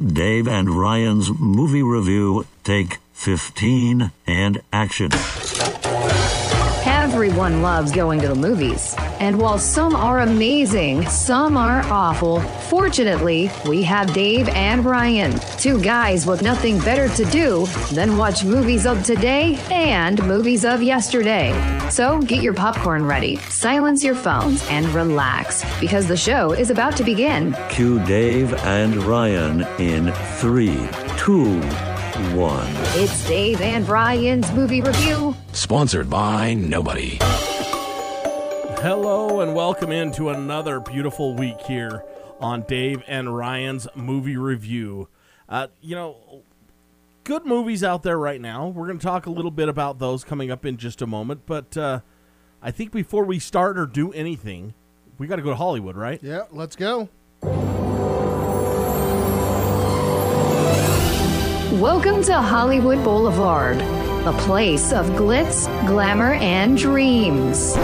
Dave 0.00 0.48
and 0.48 0.70
Ryan's 0.70 1.30
movie 1.38 1.82
review 1.82 2.46
take 2.64 2.98
15 3.12 4.10
and 4.26 4.62
action. 4.72 5.10
Everyone 7.20 7.60
loves 7.60 7.92
going 7.92 8.18
to 8.22 8.28
the 8.28 8.34
movies. 8.34 8.94
And 9.20 9.38
while 9.38 9.58
some 9.58 9.94
are 9.94 10.20
amazing, 10.20 11.06
some 11.06 11.54
are 11.54 11.82
awful. 11.92 12.40
Fortunately, 12.70 13.50
we 13.68 13.82
have 13.82 14.14
Dave 14.14 14.48
and 14.48 14.82
Ryan, 14.82 15.38
two 15.58 15.78
guys 15.82 16.24
with 16.24 16.40
nothing 16.40 16.78
better 16.78 17.10
to 17.10 17.24
do 17.26 17.66
than 17.92 18.16
watch 18.16 18.42
movies 18.42 18.86
of 18.86 19.04
today 19.04 19.58
and 19.70 20.26
movies 20.26 20.64
of 20.64 20.82
yesterday. 20.82 21.52
So 21.90 22.22
get 22.22 22.42
your 22.42 22.54
popcorn 22.54 23.04
ready, 23.04 23.36
silence 23.50 24.02
your 24.02 24.14
phones, 24.14 24.66
and 24.68 24.86
relax 24.94 25.62
because 25.78 26.06
the 26.06 26.16
show 26.16 26.52
is 26.52 26.70
about 26.70 26.96
to 26.96 27.04
begin. 27.04 27.54
Cue 27.68 28.02
Dave 28.06 28.54
and 28.64 28.96
Ryan 28.96 29.66
in 29.78 30.10
three, 30.38 30.88
two, 31.18 31.60
one. 32.34 32.66
It's 32.94 33.26
Dave 33.26 33.60
and 33.60 33.88
Ryan's 33.88 34.50
movie 34.52 34.80
review. 34.80 35.34
Sponsored 35.52 36.08
by 36.08 36.54
nobody. 36.54 37.18
Hello 38.80 39.40
and 39.40 39.54
welcome 39.54 39.92
into 39.92 40.28
another 40.30 40.80
beautiful 40.80 41.34
week 41.34 41.60
here 41.62 42.04
on 42.40 42.62
Dave 42.62 43.02
and 43.06 43.36
Ryan's 43.36 43.86
movie 43.94 44.36
review. 44.36 45.08
Uh, 45.48 45.66
you 45.80 45.94
know, 45.94 46.42
good 47.24 47.44
movies 47.44 47.84
out 47.84 48.02
there 48.02 48.18
right 48.18 48.40
now. 48.40 48.68
We're 48.68 48.86
going 48.86 48.98
to 48.98 49.04
talk 49.04 49.26
a 49.26 49.30
little 49.30 49.50
bit 49.50 49.68
about 49.68 49.98
those 49.98 50.24
coming 50.24 50.50
up 50.50 50.64
in 50.64 50.76
just 50.76 51.02
a 51.02 51.06
moment. 51.06 51.42
But 51.46 51.76
uh, 51.76 52.00
I 52.62 52.70
think 52.70 52.92
before 52.92 53.24
we 53.24 53.38
start 53.38 53.78
or 53.78 53.86
do 53.86 54.12
anything, 54.12 54.74
we 55.18 55.26
got 55.26 55.36
to 55.36 55.42
go 55.42 55.50
to 55.50 55.56
Hollywood, 55.56 55.96
right? 55.96 56.22
Yeah, 56.22 56.44
let's 56.50 56.76
go. 56.76 57.08
Welcome 61.80 62.22
to 62.24 62.34
Hollywood 62.34 63.02
Boulevard, 63.02 63.78
a 63.78 64.38
place 64.40 64.92
of 64.92 65.06
glitz, 65.12 65.64
glamour, 65.86 66.34
and 66.34 66.76
dreams. 66.76 67.74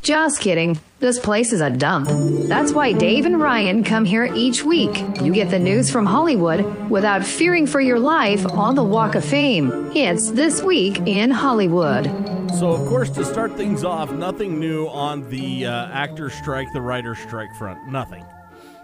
Just 0.00 0.40
kidding. 0.40 0.78
This 1.00 1.18
place 1.18 1.52
is 1.52 1.60
a 1.60 1.68
dump. 1.68 2.06
That's 2.46 2.70
why 2.70 2.92
Dave 2.92 3.26
and 3.26 3.40
Ryan 3.40 3.82
come 3.82 4.04
here 4.04 4.32
each 4.32 4.62
week. 4.62 4.96
You 5.20 5.32
get 5.32 5.50
the 5.50 5.58
news 5.58 5.90
from 5.90 6.06
Hollywood 6.06 6.88
without 6.88 7.24
fearing 7.24 7.66
for 7.66 7.80
your 7.80 7.98
life 7.98 8.46
on 8.46 8.76
the 8.76 8.84
Walk 8.84 9.16
of 9.16 9.24
Fame. 9.24 9.90
It's 9.92 10.30
This 10.30 10.62
Week 10.62 10.98
in 10.98 11.32
Hollywood. 11.32 12.04
So, 12.52 12.70
of 12.70 12.86
course, 12.88 13.10
to 13.10 13.24
start 13.24 13.56
things 13.56 13.82
off, 13.82 14.12
nothing 14.12 14.60
new 14.60 14.86
on 14.86 15.28
the 15.30 15.66
uh, 15.66 15.88
actor 15.88 16.30
strike, 16.30 16.68
the 16.72 16.80
writer 16.80 17.16
strike 17.16 17.52
front. 17.56 17.88
Nothing. 17.88 18.24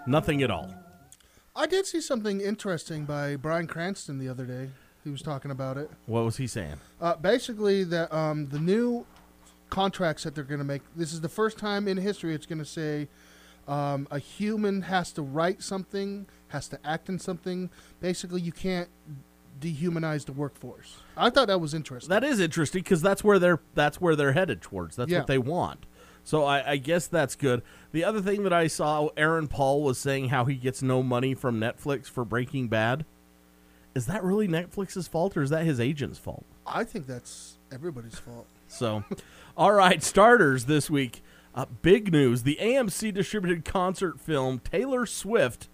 Nothing 0.09 0.43
at 0.43 0.51
all. 0.51 0.75
I 1.59 1.67
did 1.67 1.87
see 1.87 2.01
something 2.01 2.41
interesting 2.41 3.05
by 3.05 3.35
Bryan 3.35 3.67
Cranston 3.67 4.19
the 4.21 4.29
other 4.29 4.47
day. 4.47 4.71
He 5.03 5.11
was 5.11 5.23
talking 5.23 5.51
about 5.51 5.77
it. 5.77 5.91
What 6.07 6.25
was 6.25 6.37
he 6.37 6.47
saying? 6.47 6.77
Uh, 7.01 7.17
basically, 7.17 7.83
that 7.85 8.13
um, 8.15 8.47
the 8.47 8.61
new 8.61 9.05
contracts 9.69 10.23
that 10.23 10.37
they're 10.37 10.45
going 10.45 10.59
to 10.61 10.65
make. 10.65 10.83
This 10.95 11.13
is 11.13 11.21
the 11.21 11.29
first 11.29 11.59
time 11.59 11.89
in 11.89 11.97
history 11.97 12.33
it's 12.33 12.47
going 12.47 12.61
to 12.61 12.65
say 12.65 13.09
um, 13.67 14.07
a 14.13 14.21
human 14.21 14.83
has 14.83 15.11
to 15.13 15.23
write 15.23 15.63
something, 15.63 16.27
has 16.49 16.69
to 16.69 16.79
act 16.85 17.09
in 17.09 17.19
something. 17.19 17.71
Basically, 18.01 18.41
you 18.41 18.53
can't 18.53 18.89
dehumanize 19.61 20.27
the 20.27 20.33
workforce. 20.33 20.99
I 21.17 21.31
thought 21.31 21.49
that 21.49 21.61
was 21.61 21.75
interesting. 21.75 22.11
That 22.11 22.23
is 22.23 22.39
interesting 22.39 22.83
because 22.83 23.03
that's 23.03 23.25
where 23.25 23.41
they're 23.41 23.59
that's 23.75 24.01
where 24.01 24.15
they're 24.15 24.33
headed 24.33 24.63
towards. 24.63 24.95
That's 24.95 25.11
Yeah. 25.11 25.19
what 25.19 25.27
they 25.27 25.39
want. 25.39 25.87
So 26.29 26.45
I, 26.45 26.73
I 26.73 26.77
guess 26.77 27.07
that's 27.07 27.35
good. 27.35 27.63
The 27.91 28.05
other 28.05 28.21
thing 28.21 28.43
that 28.43 28.53
I 28.53 28.67
saw, 28.67 29.09
Aaron 29.17 29.49
Paul 29.49 29.83
was 29.83 29.97
saying 29.97 30.29
how 30.29 30.45
he 30.45 30.57
gets 30.57 30.83
no 30.83 31.03
money 31.03 31.33
from 31.33 31.59
Netflix 31.59 32.05
for 32.05 32.23
Breaking 32.23 32.69
Bad. 32.69 33.07
Is 33.95 34.05
that 34.09 34.23
really 34.23 34.47
Netflix's 34.47 35.09
fault 35.09 35.39
or 35.39 35.43
is 35.43 35.49
that 35.49 35.65
his 35.65 35.81
agent's 35.81 36.19
fault? 36.19 36.45
I 36.67 36.85
think 36.85 37.07
that's 37.07 37.57
everybody's 37.73 38.19
fault. 38.19 38.47
So, 38.67 39.05
all 39.57 39.73
right, 39.73 40.03
starters 40.03 40.67
this 40.67 40.91
week. 40.91 41.23
Uh, 41.55 41.65
big 41.81 42.13
news: 42.13 42.43
the 42.43 42.59
AMC 42.61 43.15
distributed 43.15 43.65
concert 43.65 44.21
film 44.21 44.59
Taylor 44.59 45.07
Swift, 45.07 45.71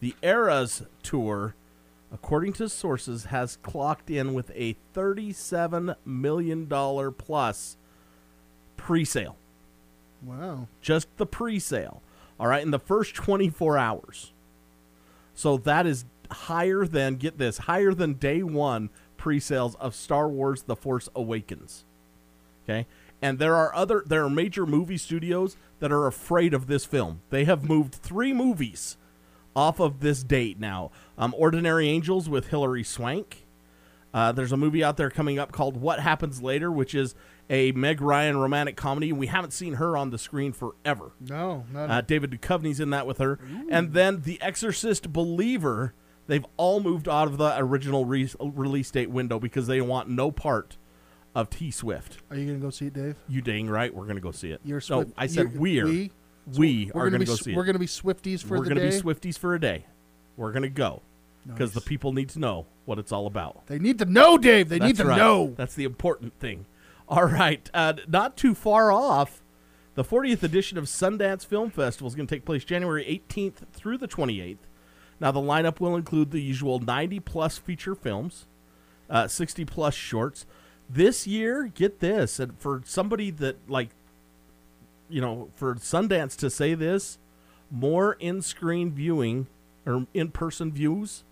the 0.00 0.16
Eras 0.20 0.82
Tour, 1.04 1.54
according 2.12 2.54
to 2.54 2.68
sources, 2.68 3.26
has 3.26 3.54
clocked 3.62 4.10
in 4.10 4.34
with 4.34 4.50
a 4.56 4.72
thirty-seven 4.94 5.94
million 6.04 6.66
dollar 6.66 7.12
plus 7.12 7.76
pre-sale. 8.76 9.36
Wow. 10.24 10.68
Just 10.80 11.08
the 11.16 11.26
pre-sale. 11.26 12.02
All 12.38 12.46
right, 12.46 12.62
in 12.62 12.70
the 12.70 12.78
first 12.78 13.14
twenty-four 13.14 13.76
hours. 13.78 14.32
So 15.34 15.56
that 15.58 15.86
is 15.86 16.04
higher 16.30 16.86
than 16.86 17.16
get 17.16 17.38
this 17.38 17.58
higher 17.58 17.92
than 17.94 18.14
day 18.14 18.42
one 18.42 18.90
pre-sales 19.16 19.74
of 19.76 19.94
Star 19.94 20.28
Wars: 20.28 20.62
The 20.62 20.76
Force 20.76 21.08
Awakens. 21.14 21.84
Okay. 22.64 22.86
And 23.20 23.38
there 23.38 23.54
are 23.54 23.72
other 23.74 24.02
there 24.04 24.24
are 24.24 24.30
major 24.30 24.66
movie 24.66 24.96
studios 24.96 25.56
that 25.78 25.92
are 25.92 26.08
afraid 26.08 26.52
of 26.54 26.66
this 26.66 26.84
film. 26.84 27.20
They 27.30 27.44
have 27.44 27.68
moved 27.68 27.94
three 27.94 28.32
movies 28.32 28.96
off 29.54 29.78
of 29.78 30.00
this 30.00 30.24
date 30.24 30.58
now. 30.58 30.90
Um, 31.16 31.34
Ordinary 31.38 31.88
Angels 31.88 32.28
with 32.28 32.48
Hilary 32.48 32.82
Swank. 32.82 33.41
Uh, 34.14 34.30
there's 34.32 34.52
a 34.52 34.56
movie 34.56 34.84
out 34.84 34.96
there 34.96 35.08
coming 35.10 35.38
up 35.38 35.52
called 35.52 35.76
What 35.76 36.00
Happens 36.00 36.42
Later, 36.42 36.70
which 36.70 36.94
is 36.94 37.14
a 37.48 37.72
Meg 37.72 38.00
Ryan 38.00 38.36
romantic 38.36 38.76
comedy. 38.76 39.12
We 39.12 39.26
haven't 39.28 39.52
seen 39.52 39.74
her 39.74 39.96
on 39.96 40.10
the 40.10 40.18
screen 40.18 40.52
forever. 40.52 41.12
No, 41.20 41.64
not 41.72 41.90
Uh, 41.90 42.00
David 42.02 42.30
Duchovny's 42.30 42.78
in 42.80 42.90
that 42.90 43.06
with 43.06 43.18
her. 43.18 43.38
And 43.70 43.92
then 43.94 44.20
The 44.22 44.40
Exorcist 44.42 45.12
Believer, 45.12 45.94
they've 46.26 46.44
all 46.56 46.80
moved 46.80 47.08
out 47.08 47.26
of 47.28 47.38
the 47.38 47.54
original 47.58 48.04
re- 48.04 48.30
release 48.40 48.90
date 48.90 49.10
window 49.10 49.38
because 49.38 49.66
they 49.66 49.80
want 49.80 50.08
no 50.10 50.30
part 50.30 50.76
of 51.34 51.48
T 51.48 51.70
Swift. 51.70 52.18
Are 52.30 52.36
you 52.36 52.44
going 52.46 52.60
to 52.60 52.64
go 52.66 52.70
see 52.70 52.86
it, 52.88 52.92
Dave? 52.92 53.16
You 53.28 53.40
dang 53.40 53.68
right, 53.70 53.94
we're 53.94 54.04
going 54.04 54.16
to 54.16 54.22
go 54.22 54.32
see 54.32 54.50
it. 54.50 54.60
You're 54.64 54.82
no, 54.90 55.06
I 55.16 55.26
said 55.26 55.56
we're. 55.58 55.86
we? 55.86 56.12
We 56.58 56.90
We're 56.92 57.02
going 57.02 57.12
gonna 57.12 57.24
go 57.24 57.36
see 57.36 57.52
it. 57.52 57.56
We're 57.56 57.64
going 57.64 57.74
to 57.74 57.78
be 57.78 57.86
Swifties 57.86 58.42
for 58.44 58.56
a 58.56 58.58
day. 58.58 58.58
we're 58.58 58.64
the 58.64 58.68
gonna 58.74 58.90
day. 58.90 58.96
be 58.96 59.02
Swifties 59.02 59.38
for 59.38 59.54
a 59.54 59.60
day. 59.60 59.86
We're 60.36 60.50
going 60.52 60.64
to 60.64 60.68
go 60.68 61.02
because 61.46 61.72
the 61.72 61.80
people 61.80 62.12
need 62.12 62.28
to 62.30 62.38
know 62.38 62.66
what 62.84 62.98
it's 62.98 63.12
all 63.12 63.26
about. 63.26 63.66
They 63.66 63.78
need 63.78 63.98
to 63.98 64.04
know, 64.04 64.38
Dave. 64.38 64.68
They 64.68 64.78
need 64.78 64.96
to 64.96 65.04
right. 65.04 65.16
know. 65.16 65.54
That's 65.56 65.74
the 65.74 65.84
important 65.84 66.38
thing. 66.38 66.66
All 67.08 67.24
right, 67.24 67.68
uh, 67.74 67.94
not 68.08 68.36
too 68.36 68.54
far 68.54 68.92
off. 68.92 69.42
The 69.94 70.04
40th 70.04 70.42
edition 70.42 70.78
of 70.78 70.84
Sundance 70.84 71.44
Film 71.44 71.70
Festival 71.70 72.08
is 72.08 72.14
going 72.14 72.26
to 72.26 72.34
take 72.34 72.46
place 72.46 72.64
January 72.64 73.22
18th 73.28 73.66
through 73.72 73.98
the 73.98 74.08
28th. 74.08 74.56
Now, 75.20 75.30
the 75.30 75.40
lineup 75.40 75.78
will 75.78 75.94
include 75.94 76.30
the 76.30 76.40
usual 76.40 76.78
90 76.78 77.20
plus 77.20 77.58
feature 77.58 77.94
films, 77.94 78.46
uh, 79.10 79.28
60 79.28 79.64
plus 79.66 79.94
shorts. 79.94 80.46
This 80.88 81.26
year, 81.26 81.66
get 81.66 82.00
this, 82.00 82.40
and 82.40 82.58
for 82.58 82.82
somebody 82.86 83.30
that 83.30 83.70
like, 83.70 83.90
you 85.10 85.20
know, 85.20 85.50
for 85.54 85.74
Sundance 85.74 86.36
to 86.38 86.48
say 86.48 86.74
this, 86.74 87.18
more 87.70 88.14
in-screen 88.14 88.92
viewing 88.92 89.46
or 89.86 90.06
in-person 90.14 90.72
views, 90.72 91.24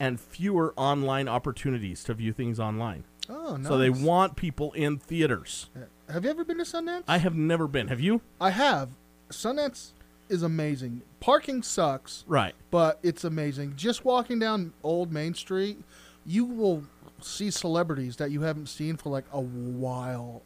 and 0.00 0.20
fewer 0.20 0.74
online 0.76 1.28
opportunities 1.28 2.02
to 2.04 2.14
view 2.14 2.32
things 2.32 2.58
online. 2.60 3.04
Oh, 3.28 3.56
nice. 3.56 3.68
So 3.68 3.78
they 3.78 3.90
want 3.90 4.36
people 4.36 4.72
in 4.72 4.98
theaters. 4.98 5.70
Have 6.10 6.24
you 6.24 6.30
ever 6.30 6.44
been 6.44 6.58
to 6.58 6.64
Sundance? 6.64 7.04
I 7.08 7.18
have 7.18 7.34
never 7.34 7.66
been. 7.66 7.88
Have 7.88 8.00
you? 8.00 8.20
I 8.40 8.50
have. 8.50 8.90
Sundance 9.30 9.92
is 10.28 10.42
amazing. 10.42 11.02
Parking 11.20 11.62
sucks, 11.62 12.24
Right. 12.26 12.54
but 12.70 12.98
it's 13.02 13.24
amazing. 13.24 13.74
Just 13.76 14.04
walking 14.04 14.38
down 14.38 14.72
Old 14.82 15.10
Main 15.12 15.32
Street, 15.34 15.78
you 16.26 16.44
will 16.44 16.84
see 17.20 17.50
celebrities 17.50 18.16
that 18.16 18.30
you 18.30 18.42
haven't 18.42 18.68
seen 18.68 18.96
for 18.98 19.08
like 19.10 19.24
a 19.32 19.40
while. 19.40 20.42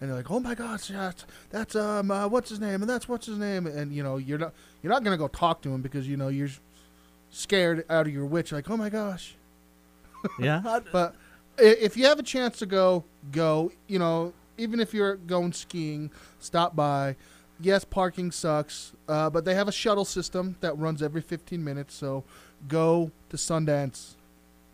And 0.00 0.10
they're 0.10 0.16
like, 0.16 0.30
"Oh 0.32 0.40
my 0.40 0.54
gosh, 0.56 0.88
that's, 0.88 1.24
that's 1.50 1.76
um, 1.76 2.10
uh, 2.10 2.26
what's 2.28 2.50
his 2.50 2.58
name, 2.60 2.82
and 2.82 2.90
that's 2.90 3.08
what's 3.08 3.26
his 3.26 3.38
name," 3.38 3.66
and 3.68 3.92
you 3.92 4.02
know, 4.02 4.16
you're 4.16 4.38
not 4.38 4.52
you're 4.82 4.92
not 4.92 5.04
gonna 5.04 5.16
go 5.16 5.28
talk 5.28 5.62
to 5.62 5.72
him 5.72 5.80
because 5.80 6.08
you 6.08 6.16
know 6.16 6.26
you're 6.28 6.48
scared 7.32 7.84
out 7.90 8.06
of 8.06 8.12
your 8.12 8.26
witch. 8.26 8.52
Like, 8.52 8.70
oh 8.70 8.76
my 8.76 8.88
gosh, 8.88 9.34
Yeah. 10.38 10.80
but 10.92 11.16
if 11.58 11.96
you 11.96 12.04
have 12.04 12.20
a 12.20 12.22
chance 12.22 12.58
to 12.60 12.66
go, 12.66 13.04
go. 13.32 13.72
You 13.88 13.98
know, 13.98 14.32
even 14.56 14.78
if 14.78 14.94
you're 14.94 15.16
going 15.16 15.52
skiing, 15.52 16.12
stop 16.38 16.76
by. 16.76 17.16
Yes, 17.60 17.84
parking 17.84 18.32
sucks, 18.32 18.92
uh, 19.08 19.30
but 19.30 19.44
they 19.44 19.54
have 19.54 19.68
a 19.68 19.72
shuttle 19.72 20.04
system 20.04 20.56
that 20.60 20.76
runs 20.78 21.00
every 21.00 21.20
15 21.20 21.62
minutes. 21.62 21.94
So 21.94 22.24
go 22.66 23.12
to 23.28 23.36
Sundance. 23.36 24.14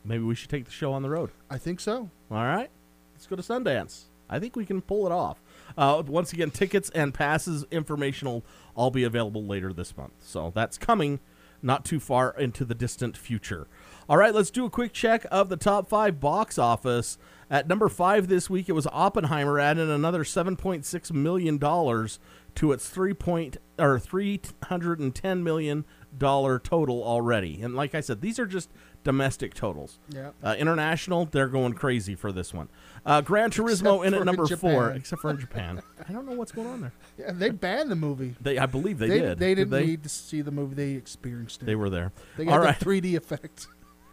Maybe 0.05 0.25
we 0.25 0.35
should 0.35 0.49
take 0.49 0.65
the 0.65 0.71
show 0.71 0.93
on 0.93 1.03
the 1.03 1.11
road. 1.11 1.31
I 1.51 1.59
think 1.59 1.81
so. 1.81 2.09
All 2.31 2.45
right. 2.45 2.71
Let's 3.15 3.27
go 3.27 3.37
to 3.37 3.43
Sundance. 3.43 4.05
I 4.31 4.39
think 4.39 4.57
we 4.57 4.65
can 4.65 4.81
pull 4.81 5.05
it 5.05 5.13
off. 5.13 5.43
Uh, 5.77 6.03
once 6.07 6.33
again, 6.33 6.51
tickets 6.51 6.89
and 6.91 7.13
passes 7.13 7.67
information 7.71 8.29
will 8.29 8.45
all 8.75 8.91
be 8.91 9.05
available 9.05 9.45
later 9.45 9.73
this 9.73 9.95
month. 9.97 10.13
So 10.21 10.51
that's 10.55 10.79
coming 10.79 11.21
not 11.63 11.85
too 11.85 12.01
far 12.01 12.31
into 12.39 12.65
the 12.65 12.75
distant 12.75 13.17
future. 13.17 13.69
All 14.09 14.17
right, 14.17 14.35
let's 14.35 14.51
do 14.51 14.65
a 14.65 14.71
quick 14.71 14.93
check 14.93 15.27
of 15.31 15.49
the 15.49 15.57
top 15.57 15.89
five 15.89 16.21
box 16.21 16.59
office. 16.59 17.19
At 17.51 17.69
number 17.69 17.89
five 17.89 18.29
this 18.29 18.51
week, 18.51 18.69
it 18.69 18.73
was 18.73 18.87
Oppenheimer, 18.93 19.59
adding 19.59 19.91
another 19.91 20.25
seven 20.25 20.57
point 20.57 20.85
six 20.85 21.13
million 21.13 21.59
dollars 21.59 22.19
to 22.57 22.73
its 22.73 22.89
three 22.89 23.15
point 23.15 23.57
or 23.79 23.99
three 23.99 24.41
hundred 24.65 25.01
and 25.01 25.15
ten 25.15 25.43
million 25.45 25.85
dollar 26.19 26.59
total 26.59 27.03
already. 27.03 27.61
And 27.63 27.75
like 27.75 27.95
I 27.95 28.01
said, 28.01 28.21
these 28.21 28.39
are 28.39 28.47
just 28.47 28.71
domestic 29.05 29.55
totals. 29.55 29.99
Yeah. 30.11 30.31
Uh, 30.43 30.55
international, 30.59 31.27
they're 31.27 31.49
going 31.49 31.75
crazy 31.75 32.15
for 32.15 32.33
this 32.33 32.53
one. 32.53 32.69
Uh, 33.07 33.21
Gran 33.21 33.51
Turismo 33.51 34.05
in 34.05 34.13
at 34.15 34.25
number 34.25 34.45
in 34.51 34.57
four, 34.57 34.91
except 34.91 35.23
for 35.23 35.31
in 35.31 35.39
Japan. 35.39 35.83
I 36.09 36.13
don't 36.13 36.27
know 36.27 36.35
what's 36.35 36.53
going 36.53 36.67
on 36.69 36.81
there. 36.81 36.93
Yeah, 37.19 37.33
they 37.33 37.51
banned 37.51 37.91
the 37.91 37.97
movie. 37.97 38.37
They, 38.41 38.59
I 38.59 38.67
believe 38.67 38.99
they, 38.99 39.09
They, 39.09 39.19
did. 39.19 39.39
they 39.39 39.55
Did 39.55 39.71
didn't 39.71 39.87
need 39.87 40.03
to 40.05 40.09
see 40.09 40.41
the 40.41 40.53
movie. 40.53 40.75
They 40.77 40.93
experienced 40.93 41.63
it. 41.63 41.65
They 41.67 41.75
were 41.75 41.91
there. 41.91 42.13
They 42.37 42.45
All 42.45 42.59
got 42.59 42.65
right, 42.65 42.79
the 42.79 42.85
3D 42.85 43.17
effect. 43.17 43.67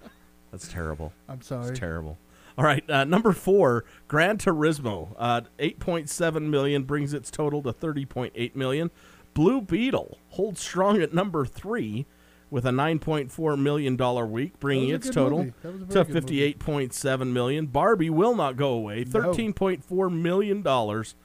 that's 0.52 0.68
terrible. 0.68 1.14
I'm 1.30 1.42
sorry. 1.42 1.70
It's 1.70 1.80
terrible. 1.80 2.18
All 2.58 2.64
right, 2.64 2.90
uh, 2.90 3.04
number 3.04 3.34
four, 3.34 3.84
Gran 4.08 4.38
Turismo, 4.38 5.14
uh, 5.20 5.42
eight 5.60 5.78
point 5.78 6.10
seven 6.10 6.50
million 6.50 6.84
brings 6.84 7.14
its 7.14 7.30
total 7.30 7.62
to 7.64 7.74
thirty 7.74 8.06
point 8.06 8.32
eight 8.34 8.56
million. 8.56 8.92
Blue 9.36 9.62
Beetle 9.62 10.18
holds 10.30 10.62
strong 10.62 11.00
at 11.02 11.14
number 11.14 11.46
three 11.46 12.08
with 12.50 12.66
a 12.66 12.72
nine 12.72 13.00
point 13.00 13.32
four 13.32 13.56
million 13.56 13.96
dollar 13.96 14.26
week, 14.26 14.60
bringing 14.60 14.90
That 14.90 15.00
was 15.00 15.06
a 15.06 15.10
its 15.10 15.16
total 15.16 15.38
movie. 15.40 15.54
That 15.62 15.74
was 15.74 15.82
a 15.82 15.86
to 15.86 15.94
very 15.94 16.06
good 16.06 16.08
movie. 16.08 16.20
fifty 16.20 16.42
eight 16.42 16.60
point 16.60 16.94
seven 16.94 17.34
million. 17.34 17.68
Barbie 17.68 18.10
will 18.10 18.36
not 18.36 18.56
go 18.58 18.70
away, 18.70 19.04
thirteen 19.04 19.54
point 19.54 19.84
four 19.84 20.10
million 20.10 20.62
dollars, 20.62 21.16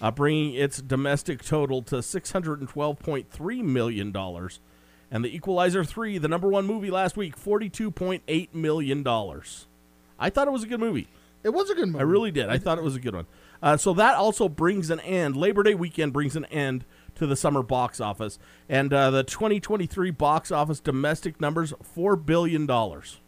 uh, 0.00 0.10
bringing 0.12 0.54
its 0.54 0.80
domestic 0.80 1.42
total 1.44 1.82
to 1.82 2.02
six 2.02 2.30
hundred 2.32 2.60
and 2.60 2.68
twelve 2.68 2.98
point 3.00 3.30
three 3.30 3.62
million 3.62 4.12
dollars. 4.12 4.60
And 5.08 5.24
the 5.24 5.32
Equalizer 5.34 5.84
3, 5.84 6.18
the 6.18 6.26
number 6.26 6.48
one 6.48 6.66
movie 6.66 6.90
last 6.90 7.16
week, 7.16 7.36
$42.8 7.38 8.52
million. 8.52 9.06
I 9.06 10.30
thought 10.30 10.48
it 10.48 10.50
was 10.50 10.64
a 10.64 10.66
good 10.66 10.80
movie. 10.80 11.06
It 11.44 11.50
was 11.50 11.70
a 11.70 11.76
good 11.76 11.86
movie. 11.86 12.00
I 12.00 12.02
really 12.02 12.32
did. 12.32 12.48
I 12.48 12.58
thought 12.58 12.76
it 12.76 12.82
was 12.82 12.96
a 12.96 13.00
good 13.00 13.14
one. 13.14 13.26
Uh, 13.62 13.76
so 13.76 13.94
that 13.94 14.16
also 14.16 14.48
brings 14.48 14.90
an 14.90 14.98
end. 14.98 15.36
Labor 15.36 15.62
Day 15.62 15.76
weekend 15.76 16.12
brings 16.12 16.34
an 16.34 16.44
end 16.46 16.84
to 17.16 17.26
the 17.26 17.36
summer 17.36 17.62
box 17.62 18.00
office, 18.00 18.38
and 18.68 18.92
uh, 18.92 19.10
the 19.10 19.24
2023 19.24 20.10
box 20.12 20.50
office 20.52 20.80
domestic 20.80 21.40
numbers 21.40 21.74
four 21.82 22.16
billion 22.16 22.64
dollars. 22.66 23.20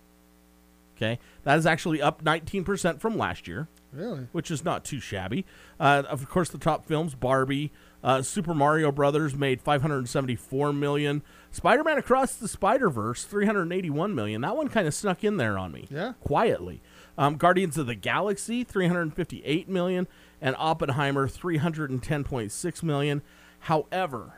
Okay, 0.97 1.19
that 1.45 1.59
is 1.59 1.67
actually 1.67 2.01
up 2.03 2.23
19 2.23 2.65
percent 2.65 3.01
from 3.01 3.17
last 3.17 3.47
year 3.47 3.69
Really? 3.93 4.27
which 4.33 4.51
is 4.51 4.65
not 4.65 4.85
too 4.85 4.99
shabby. 5.01 5.47
Uh, 5.79 6.03
of 6.09 6.29
course, 6.29 6.49
the 6.51 6.59
top 6.59 6.85
films: 6.87 7.15
Barbie, 7.15 7.71
uh, 8.03 8.21
Super 8.23 8.53
Mario 8.53 8.91
Brothers 8.93 9.35
made 9.35 9.61
574 9.63 10.73
million. 10.73 11.23
Spider-Man 11.51 11.97
Across 11.97 12.35
the 12.37 12.49
Spider-Verse 12.49 13.25
381 13.25 14.15
million. 14.15 14.43
That 14.43 14.55
one 14.57 14.69
kind 14.69 14.87
of 14.87 14.93
snuck 14.95 15.25
in 15.25 15.39
there 15.39 15.57
on 15.57 15.73
me, 15.73 15.87
Yeah. 15.91 16.13
quietly. 16.21 16.83
Um, 17.17 17.37
Guardians 17.37 17.79
of 17.79 17.87
the 17.87 17.95
Galaxy 17.95 18.63
358 18.65 19.69
million, 19.69 20.07
and 20.43 20.55
Oppenheimer 20.59 21.27
310.6 21.27 22.83
million. 22.83 23.23
However, 23.61 24.35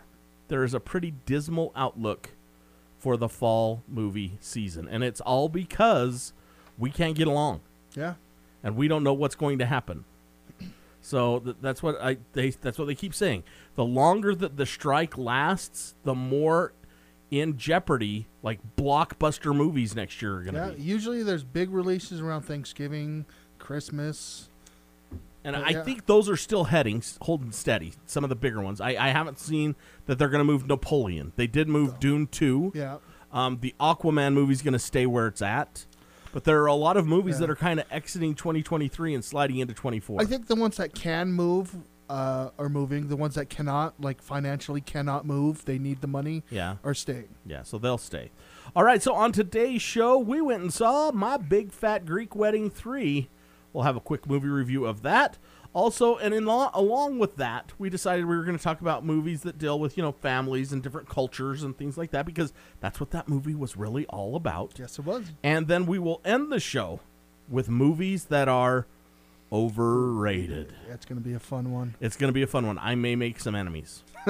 there 0.49 0.65
is 0.65 0.75
a 0.75 0.81
pretty 0.81 1.15
dismal 1.27 1.73
outlook 1.77 2.31
for 2.99 3.17
the 3.17 3.29
fall 3.29 3.83
movie 3.89 4.37
season, 4.41 4.87
and 4.89 5.03
it's 5.03 5.21
all 5.21 5.49
because 5.49 6.33
we 6.79 6.91
can't 6.91 7.15
get 7.17 7.27
along 7.29 7.61
Yeah. 7.95 8.15
and 8.63 8.77
we 8.77 8.89
don't 8.89 9.03
know 9.03 9.15
what's 9.15 9.35
going 9.35 9.59
to 9.59 9.67
happen. 9.67 10.05
So 11.03 11.39
th- 11.41 11.57
that's 11.63 11.83
what 11.83 11.99
I 12.03 12.19
they 12.35 12.51
that's 12.51 12.79
what 12.79 12.85
they 12.87 12.95
keep 12.95 13.15
saying. 13.15 13.43
The 13.75 13.85
longer 13.87 14.35
that 14.35 14.59
the 14.59 14.67
strike 14.67 15.17
lasts, 15.17 15.95
the 16.05 16.15
more 16.15 16.75
in 17.31 17.57
jeopardy 17.57 18.27
like 18.43 18.61
blockbuster 18.77 19.57
movies 19.57 19.95
next 19.95 20.21
year 20.21 20.37
are 20.39 20.43
going 20.43 20.55
to 20.55 20.61
Yeah. 20.61 20.71
be. 20.73 20.83
Usually 20.83 21.23
there's 21.23 21.43
big 21.45 21.71
releases 21.71 22.21
around 22.21 22.43
Thanksgiving, 22.43 23.25
Christmas. 23.59 24.50
And 25.45 25.57
But 25.57 25.65
I 25.65 25.71
yeah. 25.71 25.83
think 25.85 26.07
those 26.07 26.29
are 26.29 26.37
still 26.37 26.65
heading 26.65 27.03
holding 27.23 27.53
steady. 27.53 27.95
Some 28.07 28.25
of 28.25 28.31
the 28.31 28.37
bigger 28.37 28.61
ones. 28.61 28.81
I, 28.81 28.91
I 28.91 29.09
haven't 29.09 29.39
seen 29.39 29.75
that 30.07 30.19
they're 30.19 30.29
going 30.29 30.41
to 30.41 30.45
move 30.45 30.67
Napoleon. 30.67 31.33
They 31.37 31.47
did 31.47 31.69
move 31.69 31.99
Dune 31.99 32.27
2. 32.27 32.73
Yeah. 32.75 32.99
Um, 33.33 33.59
the 33.61 33.75
Aquaman 33.81 34.35
movie's 34.35 34.61
going 34.61 34.73
to 34.73 34.79
stay 34.79 35.07
where 35.07 35.27
it's 35.29 35.41
at. 35.43 35.87
But 36.33 36.45
there 36.45 36.63
are 36.63 36.67
a 36.67 36.75
lot 36.75 36.97
of 36.97 37.07
movies 37.07 37.37
Yeah. 37.37 37.41
that 37.41 37.51
are 37.51 37.57
kind 37.57 37.81
of 37.81 37.87
exiting 37.91 38.35
2023 38.35 39.15
and 39.15 39.25
sliding 39.25 39.59
into 39.59 39.75
24. 39.75 40.21
I 40.21 40.25
think 40.25 40.47
the 40.47 40.55
ones 40.57 40.77
that 40.77 40.95
can 40.95 41.33
move 41.33 41.77
uh, 42.11 42.51
are 42.59 42.69
moving. 42.69 43.09
The 43.09 43.17
ones 43.17 43.37
that 43.37 43.49
cannot, 43.49 43.95
like 44.01 44.21
financially 44.21 44.81
cannot 44.81 45.25
move, 45.25 45.65
they 45.65 45.79
need 45.79 46.01
the 46.01 46.07
money, 46.09 46.43
yeah. 46.51 46.77
are 46.85 46.93
staying. 46.95 47.29
Yeah, 47.47 47.63
so 47.63 47.79
they'll 47.79 47.99
stay. 47.99 48.31
All 48.75 48.83
right, 48.85 49.01
so 49.01 49.15
on 49.15 49.33
today's 49.33 49.81
show, 49.81 50.19
we 50.19 50.41
went 50.41 50.63
and 50.63 50.73
saw 50.73 51.13
My 51.13 51.37
Big 51.37 51.73
Fat 51.73 52.05
Greek 52.05 52.35
Wedding 52.35 52.69
3. 52.69 53.29
We'll 53.73 53.85
have 53.85 53.97
a 53.97 54.01
quick 54.01 54.27
movie 54.27 54.49
review 54.49 54.85
of 54.87 55.03
that. 55.03 55.39
Also, 55.73 56.17
and 56.17 56.35
in 56.35 56.47
lo- 56.47 56.71
along 56.75 57.21
with 57.21 57.37
that, 57.37 57.73
we 57.79 57.89
decided 57.89 58.25
we 58.27 58.37
were 58.37 58.43
going 58.43 58.59
to 58.59 58.63
talk 58.63 58.81
about 58.81 59.05
movies 59.05 59.43
that 59.43 59.57
deal 59.57 59.79
with, 59.79 59.97
you 59.97 60.03
know, 60.03 60.11
families 60.11 60.73
and 60.73 60.83
different 60.83 61.09
cultures 61.09 61.63
and 61.63 61.79
things 61.79 61.97
like 61.97 62.11
that 62.11 62.27
because 62.27 62.53
that's 62.81 62.99
what 62.99 63.13
that 63.13 63.29
movie 63.29 63.55
was 63.55 63.77
really 63.77 64.05
all 64.07 64.35
about. 64.35 64.73
Yes, 64.79 64.99
it 64.99 65.05
was. 65.05 65.31
And 65.45 65.69
then 65.69 65.87
we 65.87 66.01
will 66.01 66.21
end 66.25 66.51
the 66.51 66.59
show 66.59 66.99
with 67.49 67.69
movies 67.69 68.25
that 68.27 68.49
are 68.49 68.87
overrated. 69.53 70.73
It's 70.89 71.05
going 71.05 71.21
to 71.21 71.27
be 71.27 71.35
a 71.35 71.41
fun 71.41 71.73
one. 71.73 71.95
It's 72.01 72.17
going 72.17 72.29
to 72.29 72.33
be 72.35 72.43
a 72.43 72.47
fun 72.47 72.67
one. 72.67 72.79
I 72.79 72.95
may 72.95 73.17
make 73.17 73.41
some 73.41 73.55
enemies. 73.55 74.03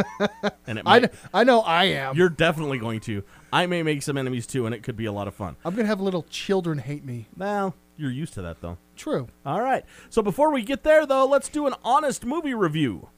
and 0.66 0.78
it 0.78 0.82
I, 0.86 1.00
might, 1.00 1.14
I 1.32 1.44
know 1.44 1.60
I 1.60 1.84
am. 1.84 2.16
you're 2.16 2.28
definitely 2.28 2.78
going 2.78 3.00
to. 3.00 3.24
I 3.52 3.66
may 3.66 3.82
make 3.82 4.02
some 4.02 4.16
enemies 4.16 4.46
too, 4.46 4.66
and 4.66 4.74
it 4.74 4.82
could 4.82 4.96
be 4.96 5.06
a 5.06 5.12
lot 5.12 5.26
of 5.28 5.34
fun. 5.34 5.56
I'm 5.64 5.74
going 5.74 5.84
to 5.84 5.88
have 5.88 6.00
little 6.00 6.24
children 6.24 6.78
hate 6.78 7.04
me. 7.04 7.26
Well, 7.36 7.74
you're 7.96 8.10
used 8.10 8.34
to 8.34 8.42
that 8.42 8.60
though. 8.60 8.78
True. 9.00 9.28
All 9.46 9.62
right. 9.62 9.82
So 10.10 10.20
before 10.20 10.52
we 10.52 10.62
get 10.62 10.82
there, 10.82 11.06
though, 11.06 11.26
let's 11.26 11.48
do 11.48 11.66
an 11.66 11.72
honest 11.82 12.26
movie 12.26 12.52
review. 12.52 13.08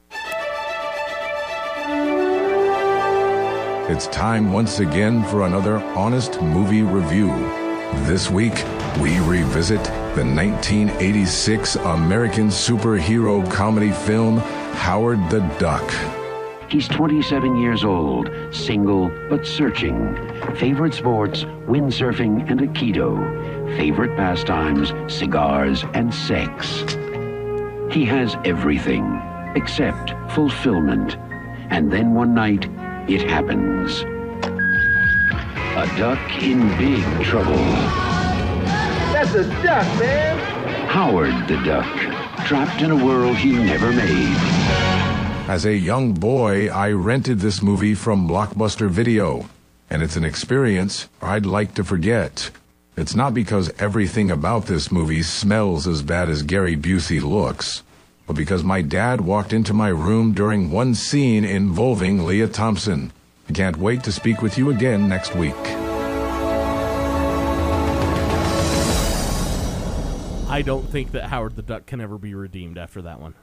It's 3.91 4.07
time 4.07 4.53
once 4.53 4.79
again 4.79 5.25
for 5.25 5.45
another 5.45 5.79
honest 5.79 6.41
movie 6.41 6.83
review. 6.83 7.27
This 8.05 8.29
week, 8.29 8.53
we 9.01 9.19
revisit 9.19 9.83
the 10.15 10.23
1986 10.23 11.75
American 11.75 12.47
superhero 12.47 13.51
comedy 13.51 13.91
film 13.91 14.37
Howard 14.37 15.29
the 15.29 15.41
Duck. 15.59 16.22
He's 16.73 16.87
27 16.87 17.57
years 17.57 17.83
old, 17.83 18.31
single 18.49 19.11
but 19.29 19.45
searching. 19.45 20.15
Favorite 20.55 20.95
sports, 20.95 21.43
windsurfing 21.67 22.49
and 22.49 22.61
Aikido. 22.61 23.77
Favorite 23.77 24.17
pastimes, 24.17 24.91
cigars 25.05 25.85
and 25.93 26.11
sex. 26.11 26.79
He 27.91 28.05
has 28.05 28.35
everything 28.43 29.21
except 29.53 30.15
fulfillment. 30.33 31.15
And 31.69 31.93
then 31.93 32.15
one 32.15 32.33
night, 32.33 32.65
it 33.07 33.21
happens. 33.21 34.01
A 35.77 35.85
duck 35.95 36.41
in 36.41 36.67
big 36.79 37.03
trouble. 37.23 37.53
That's 39.13 39.35
a 39.35 39.43
duck, 39.61 39.99
man. 39.99 40.39
Howard 40.87 41.47
the 41.47 41.63
Duck, 41.63 41.85
trapped 42.47 42.81
in 42.81 42.89
a 42.89 43.05
world 43.05 43.37
he 43.37 43.51
never 43.51 43.91
made. 43.91 44.62
As 45.47 45.65
a 45.65 45.75
young 45.75 46.13
boy, 46.13 46.69
I 46.69 46.91
rented 46.91 47.39
this 47.39 47.61
movie 47.61 47.95
from 47.95 48.29
Blockbuster 48.29 48.89
Video, 48.89 49.49
and 49.89 50.01
it's 50.01 50.15
an 50.15 50.23
experience 50.23 51.09
I'd 51.21 51.45
like 51.45 51.75
to 51.75 51.83
forget. 51.83 52.49
It's 52.95 53.13
not 53.13 53.33
because 53.33 53.69
everything 53.77 54.31
about 54.31 54.67
this 54.67 54.89
movie 54.89 55.21
smells 55.21 55.85
as 55.85 56.01
bad 56.01 56.29
as 56.29 56.43
Gary 56.43 56.77
Busey 56.77 57.21
looks, 57.21 57.83
but 58.25 58.37
because 58.37 58.63
my 58.63 58.81
dad 58.81 59.19
walked 59.19 59.51
into 59.51 59.73
my 59.73 59.89
room 59.89 60.31
during 60.31 60.71
one 60.71 60.95
scene 60.95 61.43
involving 61.43 62.25
Lea 62.25 62.47
Thompson. 62.47 63.11
I 63.49 63.51
can't 63.51 63.75
wait 63.75 64.01
to 64.05 64.13
speak 64.13 64.41
with 64.41 64.57
you 64.57 64.69
again 64.69 65.09
next 65.09 65.35
week. 65.35 65.53
I 70.49 70.61
don't 70.65 70.89
think 70.89 71.11
that 71.11 71.25
Howard 71.25 71.57
the 71.57 71.61
Duck 71.61 71.85
can 71.85 71.99
ever 71.99 72.17
be 72.17 72.33
redeemed 72.33 72.77
after 72.77 73.01
that 73.01 73.19
one. 73.19 73.33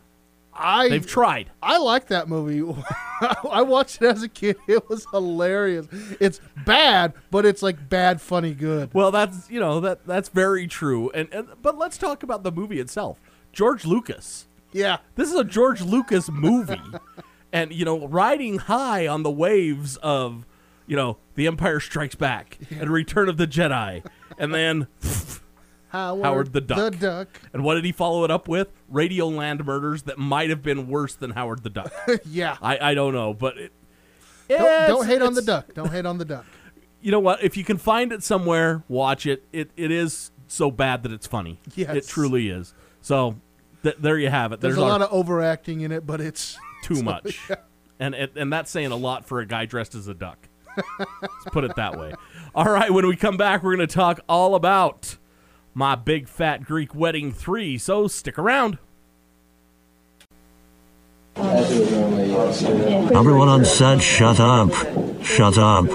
I 0.61 0.89
They've 0.89 1.07
tried. 1.07 1.51
I 1.63 1.79
like 1.79 2.09
that 2.09 2.29
movie. 2.29 2.61
I 3.51 3.63
watched 3.63 4.03
it 4.03 4.07
as 4.07 4.23
a 4.23 4.29
kid. 4.29 4.57
It 4.69 4.89
was 4.89 5.07
hilarious. 5.11 5.87
It's 6.21 6.41
bad, 6.65 7.15
but 7.31 7.45
it's 7.45 7.63
like 7.63 7.89
bad, 7.89 8.21
funny, 8.21 8.55
good. 8.55 8.93
Well, 8.95 9.11
that's 9.11 9.51
you 9.51 9.59
know 9.59 9.81
that 9.81 10.07
that's 10.07 10.29
very 10.29 10.67
true. 10.67 11.11
And, 11.11 11.29
and 11.33 11.49
but 11.61 11.77
let's 11.79 11.99
talk 11.99 12.23
about 12.23 12.43
the 12.43 12.53
movie 12.53 12.79
itself. 12.81 13.19
George 13.53 13.85
Lucas. 13.85 14.47
Yeah. 14.73 14.99
This 15.17 15.31
is 15.31 15.35
a 15.35 15.45
George 15.45 15.83
Lucas 15.83 16.31
movie, 16.31 16.81
and 17.53 17.73
you 17.73 17.85
know, 17.85 18.07
riding 18.07 18.59
high 18.59 19.07
on 19.07 19.23
the 19.23 19.31
waves 19.31 19.97
of, 19.97 20.47
you 20.87 20.97
know, 20.97 21.19
The 21.35 21.47
Empire 21.47 21.81
Strikes 21.81 22.15
Back 22.15 22.59
and 22.71 22.91
Return 22.91 23.29
of 23.29 23.37
the 23.37 23.47
Jedi, 23.47 24.05
and 24.39 24.55
then, 24.55 24.87
Howard, 25.91 26.25
Howard 26.25 26.53
the 26.53 26.61
Duck. 26.61 26.93
The 26.93 26.99
Duck. 26.99 27.29
and 27.53 27.65
what 27.65 27.75
did 27.75 27.85
he 27.85 27.93
follow 27.93 28.25
it 28.25 28.31
up 28.31 28.47
with? 28.49 28.69
Radio 28.89 29.27
Land 29.29 29.65
Murders 29.65 30.05
that 30.05 30.19
might 30.19 30.49
have 30.51 30.63
been 30.63 30.87
worse 30.89 31.15
than 31.15 31.31
Howard 31.31 31.63
the 31.63 31.71
Duck. 31.71 31.93
yeah. 32.25 32.57
I 32.63 32.91
I 32.91 32.95
don't 32.95 33.13
know, 33.13 33.35
but 33.35 33.59
it, 33.59 33.73
Don't, 34.49 34.89
don't 34.89 35.07
hate 35.07 35.23
on 35.23 35.35
the 35.35 35.43
duck. 35.43 35.75
Don't 35.75 35.91
hate 35.91 36.07
on 36.07 36.19
the 36.19 36.25
duck. 36.25 36.45
You 37.03 37.11
know 37.11 37.21
what? 37.21 37.43
If 37.43 37.57
you 37.57 37.65
can 37.65 37.79
find 37.79 38.13
it 38.13 38.23
somewhere, 38.23 38.85
watch 38.87 39.25
it. 39.25 39.47
It 39.55 39.71
it 39.75 39.91
is 39.91 40.33
so 40.49 40.71
bad 40.71 41.03
that 41.05 41.13
it's 41.13 41.27
funny. 41.27 41.59
Yes. 41.75 41.97
it 41.97 42.07
truly 42.07 42.51
is. 42.51 42.75
So 43.01 43.37
th- 43.83 43.97
there 43.99 44.19
you 44.19 44.29
have 44.29 44.53
it. 44.53 44.61
There's, 44.61 44.75
There's, 44.75 44.85
a 44.85 44.87
lot 44.87 45.01
of 45.01 45.11
overacting 45.11 45.81
in 45.81 45.93
it, 45.93 46.07
but 46.07 46.21
it's 46.21 46.59
too 46.83 47.03
much, 47.03 47.41
and 47.99 48.15
it, 48.15 48.33
and 48.37 48.53
that's 48.53 48.71
saying 48.71 48.93
a 48.93 48.97
lot 48.97 49.25
for 49.25 49.41
a 49.41 49.47
guy 49.47 49.65
dressed 49.65 49.95
as 49.95 50.09
a 50.09 50.15
duck. 50.15 50.47
Let's 50.99 51.45
put 51.53 51.65
it 51.65 51.75
that 51.77 51.99
way. 51.99 52.13
All 52.55 52.71
right, 52.71 52.91
when 52.91 53.07
we 53.07 53.17
come 53.17 53.39
back, 53.39 53.63
we're 53.63 53.77
going 53.77 53.89
to 53.89 53.95
talk 53.95 54.21
all 54.29 54.55
about 54.55 55.17
my 55.75 55.95
big 55.95 56.29
fat 56.29 56.65
Greek 56.65 56.95
wedding 56.95 57.33
three. 57.33 57.79
So 57.79 58.09
stick 58.09 58.39
around. 58.39 58.79
Everyone 61.37 63.49
on 63.49 63.65
set, 63.65 64.03
shut 64.03 64.41
up. 64.41 64.73
Shut 65.23 65.59
up. 65.59 65.87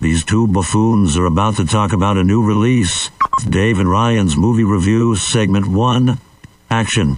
These 0.00 0.24
two 0.24 0.46
buffoons 0.46 1.18
are 1.18 1.26
about 1.26 1.56
to 1.56 1.66
talk 1.66 1.92
about 1.92 2.16
a 2.16 2.24
new 2.24 2.42
release. 2.42 3.10
Dave 3.48 3.78
and 3.78 3.90
Ryan's 3.90 4.36
movie 4.36 4.64
review, 4.64 5.16
segment 5.16 5.66
one. 5.66 6.18
Action. 6.70 7.16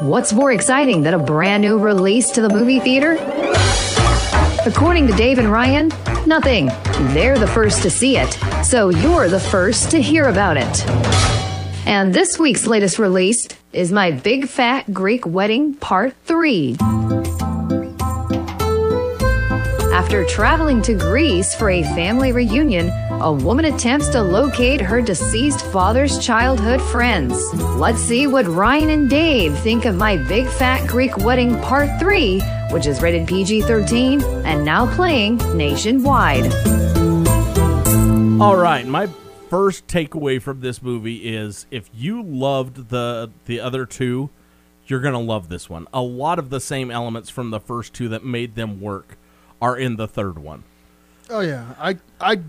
What's 0.00 0.32
more 0.32 0.52
exciting 0.52 1.02
than 1.02 1.14
a 1.14 1.18
brand 1.18 1.62
new 1.62 1.78
release 1.78 2.30
to 2.32 2.42
the 2.42 2.48
movie 2.48 2.80
theater? 2.80 3.16
According 4.66 5.06
to 5.08 5.12
Dave 5.14 5.38
and 5.38 5.50
Ryan, 5.50 5.90
nothing. 6.32 6.68
They're 7.12 7.38
the 7.38 7.46
first 7.46 7.82
to 7.82 7.90
see 7.90 8.16
it, 8.16 8.32
so 8.64 8.88
you're 8.88 9.28
the 9.28 9.38
first 9.38 9.90
to 9.90 10.00
hear 10.00 10.28
about 10.28 10.56
it. 10.56 10.88
And 11.86 12.14
this 12.14 12.38
week's 12.38 12.66
latest 12.66 12.98
release 12.98 13.46
is 13.74 13.92
My 13.92 14.12
Big 14.12 14.48
Fat 14.48 14.94
Greek 14.94 15.26
Wedding 15.26 15.74
Part 15.74 16.14
3. 16.24 16.78
After 19.92 20.24
traveling 20.24 20.80
to 20.82 20.94
Greece 20.94 21.54
for 21.54 21.68
a 21.68 21.82
family 21.82 22.32
reunion, 22.32 22.90
a 23.20 23.30
woman 23.30 23.66
attempts 23.66 24.08
to 24.08 24.22
locate 24.22 24.80
her 24.80 25.02
deceased 25.02 25.66
father's 25.66 26.18
childhood 26.18 26.80
friends. 26.80 27.52
Let's 27.76 28.00
see 28.00 28.26
what 28.26 28.46
Ryan 28.46 28.88
and 28.88 29.10
Dave 29.10 29.54
think 29.58 29.84
of 29.84 29.96
My 29.96 30.16
Big 30.16 30.48
Fat 30.48 30.88
Greek 30.88 31.18
Wedding 31.18 31.60
Part 31.60 31.90
3, 32.00 32.40
which 32.72 32.86
is 32.86 33.02
rated 33.02 33.28
PG 33.28 33.62
13 33.62 34.22
and 34.44 34.64
now 34.64 34.92
playing 34.94 35.36
nationwide. 35.56 36.46
All 38.40 38.56
right, 38.56 38.84
my 38.86 39.08
first 39.48 39.86
takeaway 39.86 40.40
from 40.40 40.60
this 40.60 40.82
movie 40.82 41.36
is 41.36 41.66
if 41.70 41.90
you 41.94 42.22
loved 42.22 42.88
the 42.88 43.30
the 43.44 43.60
other 43.60 43.84
two, 43.84 44.30
you're 44.86 45.00
going 45.00 45.12
to 45.12 45.20
love 45.20 45.48
this 45.48 45.68
one. 45.68 45.86
A 45.92 46.00
lot 46.00 46.38
of 46.38 46.50
the 46.50 46.58
same 46.58 46.90
elements 46.90 47.30
from 47.30 47.50
the 47.50 47.60
first 47.60 47.92
two 47.92 48.08
that 48.08 48.24
made 48.24 48.54
them 48.54 48.80
work 48.80 49.16
are 49.60 49.76
in 49.76 49.96
the 49.96 50.08
third 50.08 50.38
one. 50.38 50.64
Oh 51.30 51.40
yeah, 51.40 51.74
I 51.78 51.98
I 52.20 52.40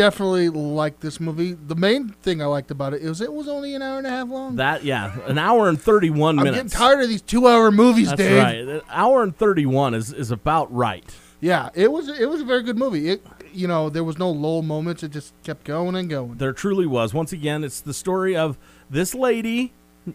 definitely 0.00 0.48
liked 0.48 1.02
this 1.02 1.20
movie. 1.20 1.52
The 1.52 1.74
main 1.74 2.08
thing 2.22 2.40
I 2.40 2.46
liked 2.46 2.70
about 2.70 2.94
it 2.94 3.02
is 3.02 3.20
it 3.20 3.30
was 3.30 3.48
only 3.48 3.74
an 3.74 3.82
hour 3.82 3.98
and 3.98 4.06
a 4.06 4.10
half 4.10 4.28
long. 4.28 4.56
That 4.56 4.82
yeah, 4.82 5.14
an 5.26 5.36
hour 5.36 5.68
and 5.68 5.78
31 5.80 6.36
minutes. 6.36 6.48
I'm 6.48 6.54
getting 6.54 6.70
tired 6.70 7.02
of 7.02 7.08
these 7.10 7.20
two-hour 7.20 7.70
movies, 7.70 8.08
That's 8.08 8.18
Dave. 8.22 8.42
right. 8.42 8.58
An 8.60 8.80
hour 8.88 9.22
and 9.22 9.36
31 9.36 9.92
is 9.92 10.10
is 10.12 10.30
about 10.30 10.72
right. 10.74 11.04
Yeah, 11.42 11.68
it 11.74 11.92
was 11.92 12.08
it 12.08 12.30
was 12.30 12.40
a 12.40 12.44
very 12.46 12.62
good 12.62 12.78
movie. 12.78 13.10
It 13.10 13.26
you 13.52 13.68
know 13.68 13.90
there 13.90 14.04
was 14.04 14.16
no 14.18 14.30
lull 14.30 14.62
moments. 14.62 15.02
It 15.02 15.10
just 15.10 15.34
kept 15.42 15.64
going 15.64 15.94
and 15.94 16.08
going. 16.08 16.36
There 16.38 16.54
truly 16.54 16.86
was. 16.86 17.12
Once 17.12 17.32
again, 17.32 17.62
it's 17.62 17.82
the 17.82 17.94
story 17.94 18.34
of 18.34 18.56
this 18.88 19.14
lady, 19.14 19.72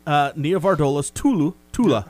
uh, 0.08 0.32
Nia 0.36 0.60
Vardalos 0.60 1.14
Tulu, 1.14 1.54
Tula. 1.72 2.10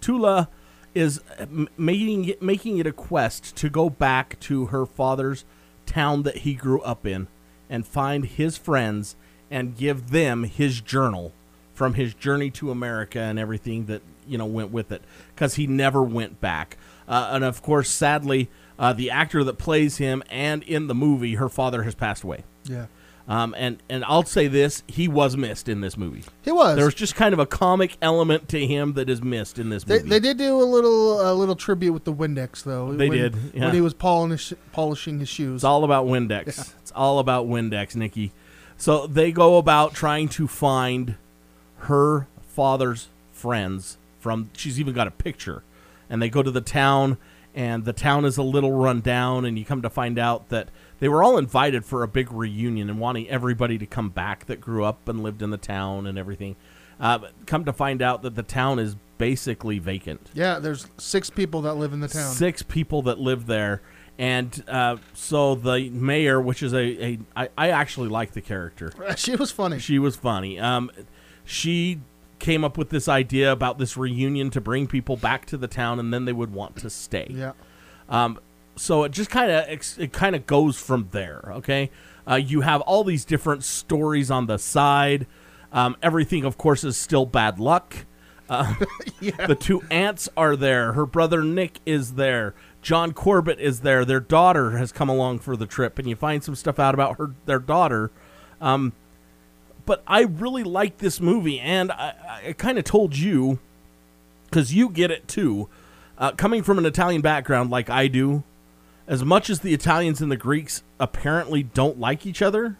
Tula 0.00 0.48
is 0.94 1.20
m- 1.38 1.68
making 1.76 2.24
it, 2.24 2.42
making 2.42 2.78
it 2.78 2.86
a 2.86 2.92
quest 2.92 3.54
to 3.56 3.68
go 3.68 3.90
back 3.90 4.40
to 4.40 4.66
her 4.66 4.86
father's 4.86 5.44
town 5.92 6.22
that 6.22 6.38
he 6.38 6.54
grew 6.54 6.80
up 6.82 7.06
in 7.06 7.28
and 7.68 7.86
find 7.86 8.24
his 8.24 8.56
friends 8.56 9.16
and 9.50 9.76
give 9.76 10.10
them 10.10 10.44
his 10.44 10.80
journal 10.80 11.32
from 11.74 11.94
his 11.94 12.14
journey 12.14 12.50
to 12.50 12.70
America 12.70 13.18
and 13.18 13.38
everything 13.38 13.86
that 13.86 14.02
you 14.26 14.38
know 14.38 14.46
went 14.46 14.70
with 14.70 14.92
it 14.92 15.02
because 15.34 15.54
he 15.54 15.66
never 15.66 16.02
went 16.02 16.40
back. 16.40 16.76
Uh, 17.08 17.30
and 17.32 17.44
of 17.44 17.62
course, 17.62 17.90
sadly, 17.90 18.48
uh, 18.78 18.92
the 18.92 19.10
actor 19.10 19.44
that 19.44 19.58
plays 19.58 19.96
him 19.98 20.22
and 20.30 20.62
in 20.62 20.86
the 20.86 20.94
movie, 20.94 21.34
her 21.34 21.48
father 21.48 21.82
has 21.82 21.94
passed 21.94 22.22
away. 22.22 22.44
Yeah, 22.64 22.86
Um, 23.28 23.54
and 23.56 23.80
and 23.88 24.04
I'll 24.04 24.24
say 24.24 24.48
this: 24.48 24.82
he 24.88 25.06
was 25.06 25.36
missed 25.36 25.68
in 25.68 25.80
this 25.80 25.96
movie. 25.96 26.24
he 26.42 26.50
was. 26.50 26.76
There 26.76 26.84
was 26.84 26.94
just 26.94 27.14
kind 27.14 27.32
of 27.32 27.38
a 27.38 27.46
comic 27.46 27.96
element 28.02 28.48
to 28.48 28.66
him 28.66 28.94
that 28.94 29.08
is 29.08 29.22
missed 29.22 29.58
in 29.58 29.70
this 29.70 29.84
They, 29.84 29.98
movie. 29.98 30.08
they 30.08 30.20
did 30.20 30.38
do 30.38 30.60
a 30.60 30.64
little 30.64 31.32
a 31.32 31.32
little 31.32 31.54
tribute 31.54 31.92
with 31.92 32.04
the 32.04 32.12
Windex 32.12 32.64
though. 32.64 32.92
They 32.92 33.08
when, 33.08 33.18
did, 33.18 33.36
yeah. 33.54 33.66
when 33.66 33.74
he 33.74 33.80
was 33.80 33.94
polish, 33.94 34.52
polishing 34.72 35.20
his 35.20 35.28
shoes. 35.28 35.58
It's 35.58 35.64
all 35.64 35.84
about 35.84 36.06
Windex. 36.06 36.74
It's 36.80 36.92
all 36.94 37.20
about 37.20 37.46
Windex, 37.46 37.94
Nikki. 37.94 38.32
So 38.76 39.06
they 39.06 39.30
go 39.30 39.58
about 39.58 39.94
trying 39.94 40.28
to 40.30 40.48
find 40.48 41.14
her 41.78 42.26
father's 42.40 43.08
friends 43.30 43.98
from 44.18 44.50
she's 44.56 44.80
even 44.80 44.94
got 44.94 45.06
a 45.06 45.12
picture. 45.12 45.62
And 46.10 46.20
they 46.20 46.28
go 46.28 46.42
to 46.42 46.50
the 46.50 46.60
town 46.60 47.18
and 47.54 47.84
the 47.84 47.92
town 47.92 48.24
is 48.24 48.36
a 48.36 48.42
little 48.42 48.72
run 48.72 49.00
down 49.00 49.44
and 49.44 49.58
you 49.58 49.64
come 49.64 49.82
to 49.82 49.90
find 49.90 50.18
out 50.18 50.48
that 50.48 50.68
they 51.02 51.08
were 51.08 51.20
all 51.24 51.36
invited 51.36 51.84
for 51.84 52.04
a 52.04 52.06
big 52.08 52.30
reunion 52.30 52.88
and 52.88 53.00
wanting 53.00 53.28
everybody 53.28 53.76
to 53.76 53.86
come 53.86 54.08
back 54.08 54.46
that 54.46 54.60
grew 54.60 54.84
up 54.84 55.08
and 55.08 55.20
lived 55.20 55.42
in 55.42 55.50
the 55.50 55.56
town 55.56 56.06
and 56.06 56.16
everything. 56.16 56.54
Uh, 57.00 57.18
come 57.44 57.64
to 57.64 57.72
find 57.72 58.00
out 58.00 58.22
that 58.22 58.36
the 58.36 58.42
town 58.44 58.78
is 58.78 58.94
basically 59.18 59.80
vacant. 59.80 60.30
yeah, 60.32 60.60
there's 60.60 60.86
six 60.98 61.28
people 61.28 61.62
that 61.62 61.74
live 61.74 61.92
in 61.92 61.98
the 61.98 62.06
town. 62.06 62.30
six 62.32 62.62
people 62.62 63.02
that 63.02 63.18
live 63.18 63.46
there 63.46 63.82
and 64.16 64.62
uh, 64.68 64.96
so 65.12 65.56
the 65.56 65.90
mayor 65.90 66.40
which 66.40 66.62
is 66.62 66.72
a, 66.72 67.04
a 67.04 67.18
I, 67.34 67.48
I 67.58 67.70
actually 67.70 68.08
like 68.08 68.30
the 68.30 68.40
character 68.40 68.92
She 69.16 69.34
was 69.34 69.50
funny. 69.50 69.80
she 69.80 69.98
was 69.98 70.14
funny 70.14 70.60
um, 70.60 70.88
she 71.44 72.00
came 72.38 72.62
up 72.62 72.78
with 72.78 72.90
this 72.90 73.08
idea 73.08 73.50
about 73.50 73.78
this 73.78 73.96
reunion 73.96 74.50
to 74.50 74.60
bring 74.60 74.86
people 74.86 75.16
back 75.16 75.46
to 75.46 75.56
the 75.56 75.68
town 75.68 75.98
and 75.98 76.14
then 76.14 76.26
they 76.26 76.32
would 76.32 76.52
want 76.52 76.76
to 76.76 76.90
stay 76.90 77.26
yeah, 77.30 77.52
um, 78.08 78.38
so 78.76 79.04
it 79.04 79.12
just 79.12 79.30
kind 79.30 79.50
of 79.50 79.98
it 79.98 80.12
kind 80.12 80.34
of 80.34 80.46
goes 80.46 80.78
from 80.78 81.08
there. 81.12 81.42
Okay, 81.56 81.90
uh, 82.28 82.36
you 82.36 82.62
have 82.62 82.80
all 82.82 83.04
these 83.04 83.24
different 83.24 83.64
stories 83.64 84.30
on 84.30 84.46
the 84.46 84.58
side. 84.58 85.26
Um, 85.72 85.96
everything, 86.02 86.44
of 86.44 86.58
course, 86.58 86.84
is 86.84 86.96
still 86.96 87.26
bad 87.26 87.58
luck. 87.58 87.96
Uh, 88.48 88.74
The 89.46 89.56
two 89.58 89.82
aunts 89.90 90.28
are 90.36 90.56
there. 90.56 90.92
Her 90.92 91.06
brother 91.06 91.42
Nick 91.42 91.78
is 91.86 92.14
there. 92.14 92.54
John 92.82 93.12
Corbett 93.12 93.60
is 93.60 93.80
there. 93.80 94.04
Their 94.04 94.20
daughter 94.20 94.72
has 94.72 94.90
come 94.90 95.08
along 95.08 95.38
for 95.38 95.56
the 95.56 95.66
trip, 95.66 95.98
and 95.98 96.08
you 96.08 96.16
find 96.16 96.42
some 96.42 96.56
stuff 96.56 96.78
out 96.78 96.94
about 96.94 97.18
her 97.18 97.30
their 97.46 97.60
daughter. 97.60 98.10
Um, 98.60 98.92
but 99.86 100.02
I 100.06 100.22
really 100.22 100.64
like 100.64 100.98
this 100.98 101.20
movie, 101.20 101.58
and 101.60 101.90
I, 101.92 102.42
I 102.48 102.52
kind 102.52 102.78
of 102.78 102.84
told 102.84 103.16
you 103.16 103.58
because 104.44 104.74
you 104.74 104.88
get 104.88 105.10
it 105.10 105.28
too. 105.28 105.68
Uh, 106.18 106.32
coming 106.32 106.62
from 106.62 106.78
an 106.78 106.86
Italian 106.86 107.22
background 107.22 107.70
like 107.70 107.88
I 107.88 108.06
do, 108.08 108.44
as 109.12 109.24
much 109.24 109.50
as 109.50 109.60
the 109.60 109.74
Italians 109.74 110.20
and 110.22 110.32
the 110.32 110.36
Greeks 110.36 110.82
apparently 110.98 111.62
don't 111.62 112.00
like 112.00 112.24
each 112.26 112.40
other, 112.40 112.78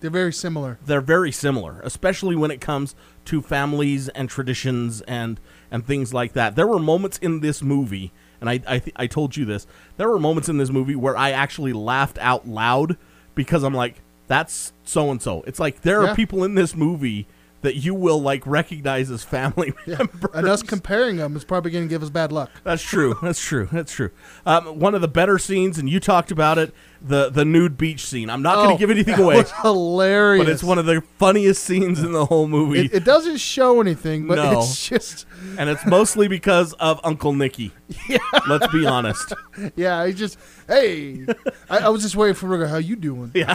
they're 0.00 0.10
very 0.10 0.32
similar. 0.32 0.78
they're 0.84 1.00
very 1.00 1.30
similar, 1.32 1.80
especially 1.82 2.34
when 2.34 2.50
it 2.50 2.60
comes 2.60 2.94
to 3.26 3.40
families 3.42 4.08
and 4.10 4.28
traditions 4.28 5.00
and 5.02 5.38
and 5.70 5.86
things 5.86 6.12
like 6.14 6.32
that. 6.32 6.56
There 6.56 6.66
were 6.66 6.78
moments 6.78 7.18
in 7.18 7.40
this 7.40 7.62
movie, 7.62 8.10
and 8.40 8.48
I 8.50 8.54
I, 8.66 8.78
th- 8.80 8.96
I 8.96 9.06
told 9.06 9.36
you 9.36 9.44
this. 9.44 9.66
There 9.96 10.08
were 10.08 10.18
moments 10.18 10.48
in 10.48 10.56
this 10.58 10.70
movie 10.70 10.94
where 10.96 11.16
I 11.16 11.30
actually 11.30 11.72
laughed 11.72 12.18
out 12.20 12.46
loud 12.48 12.96
because 13.34 13.62
I'm 13.62 13.74
like, 13.74 14.00
that's 14.26 14.72
so 14.84 15.10
and 15.10 15.20
so. 15.22 15.42
It's 15.46 15.58
like 15.60 15.82
there 15.82 16.02
Yeah. 16.02 16.12
are 16.12 16.14
people 16.16 16.42
in 16.44 16.54
this 16.54 16.74
movie 16.74 17.26
that 17.64 17.74
you 17.76 17.94
will 17.94 18.22
like 18.22 18.46
recognize 18.46 19.10
as 19.10 19.24
family 19.24 19.72
members. 19.86 20.30
And 20.32 20.46
us 20.46 20.62
comparing 20.62 21.16
them 21.16 21.34
is 21.36 21.44
probably 21.44 21.70
going 21.72 21.84
to 21.84 21.88
give 21.88 22.02
us 22.02 22.10
bad 22.10 22.30
luck. 22.32 22.50
That's 22.62 22.82
true. 22.82 23.16
That's 23.22 23.40
true. 23.42 23.68
That's 23.72 23.92
true. 23.92 24.10
Um, 24.46 24.78
one 24.78 24.94
of 24.94 25.00
the 25.00 25.08
better 25.08 25.38
scenes, 25.38 25.76
and 25.78 25.88
you 25.90 25.98
talked 26.00 26.30
about 26.30 26.56
it, 26.58 26.72
the 27.02 27.28
the 27.30 27.44
nude 27.44 27.76
beach 27.76 28.06
scene. 28.06 28.30
I'm 28.30 28.40
not 28.42 28.54
going 28.56 28.70
Oh, 28.70 28.72
to 28.74 28.78
give 28.78 28.90
anything 28.90 29.18
away, 29.18 29.44
hilarious. 29.62 30.44
but 30.44 30.50
it's 30.52 30.62
one 30.62 30.78
of 30.78 30.86
the 30.86 31.02
funniest 31.18 31.64
scenes 31.64 32.02
in 32.02 32.12
the 32.12 32.24
whole 32.26 32.46
movie, 32.48 32.86
It, 32.86 32.94
it 32.94 33.04
doesn't 33.04 33.36
show 33.38 33.80
anything, 33.80 34.26
but 34.26 34.36
No. 34.36 34.60
it's 34.60 34.88
just 34.88 35.26
and 35.58 35.68
it's 35.68 35.84
mostly 35.84 36.28
because 36.28 36.72
of 36.74 37.00
Uncle 37.04 37.32
Nicky. 37.32 37.72
Yeah. 38.08 38.18
Let's 38.48 38.66
be 38.72 38.86
honest. 38.86 39.32
yeah. 39.76 40.02
It's 40.04 40.18
just 40.18 40.38
hey, 40.68 41.26
I, 41.70 41.78
I 41.78 41.88
was 41.88 42.02
just 42.02 42.16
waiting 42.16 42.34
for 42.34 42.46
Rigo. 42.48 42.68
How 42.68 42.76
you 42.78 42.96
doing? 42.96 43.30
Yeah. 43.34 43.54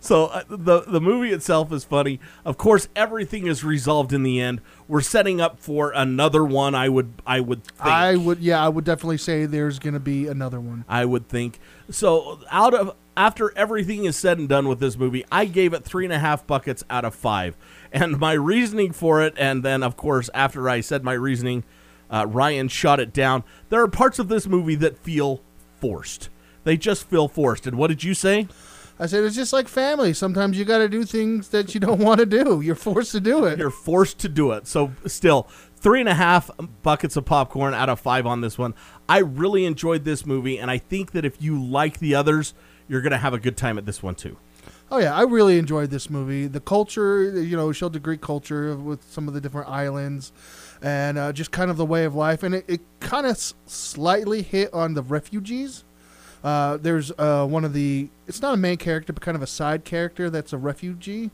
So 0.00 0.26
uh, 0.26 0.42
the 0.48 0.80
the 0.80 1.00
movie 1.00 1.30
itself 1.30 1.72
is 1.72 1.84
funny. 1.84 2.20
Of 2.44 2.56
course, 2.58 2.88
everything 2.94 3.46
is 3.46 3.64
resolved 3.64 4.12
in 4.12 4.22
the 4.22 4.40
end. 4.40 4.60
We're 4.86 5.00
setting 5.00 5.40
up 5.40 5.58
for 5.58 5.90
another 5.92 6.44
one. 6.44 6.74
I 6.74 6.88
would 6.88 7.12
I 7.26 7.40
would 7.40 7.64
think. 7.64 7.80
I 7.80 8.16
would 8.16 8.40
yeah, 8.40 8.64
I 8.64 8.68
would 8.68 8.84
definitely 8.84 9.18
say 9.18 9.46
there's 9.46 9.78
going 9.78 9.94
to 9.94 10.00
be 10.00 10.26
another 10.26 10.60
one. 10.60 10.84
I 10.88 11.04
would 11.04 11.28
think. 11.28 11.58
So 11.90 12.40
out 12.50 12.74
of 12.74 12.94
after 13.16 13.56
everything 13.56 14.04
is 14.04 14.16
said 14.16 14.38
and 14.38 14.48
done 14.48 14.68
with 14.68 14.80
this 14.80 14.96
movie, 14.96 15.24
I 15.30 15.44
gave 15.46 15.72
it 15.72 15.84
three 15.84 16.04
and 16.04 16.12
a 16.12 16.18
half 16.18 16.46
buckets 16.46 16.84
out 16.88 17.04
of 17.04 17.14
five. 17.14 17.56
And 17.92 18.18
my 18.18 18.32
reasoning 18.32 18.92
for 18.92 19.22
it, 19.22 19.34
and 19.36 19.62
then 19.64 19.82
of 19.82 19.96
course 19.96 20.30
after 20.34 20.68
I 20.68 20.80
said 20.80 21.02
my 21.02 21.14
reasoning, 21.14 21.64
uh, 22.10 22.26
Ryan 22.28 22.68
shot 22.68 23.00
it 23.00 23.12
down. 23.12 23.44
There 23.68 23.82
are 23.82 23.88
parts 23.88 24.18
of 24.18 24.28
this 24.28 24.46
movie 24.46 24.76
that 24.76 24.98
feel 24.98 25.40
forced. 25.80 26.28
They 26.64 26.76
just 26.76 27.08
feel 27.08 27.28
forced. 27.28 27.66
And 27.66 27.78
what 27.78 27.88
did 27.88 28.04
you 28.04 28.14
say? 28.14 28.48
I 29.00 29.06
said 29.06 29.22
it's 29.24 29.36
just 29.36 29.52
like 29.52 29.68
family. 29.68 30.12
Sometimes 30.12 30.58
you 30.58 30.64
got 30.64 30.78
to 30.78 30.88
do 30.88 31.04
things 31.04 31.48
that 31.50 31.72
you 31.74 31.80
don't 31.80 32.00
want 32.04 32.18
to 32.20 32.26
do. 32.26 32.60
You're 32.60 32.74
forced 32.74 33.12
to 33.12 33.20
do 33.20 33.44
it. 33.44 33.58
You're 33.58 33.70
forced 33.70 34.18
to 34.20 34.28
do 34.28 34.52
it. 34.52 34.66
So 34.66 34.92
still, 35.06 35.48
three 35.76 36.00
and 36.00 36.08
a 36.08 36.14
half 36.14 36.50
buckets 36.82 37.16
of 37.16 37.24
popcorn 37.24 37.74
out 37.74 37.88
of 37.88 38.00
five 38.00 38.26
on 38.26 38.40
this 38.40 38.58
one. 38.58 38.74
I 39.08 39.18
really 39.18 39.64
enjoyed 39.66 40.04
this 40.04 40.26
movie, 40.26 40.58
and 40.58 40.70
I 40.70 40.78
think 40.78 41.12
that 41.12 41.24
if 41.24 41.40
you 41.40 41.62
like 41.62 41.98
the 42.00 42.14
others, 42.14 42.54
you're 42.88 43.00
gonna 43.02 43.18
have 43.18 43.34
a 43.34 43.38
good 43.38 43.56
time 43.56 43.78
at 43.78 43.86
this 43.86 44.02
one 44.02 44.14
too. 44.14 44.36
Oh 44.90 44.98
yeah, 44.98 45.14
I 45.14 45.22
really 45.22 45.58
enjoyed 45.58 45.90
this 45.90 46.08
movie. 46.08 46.46
The 46.46 46.60
culture, 46.60 47.38
you 47.40 47.56
know, 47.56 47.70
showed 47.72 47.92
the 47.92 48.00
Greek 48.00 48.22
culture 48.22 48.74
with 48.74 49.04
some 49.04 49.28
of 49.28 49.34
the 49.34 49.40
different 49.40 49.68
islands, 49.68 50.32
and 50.80 51.18
uh, 51.18 51.32
just 51.32 51.50
kind 51.50 51.70
of 51.70 51.76
the 51.76 51.84
way 51.84 52.04
of 52.04 52.14
life. 52.14 52.42
And 52.42 52.54
it, 52.54 52.64
it 52.66 52.80
kind 53.00 53.26
of 53.26 53.32
s- 53.32 53.54
slightly 53.66 54.40
hit 54.42 54.72
on 54.72 54.94
the 54.94 55.02
refugees. 55.02 55.84
Uh, 56.42 56.76
there's 56.76 57.10
uh, 57.18 57.46
one 57.46 57.64
of 57.64 57.72
the. 57.72 58.08
It's 58.26 58.42
not 58.42 58.54
a 58.54 58.56
main 58.56 58.76
character, 58.76 59.12
but 59.12 59.22
kind 59.22 59.36
of 59.36 59.42
a 59.42 59.46
side 59.46 59.84
character 59.84 60.30
that's 60.30 60.52
a 60.52 60.58
refugee. 60.58 61.30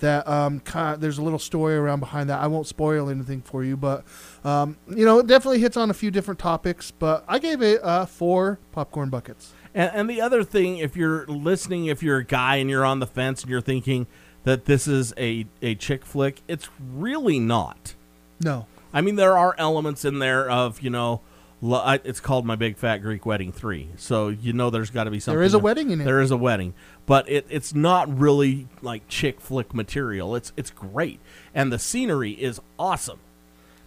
That 0.00 0.28
um, 0.28 0.60
kind 0.60 1.00
there's 1.00 1.16
a 1.16 1.22
little 1.22 1.38
story 1.38 1.74
around 1.74 2.00
behind 2.00 2.28
that. 2.28 2.40
I 2.40 2.46
won't 2.48 2.66
spoil 2.66 3.08
anything 3.08 3.40
for 3.40 3.64
you, 3.64 3.76
but 3.76 4.04
um, 4.44 4.76
you 4.88 5.04
know, 5.04 5.20
it 5.20 5.26
definitely 5.26 5.60
hits 5.60 5.76
on 5.76 5.88
a 5.90 5.94
few 5.94 6.10
different 6.10 6.38
topics. 6.38 6.90
But 6.90 7.24
I 7.26 7.38
gave 7.38 7.62
it 7.62 7.82
uh, 7.82 8.04
four 8.06 8.58
popcorn 8.72 9.08
buckets. 9.08 9.52
And, 9.74 9.90
and 9.94 10.10
the 10.10 10.20
other 10.20 10.44
thing, 10.44 10.78
if 10.78 10.96
you're 10.96 11.26
listening, 11.26 11.86
if 11.86 12.02
you're 12.02 12.18
a 12.18 12.24
guy 12.24 12.56
and 12.56 12.68
you're 12.68 12.84
on 12.84 13.00
the 13.00 13.06
fence 13.06 13.42
and 13.42 13.50
you're 13.50 13.60
thinking 13.60 14.06
that 14.44 14.66
this 14.66 14.86
is 14.86 15.12
a, 15.18 15.46
a 15.60 15.74
chick 15.74 16.04
flick, 16.04 16.42
it's 16.46 16.68
really 16.78 17.38
not. 17.38 17.94
No, 18.40 18.66
I 18.92 19.00
mean, 19.00 19.16
there 19.16 19.36
are 19.36 19.54
elements 19.58 20.04
in 20.04 20.18
there 20.20 20.48
of, 20.48 20.80
you 20.80 20.90
know, 20.90 21.20
it's 21.62 22.20
called 22.20 22.44
My 22.44 22.56
Big 22.56 22.76
Fat 22.76 22.98
Greek 22.98 23.24
Wedding 23.26 23.52
3. 23.52 23.90
So, 23.96 24.28
you 24.28 24.52
know, 24.52 24.70
there's 24.70 24.90
got 24.90 25.04
to 25.04 25.10
be 25.10 25.20
something. 25.20 25.38
there 25.38 25.44
is 25.46 25.54
a 25.54 25.58
wedding 25.58 25.90
in 25.90 26.00
it. 26.00 26.04
There 26.04 26.20
is 26.20 26.30
a 26.30 26.36
wedding, 26.36 26.74
but 27.06 27.28
it, 27.28 27.46
it's 27.48 27.74
not 27.74 28.14
really 28.18 28.68
like 28.82 29.08
chick 29.08 29.40
flick 29.40 29.74
material. 29.74 30.36
It's 30.36 30.52
it's 30.56 30.70
great, 30.70 31.20
and 31.54 31.72
the 31.72 31.78
scenery 31.78 32.32
is 32.32 32.60
awesome. 32.78 33.18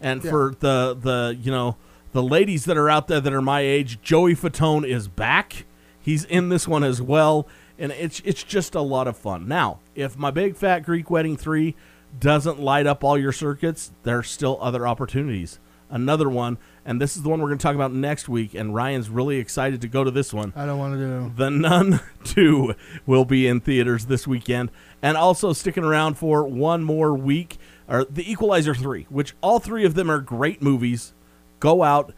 And 0.01 0.23
Yeah. 0.23 0.31
for 0.31 0.55
the 0.59 0.97
the 0.99 1.37
you 1.39 1.51
know 1.51 1.77
the 2.11 2.23
ladies 2.23 2.65
that 2.65 2.75
are 2.77 2.89
out 2.89 3.07
there 3.07 3.19
that 3.21 3.33
are 3.33 3.41
my 3.41 3.61
age, 3.61 3.99
Joey 4.01 4.35
Fatone 4.35 4.87
is 4.87 5.07
back. 5.07 5.65
He's 6.01 6.23
in 6.25 6.49
this 6.49 6.67
one 6.67 6.83
as 6.83 7.01
well, 7.01 7.47
and 7.77 7.91
it's 7.91 8.19
it's 8.25 8.41
just 8.43 8.73
a 8.73 8.81
lot 8.81 9.07
of 9.07 9.15
fun. 9.15 9.47
Now, 9.47 9.79
if 9.93 10.17
my 10.17 10.31
big 10.31 10.55
fat 10.55 10.79
Greek 10.79 11.11
wedding 11.11 11.37
three 11.37 11.75
doesn't 12.19 12.59
light 12.59 12.87
up 12.87 13.03
all 13.03 13.15
your 13.17 13.31
circuits, 13.31 13.91
there's 14.01 14.27
still 14.29 14.57
other 14.59 14.87
opportunities. 14.87 15.59
Another 15.91 16.29
one, 16.29 16.57
and 16.85 17.01
this 17.01 17.15
is 17.15 17.23
the 17.23 17.29
one 17.29 17.41
we're 17.41 17.47
going 17.49 17.57
to 17.59 17.63
talk 17.63 17.75
about 17.75 17.93
next 17.93 18.27
week. 18.29 18.53
And 18.53 18.73
Ryan's 18.73 19.09
really 19.09 19.37
excited 19.37 19.81
to 19.81 19.87
go 19.87 20.03
to 20.03 20.11
this 20.11 20.33
one. 20.33 20.53
I 20.55 20.65
don't 20.65 20.79
want 20.79 20.95
to 20.95 20.99
do. 20.99 21.31
The 21.35 21.49
Nun 21.49 21.99
2 22.23 22.73
will 23.05 23.25
be 23.25 23.47
in 23.47 23.59
theaters 23.59 24.05
this 24.05 24.27
weekend. 24.27 24.71
And 25.01 25.17
also 25.17 25.53
sticking 25.53 25.83
around 25.83 26.15
for 26.17 26.43
one 26.47 26.83
more 26.83 27.13
week 27.13 27.57
are 27.87 28.05
The 28.05 28.29
Equalizer 28.29 28.73
3, 28.75 29.07
which 29.09 29.35
all 29.41 29.59
three 29.59 29.85
of 29.85 29.95
them 29.95 30.09
are 30.09 30.19
great 30.19 30.61
movies. 30.61 31.13
Go 31.59 31.83
out. 31.83 32.13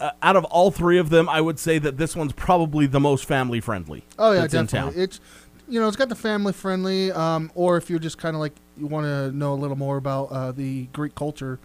Uh, 0.00 0.10
out 0.22 0.34
of 0.34 0.44
all 0.46 0.72
three 0.72 0.98
of 0.98 1.08
them, 1.08 1.28
I 1.28 1.40
would 1.40 1.58
say 1.58 1.78
that 1.78 1.98
this 1.98 2.16
one's 2.16 2.32
probably 2.32 2.86
the 2.86 2.98
most 2.98 3.24
family 3.26 3.60
friendly. 3.60 4.04
Oh 4.18 4.32
yeah, 4.32 4.48
definitely. 4.48 4.66
town. 4.66 4.92
It's 4.96 5.20
you 5.68 5.78
know 5.78 5.86
it's 5.86 5.96
got 5.96 6.08
the 6.08 6.16
family 6.16 6.52
friendly, 6.52 7.12
um, 7.12 7.52
or 7.54 7.76
if 7.76 7.88
you're 7.88 8.00
just 8.00 8.18
kind 8.18 8.34
of 8.34 8.40
like 8.40 8.54
you 8.76 8.88
want 8.88 9.04
to 9.06 9.30
know 9.30 9.52
a 9.52 9.54
little 9.54 9.76
more 9.76 9.96
about 9.96 10.24
uh, 10.32 10.50
the 10.50 10.86
Greek 10.86 11.14
culture, 11.14 11.60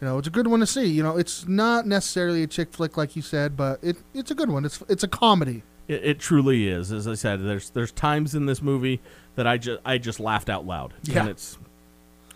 you 0.00 0.06
know 0.06 0.18
it's 0.18 0.28
a 0.28 0.30
good 0.30 0.46
one 0.46 0.60
to 0.60 0.66
see. 0.66 0.86
You 0.86 1.02
know 1.02 1.16
it's 1.16 1.46
not 1.48 1.86
necessarily 1.86 2.42
a 2.42 2.46
chick 2.46 2.72
flick 2.72 2.96
like 2.96 3.16
you 3.16 3.22
said, 3.22 3.56
but 3.56 3.78
it 3.82 3.96
it's 4.14 4.30
a 4.30 4.34
good 4.34 4.50
one. 4.50 4.64
It's 4.64 4.82
it's 4.88 5.02
a 5.04 5.08
comedy. 5.08 5.62
It, 5.88 6.04
it 6.04 6.18
truly 6.20 6.68
is. 6.68 6.92
As 6.92 7.06
I 7.08 7.14
said, 7.14 7.40
there's 7.42 7.70
there's 7.70 7.92
times 7.92 8.34
in 8.34 8.46
this 8.46 8.62
movie 8.62 9.00
that 9.36 9.46
I 9.46 9.58
just 9.58 9.80
I 9.84 9.98
just 9.98 10.20
laughed 10.20 10.48
out 10.48 10.66
loud, 10.66 10.94
Yeah. 11.02 11.20
and 11.20 11.28
it's 11.30 11.58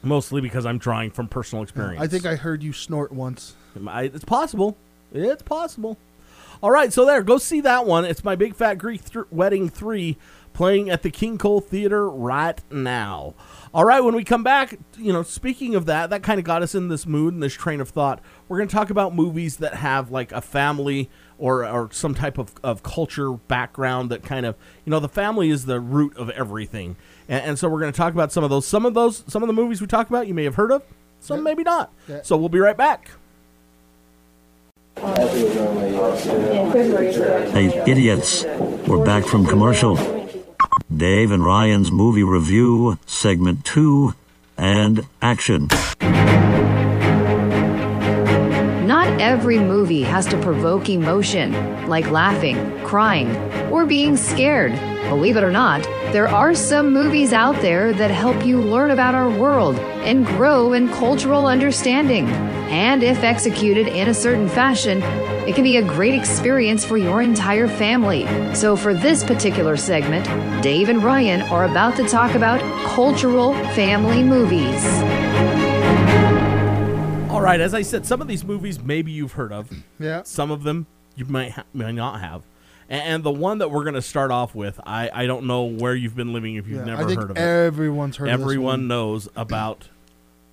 mostly 0.02 0.40
because 0.40 0.66
I'm 0.66 0.78
drawing 0.78 1.10
from 1.10 1.28
personal 1.28 1.62
experience. 1.62 2.02
I 2.02 2.06
think 2.06 2.26
I 2.26 2.36
heard 2.36 2.62
you 2.62 2.72
snort 2.72 3.12
once. 3.12 3.54
I, 3.86 4.04
it's 4.04 4.24
possible. 4.24 4.76
It's 5.12 5.42
possible. 5.42 5.96
All 6.62 6.70
right, 6.70 6.92
so 6.92 7.04
there, 7.04 7.22
go 7.22 7.38
see 7.38 7.60
that 7.62 7.84
one. 7.86 8.04
It's 8.04 8.24
my 8.24 8.36
Big 8.36 8.54
Fat 8.54 8.74
Greek 8.78 9.04
th- 9.04 9.26
Wedding 9.30 9.68
3 9.68 10.16
playing 10.52 10.88
at 10.88 11.02
the 11.02 11.10
King 11.10 11.36
Cole 11.36 11.60
Theater 11.60 12.08
right 12.08 12.60
now. 12.70 13.34
All 13.74 13.84
right, 13.84 14.00
when 14.00 14.14
we 14.14 14.22
come 14.22 14.44
back, 14.44 14.78
you 14.96 15.12
know, 15.12 15.24
speaking 15.24 15.74
of 15.74 15.86
that, 15.86 16.10
that 16.10 16.22
kind 16.22 16.38
of 16.38 16.44
got 16.44 16.62
us 16.62 16.76
in 16.76 16.86
this 16.86 17.06
mood 17.06 17.34
and 17.34 17.42
this 17.42 17.54
train 17.54 17.80
of 17.80 17.88
thought. 17.88 18.20
We're 18.46 18.58
going 18.58 18.68
to 18.68 18.74
talk 18.74 18.88
about 18.88 19.16
movies 19.16 19.56
that 19.56 19.74
have 19.74 20.12
like 20.12 20.30
a 20.30 20.40
family 20.40 21.10
or, 21.38 21.66
or 21.66 21.88
some 21.90 22.14
type 22.14 22.38
of, 22.38 22.52
of 22.62 22.84
culture 22.84 23.32
background 23.32 24.12
that 24.12 24.22
kind 24.22 24.46
of, 24.46 24.54
you 24.84 24.92
know, 24.92 25.00
the 25.00 25.08
family 25.08 25.50
is 25.50 25.66
the 25.66 25.80
root 25.80 26.16
of 26.16 26.30
everything. 26.30 26.94
And, 27.28 27.44
and 27.44 27.58
so 27.58 27.68
we're 27.68 27.80
going 27.80 27.92
to 27.92 27.96
talk 27.96 28.14
about 28.14 28.30
some 28.30 28.44
of 28.44 28.50
those. 28.50 28.64
Some 28.64 28.86
of 28.86 28.94
those, 28.94 29.24
some 29.26 29.42
of 29.42 29.48
the 29.48 29.52
movies 29.52 29.80
we 29.80 29.88
talk 29.88 30.08
about, 30.08 30.28
you 30.28 30.34
may 30.34 30.44
have 30.44 30.54
heard 30.54 30.70
of, 30.70 30.84
some 31.18 31.42
maybe 31.42 31.64
not. 31.64 31.92
Yeah. 32.06 32.22
So 32.22 32.36
we'll 32.36 32.48
be 32.48 32.60
right 32.60 32.76
back. 32.76 33.10
Hey, 37.50 37.82
idiots. 37.88 38.44
We're 38.86 39.04
back 39.04 39.24
from 39.24 39.44
commercial. 39.44 40.23
Dave 40.96 41.32
and 41.32 41.44
Ryan's 41.44 41.90
movie 41.90 42.22
review, 42.22 42.98
segment 43.06 43.64
two, 43.64 44.14
and 44.56 45.06
action. 45.20 45.68
Not 48.86 49.08
every 49.20 49.58
movie 49.58 50.02
has 50.02 50.26
to 50.26 50.40
provoke 50.40 50.88
emotion, 50.88 51.88
like 51.88 52.10
laughing, 52.10 52.80
crying, 52.84 53.34
or 53.72 53.86
being 53.86 54.16
scared. 54.16 54.72
Believe 55.08 55.36
it 55.36 55.44
or 55.44 55.50
not, 55.50 55.82
there 56.12 56.28
are 56.28 56.54
some 56.54 56.92
movies 56.92 57.32
out 57.32 57.60
there 57.60 57.92
that 57.92 58.10
help 58.10 58.44
you 58.44 58.60
learn 58.60 58.90
about 58.90 59.14
our 59.14 59.28
world 59.30 59.78
and 60.04 60.26
grow 60.26 60.72
in 60.72 60.88
cultural 60.88 61.46
understanding. 61.46 62.26
And 62.70 63.02
if 63.02 63.22
executed 63.22 63.86
in 63.86 64.08
a 64.08 64.14
certain 64.14 64.48
fashion, 64.48 65.02
it 65.46 65.54
can 65.54 65.62
be 65.62 65.76
a 65.76 65.82
great 65.82 66.14
experience 66.14 66.84
for 66.84 66.96
your 66.96 67.20
entire 67.20 67.68
family. 67.68 68.26
So, 68.54 68.76
for 68.76 68.94
this 68.94 69.22
particular 69.22 69.76
segment, 69.76 70.24
Dave 70.62 70.88
and 70.88 71.04
Ryan 71.04 71.42
are 71.42 71.64
about 71.64 71.96
to 71.96 72.08
talk 72.08 72.34
about 72.34 72.60
cultural 72.86 73.52
family 73.74 74.22
movies. 74.22 74.84
All 77.30 77.42
right, 77.42 77.60
as 77.60 77.74
I 77.74 77.82
said, 77.82 78.06
some 78.06 78.22
of 78.22 78.26
these 78.26 78.42
movies 78.42 78.82
maybe 78.82 79.12
you've 79.12 79.32
heard 79.32 79.52
of. 79.52 79.70
Yeah. 79.98 80.22
Some 80.22 80.50
of 80.50 80.62
them 80.62 80.86
you 81.14 81.26
might 81.26 81.52
ha- 81.52 81.64
may 81.74 81.92
not 81.92 82.20
have. 82.20 82.42
And, 82.88 83.24
the 83.24 83.30
one 83.30 83.58
that 83.58 83.70
we're 83.70 83.84
going 83.84 83.94
to 83.94 84.02
start 84.02 84.30
off 84.30 84.54
with, 84.54 84.78
I, 84.84 85.10
I 85.12 85.26
don't 85.26 85.46
know 85.46 85.64
where 85.64 85.94
you've 85.94 86.14
been 86.14 86.32
living 86.32 86.56
if 86.56 86.66
you've 86.66 86.80
Yeah, 86.86 86.94
never 86.96 87.04
heard 87.14 87.30
of 87.30 87.36
it. 87.36 87.40
everyone's 87.40 88.16
heard. 88.18 88.28
Everyone 88.28 88.86
knows 88.88 89.28
about 89.34 89.88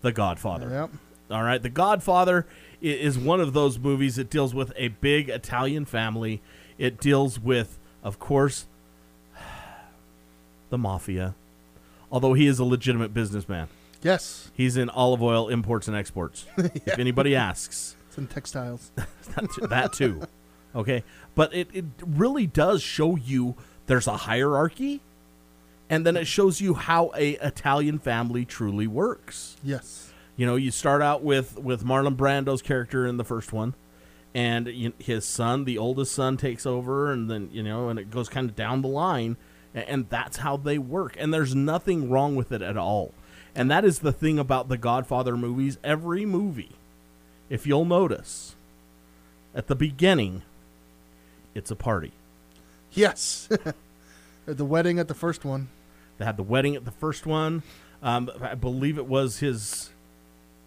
The 0.02 0.12
Godfather. 0.12 0.70
Yep. 0.70 0.90
All 1.30 1.44
right, 1.44 1.62
The 1.62 1.70
Godfather 1.70 2.46
is 2.82 3.18
one 3.20 3.40
of 3.42 3.54
those 3.54 3.78
movies 3.78 4.16
that 4.16 4.30
deals 4.30 4.54
with 4.56 4.72
a 4.76 4.88
big 4.90 5.30
Italian 5.30 5.86
family. 5.86 6.42
It 6.78 7.00
deals 7.00 7.40
with, 7.40 7.78
of 8.04 8.18
course, 8.18 8.66
the 10.70 10.78
mafia. 10.78 11.36
Although 12.12 12.34
he 12.34 12.48
is 12.48 12.60
a 12.60 12.66
legitimate 12.66 13.14
businessman. 13.14 13.68
Yes. 14.04 14.52
He's 14.54 14.78
in 14.78 14.90
olive 14.90 15.22
oil 15.22 15.48
imports 15.50 15.88
and 15.88 15.96
exports. 15.96 16.46
If 16.58 16.98
anybody 17.00 17.36
asks, 17.36 17.96
It's 18.10 18.18
in 18.18 18.28
textiles. 18.28 18.92
that 19.70 19.94
too. 19.94 20.22
Okay, 20.76 21.04
but 21.36 21.54
it, 21.54 21.68
it 21.74 21.86
really 22.06 22.48
does 22.48 22.82
show 22.82 23.16
you 23.16 23.56
there's 23.88 24.08
a 24.08 24.18
hierarchy, 24.18 25.02
and 25.90 26.06
then 26.06 26.16
it 26.16 26.26
shows 26.26 26.62
you 26.62 26.76
how 26.76 27.12
a 27.16 27.32
Italian 27.32 28.00
family 28.00 28.46
truly 28.46 28.88
works. 28.88 29.58
yes. 29.64 30.08
You 30.38 30.46
know, 30.48 30.56
you 30.56 30.72
start 30.72 31.02
out 31.02 31.22
with 31.24 31.60
with 31.60 31.84
Marlon 31.84 32.16
Brando's 32.16 32.62
character 32.62 33.06
in 33.06 33.18
the 33.18 33.26
first 33.26 33.52
one, 33.54 33.76
and 34.34 34.94
his 34.98 35.26
son, 35.26 35.66
the 35.66 35.78
oldest 35.78 36.14
son, 36.14 36.38
takes 36.38 36.66
over, 36.66 37.12
and 37.12 37.30
then 37.30 37.50
you 37.52 37.62
know, 37.62 37.90
and 37.90 38.00
it 38.00 38.10
goes 38.10 38.30
kind 38.30 38.50
of 38.50 38.56
down 38.56 38.82
the 38.82 38.88
line, 38.88 39.36
and, 39.76 39.86
and 39.88 40.10
that's 40.10 40.38
how 40.38 40.58
they 40.58 40.78
work. 40.78 41.16
And 41.20 41.34
there's 41.34 41.54
nothing 41.54 42.10
wrong 42.10 42.36
with 42.36 42.52
it 42.52 42.62
at 42.62 42.78
all. 42.78 43.14
And 43.54 43.70
that 43.70 43.84
is 43.84 44.00
the 44.00 44.14
thing 44.14 44.40
about 44.40 44.70
the 44.70 44.78
Godfather 44.78 45.36
movies. 45.36 45.78
Every 45.84 46.26
movie, 46.26 46.72
if 47.50 47.68
you'll 47.68 47.86
notice, 47.86 48.56
at 49.54 49.68
the 49.68 49.76
beginning, 49.76 50.44
it's 51.56 51.72
a 51.72 51.76
party. 51.76 52.12
Yes. 52.92 53.48
The 54.46 54.66
wedding 54.66 54.98
at 55.00 55.08
the 55.08 55.14
first 55.14 55.46
one. 55.46 55.70
They 56.18 56.26
had 56.26 56.36
the 56.36 56.44
wedding 56.44 56.76
at 56.76 56.84
the 56.84 56.92
first 56.92 57.26
one. 57.26 57.64
Um, 58.02 58.30
I 58.42 58.56
believe 58.56 58.98
it 58.98 59.06
was 59.06 59.40
his. 59.40 59.92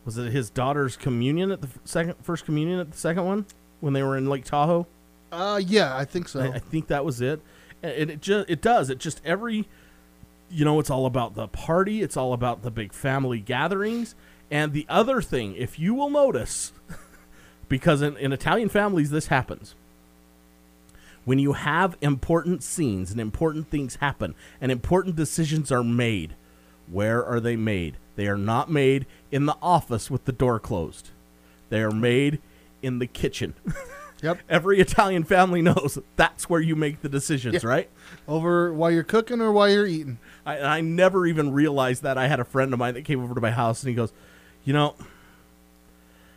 Was 0.04 0.16
it 0.16 0.32
his 0.32 0.50
daughter's 0.50 0.96
communion 0.96 1.50
at 1.50 1.60
the 1.62 1.68
second, 1.84 2.14
first 2.22 2.44
communion 2.44 2.78
at 2.78 2.92
the 2.92 2.96
second 2.96 3.24
one 3.24 3.46
when 3.80 3.92
they 3.92 4.02
were 4.02 4.16
in 4.16 4.28
Lake 4.28 4.44
Tahoe? 4.44 4.86
Uh, 5.32 5.60
yeah, 5.64 5.96
I 5.96 6.04
think 6.04 6.28
so. 6.28 6.40
I, 6.40 6.54
I 6.54 6.58
think 6.58 6.86
that 6.88 7.04
was 7.04 7.20
it. 7.20 7.40
And 7.82 8.10
it 8.10 8.20
just 8.20 8.48
it 8.48 8.60
does 8.60 8.90
it 8.90 8.98
just 8.98 9.20
every, 9.24 9.66
you 10.50 10.64
know, 10.64 10.78
it's 10.78 10.90
all 10.90 11.06
about 11.06 11.34
the 11.34 11.48
party. 11.48 12.00
It's 12.02 12.16
all 12.16 12.32
about 12.32 12.62
the 12.62 12.70
big 12.70 12.92
family 12.92 13.40
gatherings. 13.40 14.14
And 14.50 14.72
the 14.72 14.86
other 14.88 15.20
thing, 15.20 15.56
if 15.56 15.78
you 15.78 15.94
will 15.94 16.10
notice, 16.10 16.72
because 17.68 18.02
in, 18.02 18.16
in 18.18 18.32
Italian 18.32 18.68
families 18.68 19.10
this 19.10 19.26
happens, 19.26 19.74
when 21.24 21.38
you 21.38 21.52
have 21.54 21.96
important 22.00 22.62
scenes 22.62 23.10
and 23.10 23.20
important 23.20 23.70
things 23.70 23.96
happen 23.96 24.34
and 24.60 24.70
important 24.70 25.16
decisions 25.16 25.72
are 25.72 25.84
made, 25.84 26.34
where 26.86 27.24
are 27.24 27.40
they 27.40 27.56
made? 27.56 27.96
They 28.16 28.28
are 28.28 28.38
not 28.38 28.70
made 28.70 29.06
in 29.32 29.46
the 29.46 29.56
office 29.62 30.10
with 30.10 30.24
the 30.26 30.32
door 30.32 30.60
closed. 30.60 31.10
They 31.70 31.80
are 31.80 31.90
made 31.90 32.40
in 32.82 32.98
the 32.98 33.06
kitchen. 33.06 33.54
Yep. 34.22 34.38
Every 34.48 34.80
Italian 34.80 35.24
family 35.24 35.60
knows 35.60 35.98
that's 36.16 36.48
where 36.48 36.60
you 36.60 36.74
make 36.76 37.02
the 37.02 37.10
decisions, 37.10 37.62
Yeah. 37.62 37.68
right? 37.68 37.90
Over 38.26 38.72
while 38.72 38.90
you're 38.90 39.02
cooking 39.02 39.42
or 39.42 39.52
while 39.52 39.68
you're 39.68 39.86
eating. 39.86 40.18
I, 40.46 40.60
I 40.60 40.80
never 40.80 41.26
even 41.26 41.52
realized 41.52 42.04
that. 42.04 42.16
I 42.16 42.26
had 42.28 42.40
a 42.40 42.44
friend 42.44 42.72
of 42.72 42.78
mine 42.78 42.94
that 42.94 43.02
came 43.04 43.22
over 43.22 43.34
to 43.34 43.40
my 43.42 43.50
house 43.50 43.82
and 43.82 43.90
he 43.90 43.94
goes, 43.94 44.14
You 44.64 44.72
know, 44.72 44.94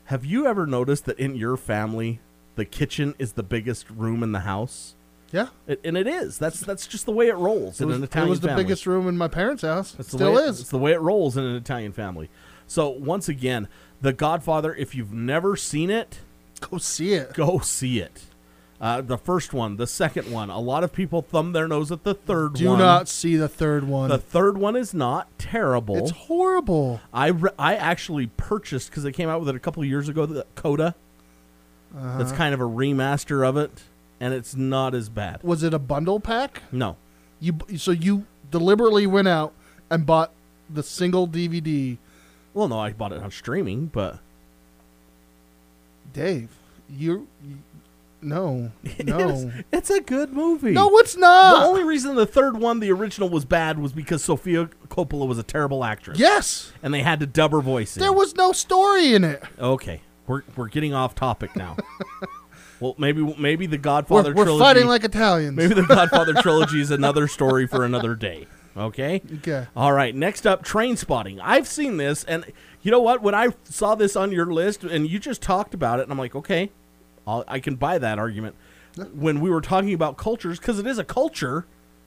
have 0.05 0.25
you 0.25 0.47
ever 0.47 0.65
noticed 0.65 1.05
that 1.05 1.17
in 1.17 1.35
your 1.35 1.55
family, 1.55 2.19
the 2.57 2.65
kitchen 2.65 3.15
is 3.17 3.33
the 3.33 3.43
biggest 3.43 3.89
room 3.89 4.21
in 4.23 4.33
the 4.33 4.41
house? 4.41 4.95
Yeah. 5.31 5.47
It, 5.67 5.79
and 5.83 5.97
it 5.97 6.07
is. 6.07 6.37
That's 6.37 6.59
that's 6.59 6.85
just 6.87 7.05
the 7.05 7.11
way 7.11 7.27
it 7.27 7.35
rolls 7.35 7.79
It 7.79 7.83
in 7.83 7.87
was, 7.89 7.97
an 7.97 8.03
Italian. 8.03 8.09
Family. 8.11 8.27
It 8.27 8.29
was 8.31 8.39
the 8.41 8.47
family. 8.49 8.63
biggest 8.65 8.85
room 8.87 9.07
in 9.07 9.17
my 9.17 9.27
parents' 9.27 9.61
house. 9.63 9.91
The 9.93 10.03
Still 10.03 10.37
is. 10.37 10.59
It's 10.61 10.69
the 10.69 10.77
way 10.77 10.91
it 10.91 10.99
rolls 11.01 11.35
in 11.37 11.43
an 11.45 11.55
Italian 11.55 11.91
family. 11.93 12.29
So 12.67 12.89
once 12.89 13.29
again, 13.29 13.67
The 14.01 14.13
Godfather. 14.13 14.75
If 14.75 14.93
you've 14.95 15.13
never 15.13 15.55
seen 15.55 15.89
it, 15.89 16.19
Go 16.59 16.77
see 16.77 17.13
it. 17.13 17.33
go 17.33 17.59
see 17.59 17.99
it. 17.99 18.23
Uh, 18.79 19.01
the 19.01 19.17
first 19.17 19.53
one, 19.53 19.77
the 19.77 19.87
second 19.87 20.31
one. 20.31 20.49
A 20.51 20.59
lot 20.59 20.83
of 20.83 20.93
people 20.93 21.23
thumb 21.23 21.51
their 21.51 21.67
nose 21.67 21.91
at 21.91 22.03
the 22.03 22.13
third 22.13 22.53
Do 22.53 22.69
one. 22.69 22.77
not 22.79 23.07
see 23.09 23.35
the 23.35 23.47
third 23.49 23.83
one. 23.87 24.09
The 24.09 24.19
third 24.19 24.57
one 24.57 24.75
is 24.75 24.93
not 24.93 25.27
terrible. 25.39 25.97
it's 25.97 26.11
horrible. 26.11 27.01
I 27.11 27.27
re- 27.29 27.49
I 27.57 27.75
actually 27.75 28.27
purchased 28.37 28.89
because 28.91 29.01
they 29.03 29.11
came 29.11 29.29
out 29.29 29.39
with 29.39 29.49
it 29.49 29.55
a 29.55 29.59
couple 29.59 29.83
years 29.83 30.07
ago. 30.09 30.25
The 30.27 30.45
Coda. 30.55 30.93
Uh-huh. 31.95 32.17
That's 32.17 32.31
kind 32.31 32.53
of 32.53 32.59
a 32.59 32.65
remaster 32.65 33.47
of 33.47 33.57
it, 33.57 33.71
and 34.19 34.33
it's 34.33 34.55
not 34.55 34.93
as 34.95 35.09
bad. 35.09 35.41
Was 35.43 35.63
it 35.63 35.73
a 35.73 35.79
bundle 35.79 36.19
pack? 36.19 36.63
No, 36.71 36.97
You 37.39 37.57
so 37.77 37.91
you 37.91 38.25
deliberately 38.51 39.05
went 39.07 39.27
out 39.27 39.53
and 39.89 40.05
bought 40.05 40.31
the 40.69 40.83
single 40.83 41.27
DVD. 41.27 41.97
well, 42.53 42.67
no, 42.67 42.79
I 42.79 42.91
bought 42.91 43.11
it 43.13 43.21
on 43.21 43.31
streaming, 43.31 43.87
but 43.87 44.19
Dave, 46.13 46.49
you, 46.89 47.27
you 47.43 47.57
no, 48.21 48.71
no, 49.03 49.29
it's, 49.29 49.65
it's 49.71 49.89
a 49.91 50.01
good 50.01 50.33
movie. 50.33 50.71
no, 50.71 50.97
it's 50.97 51.15
not. 51.15 51.59
the 51.59 51.65
only 51.65 51.83
reason 51.83 52.15
the 52.15 52.25
third 52.25 52.57
one, 52.57 52.79
the 52.79 52.91
original, 52.91 53.29
was 53.29 53.45
bad 53.45 53.77
was 53.77 53.93
because 53.93 54.23
Sofia 54.23 54.69
Coppola 54.89 55.27
was 55.27 55.37
a 55.37 55.43
terrible 55.43 55.83
actress. 55.83 56.17
yes, 56.19 56.71
and 56.81 56.93
they 56.93 57.01
had 57.03 57.19
to 57.19 57.25
dub 57.27 57.51
her 57.51 57.61
voice 57.61 57.95
in. 57.95 58.01
there 58.01 58.13
was 58.13 58.35
no 58.35 58.51
story 58.51 59.13
in 59.13 59.23
it. 59.23 59.43
okay, 59.59 60.01
we're 60.27 60.43
we're 60.55 60.67
getting 60.67 60.93
off 60.93 61.15
topic 61.15 61.55
now. 61.55 61.77
well, 62.79 62.95
maybe 62.97 63.21
maybe 63.37 63.65
the 63.65 63.77
Godfather 63.77 64.29
We're, 64.31 64.35
we're 64.37 64.43
trilogy. 64.45 64.63
fighting 64.63 64.87
like 64.87 65.03
Italians. 65.03 65.55
maybe 65.55 65.73
the 65.73 65.83
Godfather 65.83 66.33
trilogy 66.41 66.81
is 66.81 66.91
another 66.91 67.27
story 67.27 67.67
for 67.67 67.83
another 67.85 68.15
day. 68.15 68.47
Okay. 68.75 69.21
Okay. 69.37 69.65
All 69.75 69.91
right. 69.91 70.13
Next 70.13 70.45
up, 70.45 70.63
Trainspotting. 70.63 71.39
I've 71.41 71.67
seen 71.67 71.97
this, 71.97 72.23
and 72.25 72.45
you 72.83 72.91
know 72.91 73.01
what? 73.01 73.23
When 73.23 73.33
I 73.33 73.49
saw 73.63 73.95
this 73.95 74.15
on 74.15 74.31
your 74.31 74.45
list, 74.45 74.83
and 74.83 75.09
you 75.09 75.17
just 75.17 75.41
talked 75.41 75.73
about 75.73 75.99
it, 75.99 76.03
and 76.03 76.11
I'm 76.11 76.19
like, 76.19 76.35
okay, 76.35 76.69
I'll, 77.25 77.43
I 77.47 77.59
can 77.59 77.75
buy 77.75 77.97
that 77.97 78.19
argument. 78.19 78.55
When 79.13 79.39
we 79.41 79.49
were 79.49 79.61
talking 79.61 79.93
about 79.93 80.17
cultures, 80.17 80.59
because 80.59 80.77
it 80.77 80.85
is 80.85 80.99
a 80.99 81.03
culture, 81.03 81.65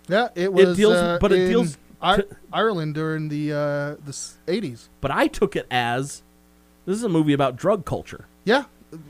Yeah, 0.08 0.28
it 0.36 0.52
was. 0.52 0.76
deals- 0.76 0.94
uh, 0.94 1.18
but 1.20 1.32
it 1.32 1.48
deals 1.48 1.76
I- 2.00 2.22
Ireland 2.52 2.94
during 2.94 3.28
the 3.30 3.52
uh, 3.52 3.56
the 4.04 4.16
eighties. 4.46 4.88
but 5.00 5.10
I 5.10 5.26
took 5.26 5.56
it 5.56 5.66
as 5.72 6.22
this 6.90 6.98
is 6.98 7.04
a 7.04 7.08
movie 7.08 7.32
about 7.32 7.56
drug 7.56 7.84
culture. 7.84 8.26
Yeah. 8.44 8.64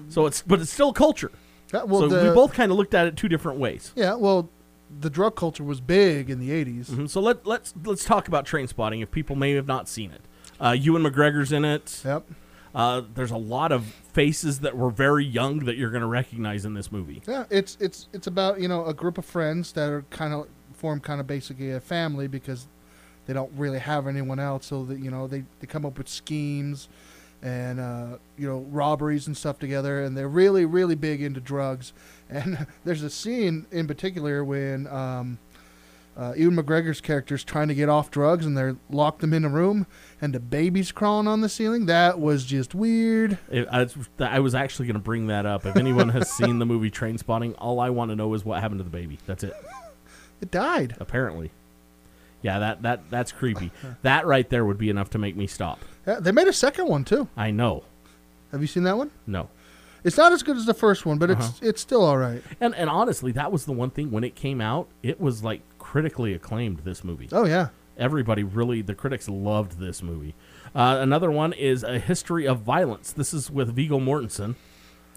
So 0.08 0.26
it's 0.26 0.42
but 0.42 0.60
it's 0.60 0.70
still 0.70 0.92
culture. 0.92 1.30
Yeah, 1.72 1.84
well, 1.84 2.00
so 2.00 2.08
the, 2.08 2.28
we 2.28 2.34
both 2.34 2.52
kind 2.52 2.70
of 2.72 2.78
looked 2.78 2.94
at 2.94 3.06
it 3.06 3.16
two 3.16 3.28
different 3.28 3.58
ways. 3.58 3.92
Yeah, 3.94 4.14
well, 4.14 4.50
the 4.98 5.08
drug 5.10 5.36
culture 5.36 5.62
was 5.62 5.80
big 5.80 6.28
in 6.28 6.40
the 6.40 6.50
80s. 6.50 6.86
Mhm. 6.86 7.08
So 7.08 7.20
let 7.20 7.46
let's 7.46 7.72
let's 7.84 8.04
talk 8.04 8.28
about 8.28 8.44
Trainspotting 8.44 9.02
if 9.02 9.10
people 9.10 9.36
may 9.36 9.52
have 9.52 9.66
not 9.66 9.88
seen 9.88 10.10
it. 10.10 10.20
Uh, 10.60 10.72
Ewan 10.72 11.02
McGregor's 11.02 11.52
in 11.52 11.64
it. 11.64 12.02
Yep. 12.04 12.26
Uh, 12.74 13.02
there's 13.14 13.30
a 13.30 13.36
lot 13.36 13.72
of 13.72 13.84
faces 14.12 14.60
that 14.60 14.76
were 14.76 14.90
very 14.90 15.24
young 15.24 15.60
that 15.60 15.76
you're 15.76 15.90
going 15.90 16.02
to 16.02 16.06
recognize 16.06 16.64
in 16.64 16.74
this 16.74 16.92
movie. 16.92 17.22
Yeah, 17.26 17.44
it's 17.50 17.76
it's 17.80 18.08
it's 18.12 18.26
about 18.26 18.60
you 18.60 18.68
know 18.68 18.84
a 18.86 18.94
group 18.94 19.16
of 19.18 19.24
friends 19.24 19.72
that 19.72 19.90
are 19.90 20.02
kind 20.10 20.34
of 20.34 20.48
form 20.74 21.00
kind 21.00 21.20
of 21.20 21.26
basically 21.26 21.70
a 21.72 21.80
family 21.80 22.26
because 22.26 22.66
they 23.26 23.32
don't 23.32 23.52
really 23.56 23.78
have 23.78 24.06
anyone 24.06 24.38
else, 24.38 24.66
so 24.66 24.84
that 24.84 24.98
you 24.98 25.10
know 25.10 25.26
they 25.26 25.44
they 25.60 25.66
come 25.66 25.86
up 25.86 25.98
with 25.98 26.08
schemes 26.08 26.88
and 27.42 27.80
uh, 27.80 28.18
you 28.36 28.46
know 28.46 28.66
robberies 28.70 29.26
and 29.26 29.36
stuff 29.36 29.58
together, 29.58 30.02
and 30.02 30.16
they're 30.16 30.28
really 30.28 30.64
really 30.64 30.94
big 30.94 31.22
into 31.22 31.40
drugs. 31.40 31.92
And 32.32 32.68
there's 32.84 33.02
a 33.02 33.10
scene 33.10 33.66
in 33.72 33.88
particular 33.88 34.44
when. 34.44 34.86
Um, 34.86 35.38
uh, 36.16 36.34
Ewan 36.36 36.56
McGregor's 36.56 37.00
character's 37.00 37.42
trying 37.42 37.68
to 37.68 37.74
get 37.74 37.88
off 37.88 38.10
drugs, 38.10 38.44
and 38.44 38.56
they're 38.56 38.76
locked 38.90 39.20
them 39.20 39.32
in 39.32 39.44
a 39.44 39.48
room, 39.48 39.86
and 40.20 40.34
the 40.34 40.40
baby's 40.40 40.92
crawling 40.92 41.26
on 41.26 41.40
the 41.40 41.48
ceiling. 41.48 41.86
That 41.86 42.20
was 42.20 42.44
just 42.44 42.74
weird. 42.74 43.38
It, 43.50 43.66
I, 43.72 43.86
I 44.18 44.40
was 44.40 44.54
actually 44.54 44.86
going 44.86 44.94
to 44.94 45.00
bring 45.00 45.28
that 45.28 45.46
up. 45.46 45.64
If 45.64 45.76
anyone 45.76 46.10
has 46.10 46.30
seen 46.36 46.58
the 46.58 46.66
movie 46.66 46.90
Trainspotting, 46.90 47.54
all 47.58 47.80
I 47.80 47.88
want 47.90 48.10
to 48.10 48.16
know 48.16 48.34
is 48.34 48.44
what 48.44 48.60
happened 48.60 48.80
to 48.80 48.84
the 48.84 48.90
baby. 48.90 49.18
That's 49.26 49.44
it. 49.44 49.54
It 50.40 50.50
died. 50.50 50.96
Apparently, 51.00 51.52
yeah, 52.42 52.58
that 52.58 52.82
that 52.82 53.02
that's 53.10 53.32
creepy. 53.32 53.70
That 54.02 54.26
right 54.26 54.48
there 54.48 54.64
would 54.64 54.78
be 54.78 54.90
enough 54.90 55.10
to 55.10 55.18
make 55.18 55.36
me 55.36 55.46
stop. 55.46 55.78
Yeah, 56.06 56.20
they 56.20 56.32
made 56.32 56.48
a 56.48 56.52
second 56.52 56.88
one 56.88 57.04
too. 57.04 57.28
I 57.36 57.50
know. 57.50 57.84
Have 58.52 58.60
you 58.60 58.66
seen 58.66 58.82
that 58.84 58.96
one? 58.96 59.10
No. 59.26 59.48
It's 60.02 60.16
not 60.16 60.32
as 60.32 60.42
good 60.42 60.56
as 60.56 60.64
the 60.64 60.72
first 60.74 61.04
one, 61.04 61.18
but 61.18 61.30
Uh-huh. 61.30 61.46
it's 61.50 61.62
it's 61.62 61.80
still 61.80 62.02
all 62.04 62.16
right. 62.18 62.42
And 62.60 62.74
and 62.74 62.88
honestly, 62.88 63.32
that 63.32 63.52
was 63.52 63.66
the 63.66 63.72
one 63.72 63.90
thing 63.90 64.10
when 64.10 64.24
it 64.24 64.34
came 64.34 64.60
out, 64.60 64.88
it 65.02 65.20
was 65.20 65.44
like 65.44 65.60
critically 65.78 66.32
acclaimed. 66.34 66.80
This 66.84 67.04
movie. 67.04 67.28
Oh 67.32 67.44
yeah, 67.44 67.68
Everybody 67.98 68.42
really, 68.42 68.80
the 68.80 68.94
critics 68.94 69.28
loved 69.28 69.78
this 69.78 70.02
movie. 70.02 70.34
Uh, 70.74 70.98
another 71.00 71.30
one 71.30 71.52
is 71.52 71.82
A 71.82 71.98
History 71.98 72.46
of 72.46 72.60
Violence. 72.60 73.12
This 73.12 73.34
is 73.34 73.50
with 73.50 73.74
Viggo 73.74 73.98
Mortensen. 74.00 74.54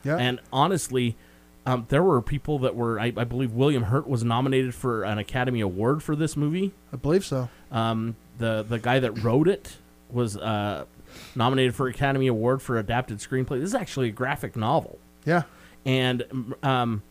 yeah. 0.03 0.17
And 0.17 0.41
honestly, 0.51 1.15
um, 1.65 1.85
there 1.89 2.03
were 2.03 2.21
people 2.21 2.59
that 2.59 2.75
were, 2.75 2.99
I, 2.99 3.05
I 3.15 3.23
believe 3.23 3.51
William 3.53 3.83
Hurt 3.83 4.07
was 4.07 4.23
nominated 4.23 4.75
for 4.75 5.03
an 5.03 5.17
Academy 5.17 5.61
Award 5.61 6.03
for 6.03 6.15
this 6.15 6.35
movie. 6.35 6.73
I 6.91 6.97
believe 6.97 7.23
so. 7.25 7.49
Um, 7.71 8.15
the 8.37 8.63
the 8.67 8.79
guy 8.79 8.99
that 8.99 9.23
wrote 9.23 9.47
it 9.47 9.77
was 10.09 10.35
uh, 10.37 10.85
nominated 11.35 11.73
for 11.75 11.87
Academy 11.87 12.27
Award 12.27 12.61
for 12.61 12.77
adapted 12.77 13.19
screenplay. 13.19 13.59
This 13.59 13.69
is 13.69 13.75
actually 13.75 14.09
a 14.09 14.11
graphic 14.11 14.55
novel. 14.55 14.99
Yeah, 15.25 15.43
And 15.85 16.53
um, 16.63 17.01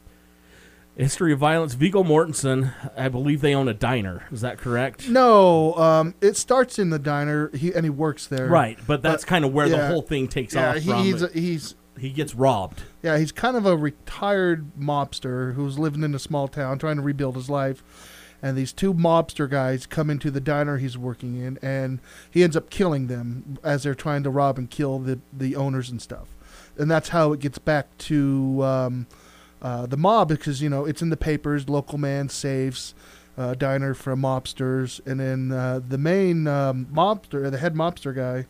History 0.97 1.33
of 1.33 1.39
Violence, 1.39 1.73
Viggo 1.73 2.03
Mortensen, 2.05 2.75
I 2.97 3.09
believe 3.09 3.41
they 3.41 3.55
own 3.55 3.67
a 3.69 3.73
diner. 3.75 4.25
Is 4.31 4.43
that 4.43 4.59
correct? 4.59 5.09
no, 5.09 5.75
um, 5.77 6.15
it 6.21 6.37
starts 6.37 6.79
in 6.79 6.91
the 6.91 6.99
diner, 6.99 7.51
he 7.57 7.73
and 7.73 7.85
he 7.87 7.91
works 7.91 8.27
there. 8.27 8.47
Right, 8.49 8.79
but 8.87 9.01
that's 9.01 9.25
But, 9.25 9.29
kind 9.29 9.45
of 9.47 9.55
where 9.55 9.69
the 9.71 9.87
whole 9.89 10.03
thing 10.03 10.29
takes 10.29 10.55
Yeah, 10.55 10.71
off 10.71 10.77
he, 10.77 10.91
from. 10.91 11.03
he's 11.05 11.33
he's 11.33 11.75
he 11.99 12.11
gets 12.11 12.35
robbed. 12.35 12.83
yeah 13.03 13.19
he's 13.19 13.33
kind 13.33 13.57
of 13.57 13.67
a 13.67 13.77
retired 13.77 14.73
mobster 14.79 15.55
who's 15.55 15.79
living 15.79 16.03
in 16.03 16.15
a 16.15 16.19
small 16.19 16.49
town 16.49 16.79
trying 16.79 16.97
to 16.97 17.03
rebuild 17.03 17.37
his 17.37 17.51
life. 17.51 17.83
And 18.45 18.57
these 18.57 18.73
two 18.73 18.93
mobster 18.93 19.49
guys 19.49 19.87
come 19.87 20.11
into 20.11 20.29
the 20.29 20.41
diner 20.41 20.77
he's 20.79 20.99
working 20.99 21.37
in, 21.41 21.61
and 21.63 22.01
he 22.29 22.43
ends 22.43 22.57
up 22.57 22.71
killing 22.71 23.07
them 23.07 23.57
as 23.63 23.85
they're 23.85 23.95
trying 23.95 24.25
to 24.25 24.31
rob 24.31 24.59
and 24.59 24.69
kill 24.69 24.99
the 24.99 25.21
the 25.33 25.55
owners 25.55 25.91
and 25.91 26.03
stuff. 26.03 26.29
And 26.77 26.91
that's 26.91 27.11
how 27.11 27.33
it 27.33 27.39
gets 27.39 27.59
back 27.59 27.97
to 27.99 28.65
um, 28.65 29.07
uh, 29.61 29.87
the 29.87 29.97
mob 29.97 30.29
because 30.29 30.61
you 30.61 30.69
know 30.69 30.85
it's 30.85 31.03
in 31.03 31.11
the 31.11 31.17
papers. 31.17 31.69
Local 31.69 31.99
man 31.99 32.29
saves 32.29 32.97
uh, 33.39 33.55
diner 33.55 33.95
from 33.95 34.23
mobsters, 34.23 35.01
and 35.07 35.21
then 35.21 35.53
uh, 35.53 35.81
the 35.87 35.99
main 35.99 36.49
um, 36.49 36.87
mobster, 36.93 37.49
the 37.49 37.59
head 37.59 37.75
mobster 37.75 38.13
guy, 38.13 38.47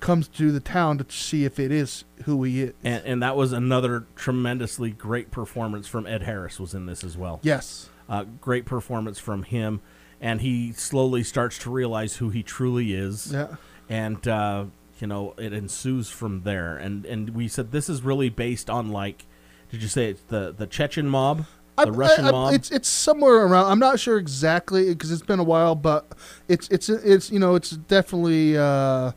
comes 0.00 0.28
to 0.28 0.52
the 0.52 0.60
town 0.60 0.98
to 0.98 1.06
see 1.08 1.44
if 1.44 1.58
it 1.58 1.72
is 1.72 2.04
who 2.24 2.42
he 2.44 2.62
is. 2.64 2.72
And, 2.84 3.04
and 3.04 3.22
that 3.22 3.36
was 3.36 3.52
another 3.52 4.06
tremendously 4.14 4.90
great 4.90 5.30
performance 5.30 5.86
from 5.86 6.06
Ed 6.06 6.22
Harris 6.24 6.60
was 6.60 6.74
in 6.74 6.86
this 6.86 7.02
as 7.04 7.16
well. 7.16 7.40
yes, 7.42 7.88
Uh, 8.08 8.24
great 8.40 8.64
performance 8.66 9.18
from 9.18 9.42
him, 9.42 9.80
and 10.20 10.40
he 10.40 10.72
slowly 10.72 11.22
starts 11.22 11.58
to 11.60 11.70
realize 11.70 12.16
who 12.16 12.28
he 12.30 12.42
truly 12.42 12.94
is. 12.94 13.32
yeah, 13.32 13.56
And 13.88 14.26
uh, 14.28 14.66
you 15.00 15.06
know, 15.06 15.34
it 15.38 15.52
ensues 15.52 16.08
from 16.10 16.42
there. 16.42 16.76
And 16.76 17.04
and 17.06 17.30
we 17.30 17.48
said 17.48 17.72
this 17.72 17.88
is 17.88 18.02
really 18.02 18.28
based 18.28 18.70
on 18.70 18.90
like, 18.90 19.26
did 19.70 19.82
you 19.82 19.88
say 19.88 20.10
it's 20.10 20.22
the 20.28 20.54
the 20.56 20.66
Chechen 20.66 21.08
mob, 21.08 21.46
the 21.76 21.90
Russian 21.92 22.24
I- 22.26 22.28
I- 22.28 22.32
mob? 22.32 22.54
It's 22.54 22.70
it's 22.70 22.88
somewhere 22.88 23.34
around. 23.46 23.70
I'm 23.72 23.78
not 23.78 23.98
sure 24.00 24.16
exactly 24.18 24.88
because 24.90 25.10
it's 25.10 25.22
been 25.26 25.40
a 25.40 25.44
while, 25.44 25.74
but 25.74 26.06
it's 26.48 26.68
it's 26.68 26.88
it's 26.88 27.30
you 27.30 27.38
know 27.38 27.54
it's 27.56 27.70
definitely 27.70 28.56
uh, 28.56 29.12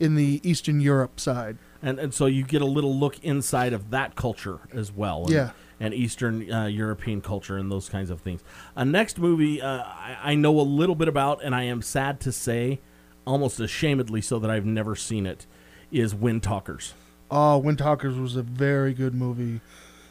in 0.00 0.16
the 0.16 0.40
Eastern 0.42 0.80
Europe 0.80 1.20
side. 1.20 1.58
and 1.82 1.98
and 2.00 2.12
so 2.12 2.26
you 2.26 2.42
get 2.42 2.62
a 2.62 2.66
little 2.66 2.94
look 2.96 3.22
inside 3.22 3.72
of 3.72 3.90
that 3.90 4.16
culture 4.16 4.60
as 4.72 4.90
well. 4.90 5.24
And, 5.24 5.30
Yeah. 5.30 5.50
And 5.82 5.94
Eastern 5.94 6.52
uh, 6.52 6.66
European 6.66 7.22
culture 7.22 7.56
and 7.56 7.72
those 7.72 7.88
kinds 7.88 8.10
of 8.10 8.20
things. 8.20 8.42
A 8.76 8.84
next 8.84 9.18
movie 9.18 9.62
uh, 9.62 9.82
I, 9.82 10.16
I 10.22 10.34
know 10.34 10.60
a 10.60 10.62
little 10.62 10.94
bit 10.94 11.08
about, 11.08 11.42
and 11.42 11.54
I 11.54 11.62
am 11.62 11.80
sad 11.80 12.20
to 12.20 12.32
say, 12.32 12.80
almost 13.26 13.58
ashamedly 13.58 14.22
so, 14.22 14.38
that 14.40 14.50
I've 14.50 14.66
never 14.66 14.94
seen 14.94 15.24
it, 15.24 15.46
is 15.90 16.12
Windtalkers. 16.12 16.92
Oh, 17.30 17.62
Windtalkers 17.64 18.20
was 18.20 18.36
a 18.36 18.42
very 18.42 18.92
good 18.92 19.14
movie. 19.14 19.62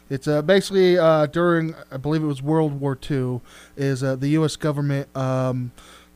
It's 0.08 0.26
uh, 0.26 0.42
basically 0.42 0.98
uh, 0.98 1.26
during, 1.26 1.76
I 1.92 1.98
believe 1.98 2.24
it 2.24 2.26
was 2.26 2.42
World 2.42 2.80
War 2.80 2.98
II, 3.08 3.40
is 3.76 4.02
uh, 4.02 4.16
the 4.16 4.30
U.S. 4.30 4.56
government 4.56 5.14
um, 5.16 5.70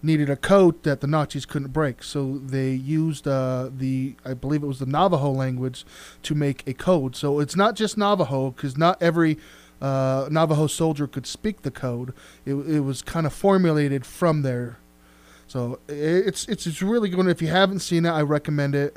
needed 0.05 0.31
a 0.31 0.37
code 0.37 0.83
that 0.83 1.01
the 1.01 1.07
Nazis 1.07 1.47
couldn't 1.47 1.73
break, 1.73 2.03
so 2.03 2.39
they 2.39 2.71
used 2.71 3.27
uh, 3.27 3.71
the, 3.77 4.17
I 4.25 4.35
believe 4.35 4.63
it 4.63 4.67
was 4.67 4.79
the 4.79 4.87
Navajo 4.87 5.31
language 5.31 5.85
to 6.23 6.35
make 6.35 6.63
a 6.67 6.75
code. 6.75 7.17
So 7.17 7.41
it's 7.41 7.57
not 7.57 7.75
just 7.75 7.97
Navajo, 7.97 8.51
because 8.51 8.77
not 8.77 9.03
every 9.03 9.39
uh, 9.81 10.29
Navajo 10.31 10.67
soldier 10.67 11.07
could 11.07 11.27
speak 11.27 11.63
the 11.63 11.71
code. 11.71 12.13
It, 12.45 12.55
it 12.55 12.81
was 12.81 13.03
kind 13.03 13.27
of 13.27 13.33
formulated 13.33 14.07
from 14.07 14.43
there. 14.43 14.79
So 15.47 15.79
it's 15.89 16.49
it's 16.49 16.67
it's 16.67 16.83
really 16.83 17.09
good. 17.09 17.27
If 17.27 17.43
you 17.43 17.49
haven't 17.49 17.81
seen 17.81 18.07
it, 18.07 18.11
I 18.11 18.23
recommend 18.23 18.75
it. 18.75 18.97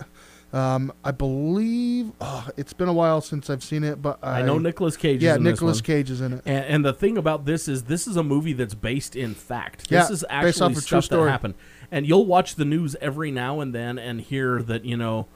Um, 0.53 0.93
I 1.03 1.11
believe 1.11 2.13
oh, 2.21 2.47
it's 2.55 2.71
been 2.71 2.87
a 2.87 2.93
while 2.93 3.19
since 3.19 3.49
I've 3.49 3.63
seen 3.63 3.83
it, 3.83 4.01
but 4.01 4.19
I, 4.23 4.39
I 4.39 4.41
know 4.43 4.57
Nicolas 4.57 4.95
Cage. 4.95 5.21
Yeah, 5.21 5.31
is 5.31 5.37
in 5.37 5.43
this 5.43 5.53
Nicolas. 5.55 5.81
Cage 5.81 6.09
is 6.09 6.21
in 6.21 6.33
it. 6.33 6.41
And, 6.45 6.65
and 6.65 6.85
the 6.85 6.93
thing 6.93 7.17
about 7.17 7.45
this 7.45 7.67
is, 7.67 7.83
this 7.83 8.07
is 8.07 8.15
a 8.15 8.23
movie 8.23 8.53
that's 8.53 8.73
based 8.73 9.15
in 9.15 9.35
fact. 9.35 9.91
Yeah, 9.91 10.01
this 10.01 10.09
is 10.09 10.21
based 10.21 10.31
actually 10.31 10.75
off 10.75 10.83
a 10.83 10.85
true 10.85 11.01
stuff 11.01 11.19
that 11.19 11.29
happened. 11.29 11.55
And 11.91 12.07
you'll 12.07 12.25
watch 12.25 12.55
the 12.55 12.65
news 12.65 12.95
every 13.01 13.29
now 13.29 13.59
and 13.59 13.75
then 13.75 13.99
and 13.99 14.21
hear 14.21 14.61
that 14.63 14.85
you 14.85 14.95
know 14.95 15.27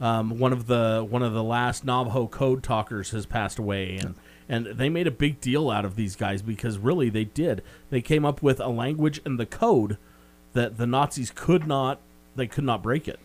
um, 0.00 0.38
one 0.38 0.52
of 0.52 0.66
the 0.66 1.06
one 1.08 1.22
of 1.22 1.32
the 1.32 1.44
last 1.44 1.84
Navajo 1.84 2.26
code 2.26 2.62
talkers 2.62 3.10
has 3.10 3.24
passed 3.24 3.58
away, 3.58 3.96
and 3.96 4.14
and 4.48 4.66
they 4.66 4.88
made 4.88 5.06
a 5.06 5.12
big 5.12 5.40
deal 5.40 5.70
out 5.70 5.84
of 5.84 5.96
these 5.96 6.16
guys 6.16 6.42
because 6.42 6.78
really 6.78 7.08
they 7.08 7.24
did. 7.24 7.62
They 7.90 8.00
came 8.00 8.24
up 8.24 8.42
with 8.42 8.60
a 8.60 8.68
language 8.68 9.20
and 9.24 9.38
the 9.38 9.46
code 9.46 9.96
that 10.52 10.76
the 10.76 10.86
Nazis 10.86 11.30
could 11.34 11.66
not 11.66 12.00
they 12.34 12.46
could 12.46 12.64
not 12.64 12.82
break 12.82 13.08
it. 13.08 13.18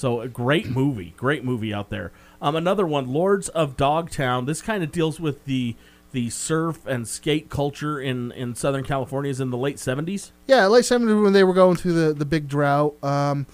So 0.00 0.22
a 0.22 0.28
great 0.28 0.70
movie, 0.70 1.12
great 1.18 1.44
movie 1.44 1.74
out 1.74 1.90
there. 1.90 2.10
Um, 2.40 2.56
another 2.56 2.86
one, 2.86 3.12
Lords 3.12 3.50
of 3.50 3.76
Dogtown. 3.76 4.46
This 4.46 4.62
kind 4.62 4.82
of 4.82 4.90
deals 4.90 5.20
with 5.20 5.44
the 5.44 5.76
the 6.12 6.30
surf 6.30 6.86
and 6.86 7.06
skate 7.06 7.50
culture 7.50 8.00
in 8.00 8.32
in 8.32 8.54
Southern 8.54 8.82
California 8.82 9.30
is 9.30 9.42
in 9.42 9.50
the 9.50 9.58
late 9.58 9.78
seventies. 9.78 10.32
Yeah, 10.46 10.64
late 10.68 10.84
'70s 10.84 11.22
when 11.22 11.34
they 11.34 11.44
were 11.44 11.52
going 11.52 11.76
through 11.76 11.92
the, 11.92 12.14
the 12.14 12.24
big 12.24 12.48
drought. 12.48 12.94
Um, 13.04 13.46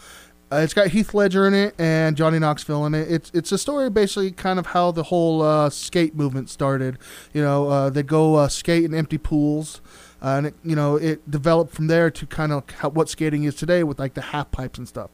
uh, 0.53 0.59
it's 0.59 0.73
got 0.73 0.87
Heath 0.87 1.15
Ledger 1.15 1.49
in 1.49 1.55
it 1.55 1.75
and 1.81 2.17
Johnny 2.17 2.39
Knoxville 2.39 2.87
in 2.87 2.95
it. 2.95 3.11
It's 3.11 3.33
it's 3.35 3.51
a 3.51 3.59
story 3.59 3.91
basically 3.91 4.31
kind 4.31 4.61
of 4.61 4.67
how 4.67 4.93
the 4.93 5.03
whole 5.03 5.43
uh, 5.43 5.69
skate 5.69 6.15
movement 6.15 6.49
started. 6.49 6.97
You 7.33 7.43
know, 7.43 7.69
uh, 7.69 7.91
they 7.91 8.05
go 8.05 8.37
uh, 8.37 8.47
skate 8.47 8.85
in 8.85 8.95
empty 8.95 9.19
pools, 9.19 9.81
uh, 10.23 10.37
and 10.37 10.47
it, 10.47 10.55
you 10.63 10.77
know 10.77 10.95
it 10.95 11.29
developed 11.29 11.75
from 11.75 11.89
there 11.89 12.09
to 12.13 12.25
kind 12.25 12.53
of 12.53 12.71
how, 12.71 12.91
what 12.91 13.09
skating 13.09 13.43
is 13.43 13.57
today 13.57 13.83
with 13.83 13.99
like 13.99 14.15
the 14.15 14.23
half 14.23 14.53
pipes 14.53 14.79
and 14.79 14.87
stuff. 14.87 15.11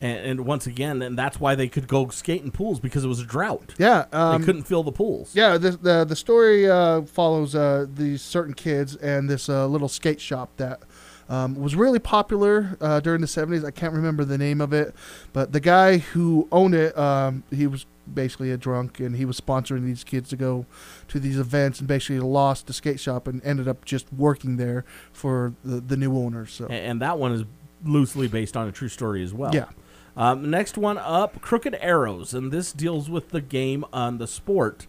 And, 0.00 0.18
and 0.26 0.46
once 0.46 0.66
again, 0.66 1.00
and 1.02 1.16
that's 1.18 1.40
why 1.40 1.54
they 1.54 1.68
could 1.68 1.88
go 1.88 2.08
skate 2.08 2.42
in 2.42 2.50
pools 2.50 2.78
because 2.80 3.04
it 3.04 3.08
was 3.08 3.20
a 3.20 3.24
drought. 3.24 3.74
Yeah, 3.78 4.04
um, 4.12 4.40
they 4.40 4.44
couldn't 4.46 4.64
fill 4.64 4.82
the 4.82 4.92
pools. 4.92 5.34
Yeah, 5.34 5.56
the 5.56 5.70
the, 5.70 6.04
the 6.04 6.16
story 6.16 6.68
uh, 6.68 7.02
follows 7.02 7.54
uh, 7.54 7.86
these 7.92 8.20
certain 8.20 8.54
kids 8.54 8.96
and 8.96 9.30
this 9.30 9.48
uh, 9.48 9.66
little 9.66 9.88
skate 9.88 10.20
shop 10.20 10.50
that 10.58 10.80
um, 11.28 11.54
was 11.54 11.74
really 11.74 12.00
popular 12.00 12.76
uh, 12.82 13.00
during 13.00 13.20
the 13.22 13.26
seventies. 13.26 13.64
I 13.64 13.70
can't 13.70 13.94
remember 13.94 14.24
the 14.26 14.36
name 14.36 14.60
of 14.60 14.72
it, 14.74 14.94
but 15.32 15.52
the 15.52 15.60
guy 15.60 15.98
who 15.98 16.48
owned 16.52 16.74
it, 16.74 16.96
um, 16.98 17.44
he 17.50 17.66
was 17.66 17.86
basically 18.12 18.50
a 18.50 18.58
drunk 18.58 19.00
and 19.00 19.16
he 19.16 19.24
was 19.24 19.40
sponsoring 19.40 19.84
these 19.86 20.04
kids 20.04 20.28
to 20.28 20.36
go 20.36 20.66
to 21.08 21.18
these 21.18 21.38
events 21.38 21.78
and 21.78 21.88
basically 21.88 22.20
lost 22.20 22.66
the 22.66 22.74
skate 22.74 23.00
shop 23.00 23.26
and 23.26 23.42
ended 23.42 23.66
up 23.66 23.86
just 23.86 24.12
working 24.12 24.58
there 24.58 24.84
for 25.12 25.54
the, 25.64 25.80
the 25.80 25.96
new 25.96 26.14
owners. 26.14 26.52
So 26.52 26.66
A- 26.66 26.72
and 26.72 27.00
that 27.00 27.18
one 27.18 27.32
is 27.32 27.44
loosely 27.82 28.28
based 28.28 28.58
on 28.58 28.68
a 28.68 28.72
true 28.72 28.88
story 28.88 29.22
as 29.22 29.32
well. 29.32 29.54
Yeah. 29.54 29.68
Um, 30.16 30.50
next 30.50 30.78
one 30.78 30.98
up, 30.98 31.40
Crooked 31.40 31.76
Arrows, 31.80 32.34
and 32.34 32.52
this 32.52 32.72
deals 32.72 33.10
with 33.10 33.30
the 33.30 33.40
game 33.40 33.84
on 33.92 34.18
the 34.18 34.26
sport 34.26 34.86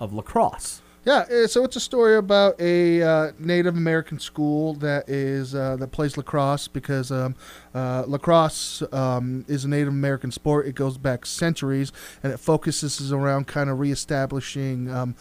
of 0.00 0.12
lacrosse. 0.12 0.82
Yeah, 1.04 1.26
uh, 1.30 1.46
so 1.46 1.64
it's 1.64 1.76
a 1.76 1.80
story 1.80 2.16
about 2.16 2.58
a 2.58 3.02
uh, 3.02 3.32
Native 3.38 3.76
American 3.76 4.18
school 4.18 4.72
that 4.74 5.06
is 5.06 5.54
uh, 5.54 5.76
that 5.76 5.88
plays 5.88 6.16
lacrosse 6.16 6.66
because 6.66 7.12
um, 7.12 7.36
uh, 7.74 8.04
lacrosse 8.06 8.82
um, 8.90 9.44
is 9.46 9.66
a 9.66 9.68
Native 9.68 9.88
American 9.88 10.30
sport. 10.30 10.66
It 10.66 10.74
goes 10.74 10.96
back 10.96 11.26
centuries, 11.26 11.92
and 12.22 12.32
it 12.32 12.38
focuses 12.38 13.12
around 13.12 13.46
kind 13.46 13.68
of 13.68 13.80
reestablishing 13.80 14.90
um, 14.90 15.14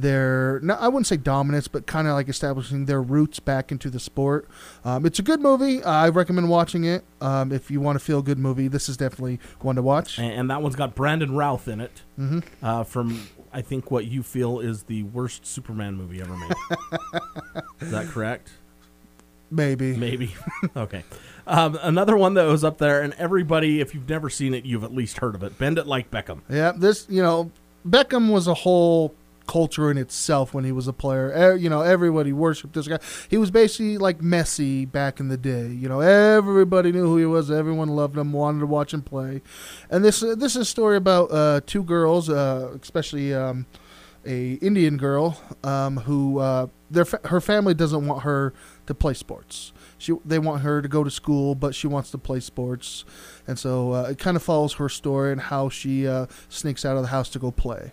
their 0.00 0.60
no, 0.62 0.74
I 0.74 0.88
wouldn't 0.88 1.06
say 1.06 1.16
dominance, 1.16 1.68
but 1.68 1.86
kind 1.86 2.06
of 2.08 2.14
like 2.14 2.28
establishing 2.28 2.84
their 2.86 3.02
roots 3.02 3.40
back 3.40 3.70
into 3.72 3.90
the 3.90 3.98
sport. 4.00 4.48
Um, 4.84 5.04
it's 5.06 5.18
a 5.18 5.22
good 5.22 5.40
movie. 5.40 5.82
I 5.82 6.08
recommend 6.08 6.48
watching 6.48 6.84
it 6.84 7.04
um, 7.20 7.52
if 7.52 7.70
you 7.70 7.80
want 7.80 7.98
to 7.98 8.04
feel 8.04 8.18
a 8.18 8.22
good 8.22 8.38
movie. 8.38 8.68
This 8.68 8.88
is 8.88 8.96
definitely 8.96 9.40
one 9.60 9.76
to 9.76 9.82
watch. 9.82 10.18
And, 10.18 10.32
and 10.32 10.50
that 10.50 10.62
one's 10.62 10.76
got 10.76 10.94
Brandon 10.94 11.34
Routh 11.34 11.68
in 11.68 11.80
it 11.80 12.02
Mhm. 12.18 12.44
uh, 12.62 12.84
from, 12.84 13.26
I 13.52 13.62
think, 13.62 13.90
what 13.90 14.06
you 14.06 14.22
feel 14.22 14.60
is 14.60 14.84
the 14.84 15.02
worst 15.04 15.46
Superman 15.46 15.94
movie 15.96 16.20
ever 16.20 16.36
made. 16.36 16.52
is 17.80 17.90
that 17.90 18.06
correct? 18.08 18.52
Maybe. 19.50 19.96
Maybe. 19.96 20.34
okay. 20.76 21.04
Um, 21.46 21.78
another 21.82 22.16
one 22.16 22.34
that 22.34 22.44
was 22.46 22.64
up 22.64 22.78
there, 22.78 23.02
and 23.02 23.14
everybody, 23.14 23.80
if 23.80 23.94
you've 23.94 24.08
never 24.08 24.28
seen 24.28 24.54
it, 24.54 24.64
you've 24.64 24.82
at 24.82 24.92
least 24.92 25.18
heard 25.18 25.34
of 25.36 25.42
it. 25.44 25.56
Bend 25.58 25.78
It 25.78 25.86
Like 25.86 26.10
Beckham. 26.10 26.40
Yeah, 26.50 26.72
this 26.76 27.06
you 27.08 27.22
know 27.22 27.52
Beckham 27.88 28.32
was 28.32 28.48
a 28.48 28.54
whole 28.54 29.14
culture 29.46 29.90
in 29.90 29.98
itself 29.98 30.52
when 30.54 30.64
he 30.64 30.72
was 30.72 30.88
a 30.88 30.92
player. 30.92 31.56
You 31.56 31.70
know, 31.70 31.82
everybody 31.82 32.32
worshipped 32.32 32.74
this 32.74 32.88
guy. 32.88 32.98
He 33.28 33.36
was 33.36 33.50
basically 33.50 33.98
like 33.98 34.18
Messi 34.18 34.90
back 34.90 35.20
in 35.20 35.28
the 35.28 35.36
day. 35.36 35.68
You 35.68 35.88
know, 35.88 36.00
everybody 36.00 36.92
knew 36.92 37.04
who 37.04 37.16
he 37.16 37.26
was. 37.26 37.50
Everyone 37.50 37.88
loved 37.88 38.16
him, 38.16 38.32
wanted 38.32 38.60
to 38.60 38.66
watch 38.66 38.92
him 38.92 39.02
play. 39.02 39.42
And 39.90 40.04
this 40.04 40.22
uh, 40.22 40.34
this 40.34 40.56
is 40.56 40.62
a 40.62 40.64
story 40.64 40.96
about 40.96 41.30
uh, 41.30 41.60
two 41.66 41.82
girls, 41.82 42.28
uh, 42.28 42.76
especially 42.80 43.34
um, 43.34 43.66
a 44.24 44.54
Indian 44.54 44.96
girl 44.96 45.40
um, 45.62 45.98
who 45.98 46.38
uh, 46.38 46.66
their 46.90 47.04
fa- 47.04 47.20
her 47.24 47.40
family 47.40 47.74
doesn't 47.74 48.06
want 48.06 48.22
her 48.22 48.52
to 48.86 48.94
play 48.94 49.14
sports. 49.14 49.72
She 49.98 50.14
they 50.24 50.38
want 50.38 50.62
her 50.62 50.82
to 50.82 50.88
go 50.88 51.04
to 51.04 51.10
school, 51.10 51.54
but 51.54 51.74
she 51.74 51.86
wants 51.86 52.10
to 52.10 52.18
play 52.18 52.40
sports, 52.40 53.04
and 53.46 53.58
so 53.58 53.92
uh, 53.92 54.08
it 54.10 54.18
kind 54.18 54.36
of 54.36 54.42
follows 54.42 54.74
her 54.74 54.88
story 54.88 55.32
and 55.32 55.40
how 55.40 55.68
she 55.68 56.06
uh, 56.06 56.26
sneaks 56.48 56.84
out 56.84 56.96
of 56.96 57.02
the 57.02 57.08
house 57.08 57.30
to 57.30 57.38
go 57.38 57.50
play. 57.50 57.92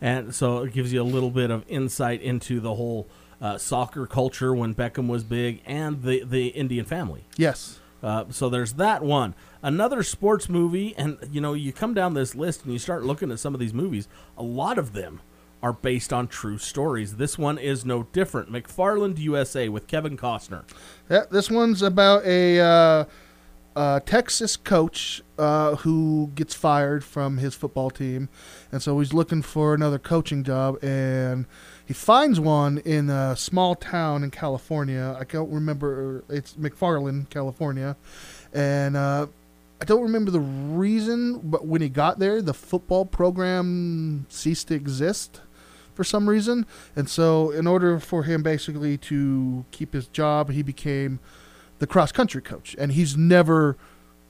And 0.00 0.34
so 0.34 0.62
it 0.62 0.72
gives 0.72 0.92
you 0.92 1.02
a 1.02 1.04
little 1.04 1.30
bit 1.30 1.50
of 1.50 1.64
insight 1.68 2.22
into 2.22 2.60
the 2.60 2.74
whole 2.74 3.08
uh, 3.40 3.58
soccer 3.58 4.06
culture 4.06 4.54
when 4.54 4.74
Beckham 4.74 5.08
was 5.08 5.24
big 5.24 5.62
and 5.66 6.02
the, 6.02 6.24
the 6.24 6.48
Indian 6.48 6.84
family. 6.84 7.24
Yes. 7.36 7.78
Uh, 8.02 8.24
so 8.30 8.48
there's 8.48 8.74
that 8.74 9.02
one. 9.02 9.34
Another 9.62 10.02
sports 10.02 10.48
movie, 10.48 10.94
and 10.96 11.18
you 11.30 11.40
know, 11.40 11.52
you 11.52 11.72
come 11.72 11.92
down 11.92 12.14
this 12.14 12.34
list 12.34 12.64
and 12.64 12.72
you 12.72 12.78
start 12.78 13.04
looking 13.04 13.30
at 13.30 13.38
some 13.38 13.52
of 13.52 13.60
these 13.60 13.74
movies, 13.74 14.08
a 14.38 14.42
lot 14.42 14.78
of 14.78 14.92
them 14.94 15.20
are 15.62 15.74
based 15.74 16.12
on 16.12 16.26
true 16.26 16.56
stories. 16.56 17.16
This 17.16 17.36
one 17.36 17.58
is 17.58 17.84
no 17.84 18.04
different. 18.04 18.50
McFarland 18.50 19.18
USA 19.18 19.68
with 19.68 19.86
Kevin 19.86 20.16
Costner. 20.16 20.64
Yeah, 21.10 21.24
this 21.30 21.50
one's 21.50 21.82
about 21.82 22.24
a 22.24 22.58
uh, 22.58 23.04
uh, 23.80 23.98
Texas 24.00 24.58
coach 24.58 25.22
uh, 25.38 25.76
who 25.76 26.30
gets 26.34 26.52
fired 26.54 27.02
from 27.02 27.38
his 27.38 27.54
football 27.54 27.88
team, 27.88 28.28
and 28.70 28.82
so 28.82 28.98
he's 28.98 29.14
looking 29.14 29.40
for 29.40 29.72
another 29.72 29.98
coaching 29.98 30.44
job, 30.44 30.76
and 30.84 31.46
he 31.86 31.94
finds 31.94 32.38
one 32.38 32.76
in 32.84 33.08
a 33.08 33.34
small 33.34 33.74
town 33.74 34.22
in 34.22 34.30
California. 34.30 35.16
I 35.18 35.24
can't 35.24 35.48
remember. 35.48 36.24
It's 36.28 36.52
McFarland, 36.56 37.30
California, 37.30 37.96
and 38.52 38.98
uh, 38.98 39.28
I 39.80 39.84
don't 39.86 40.02
remember 40.02 40.30
the 40.30 40.40
reason, 40.40 41.38
but 41.42 41.66
when 41.66 41.80
he 41.80 41.88
got 41.88 42.18
there, 42.18 42.42
the 42.42 42.52
football 42.52 43.06
program 43.06 44.26
ceased 44.28 44.68
to 44.68 44.74
exist 44.74 45.40
for 45.94 46.04
some 46.04 46.28
reason. 46.28 46.66
And 46.94 47.08
so, 47.08 47.50
in 47.50 47.66
order 47.66 47.98
for 47.98 48.24
him 48.24 48.42
basically 48.42 48.98
to 48.98 49.64
keep 49.70 49.94
his 49.94 50.06
job, 50.06 50.50
he 50.50 50.62
became 50.62 51.18
the 51.80 51.86
cross 51.86 52.12
country 52.12 52.40
coach. 52.40 52.76
And 52.78 52.92
he's 52.92 53.16
never, 53.16 53.76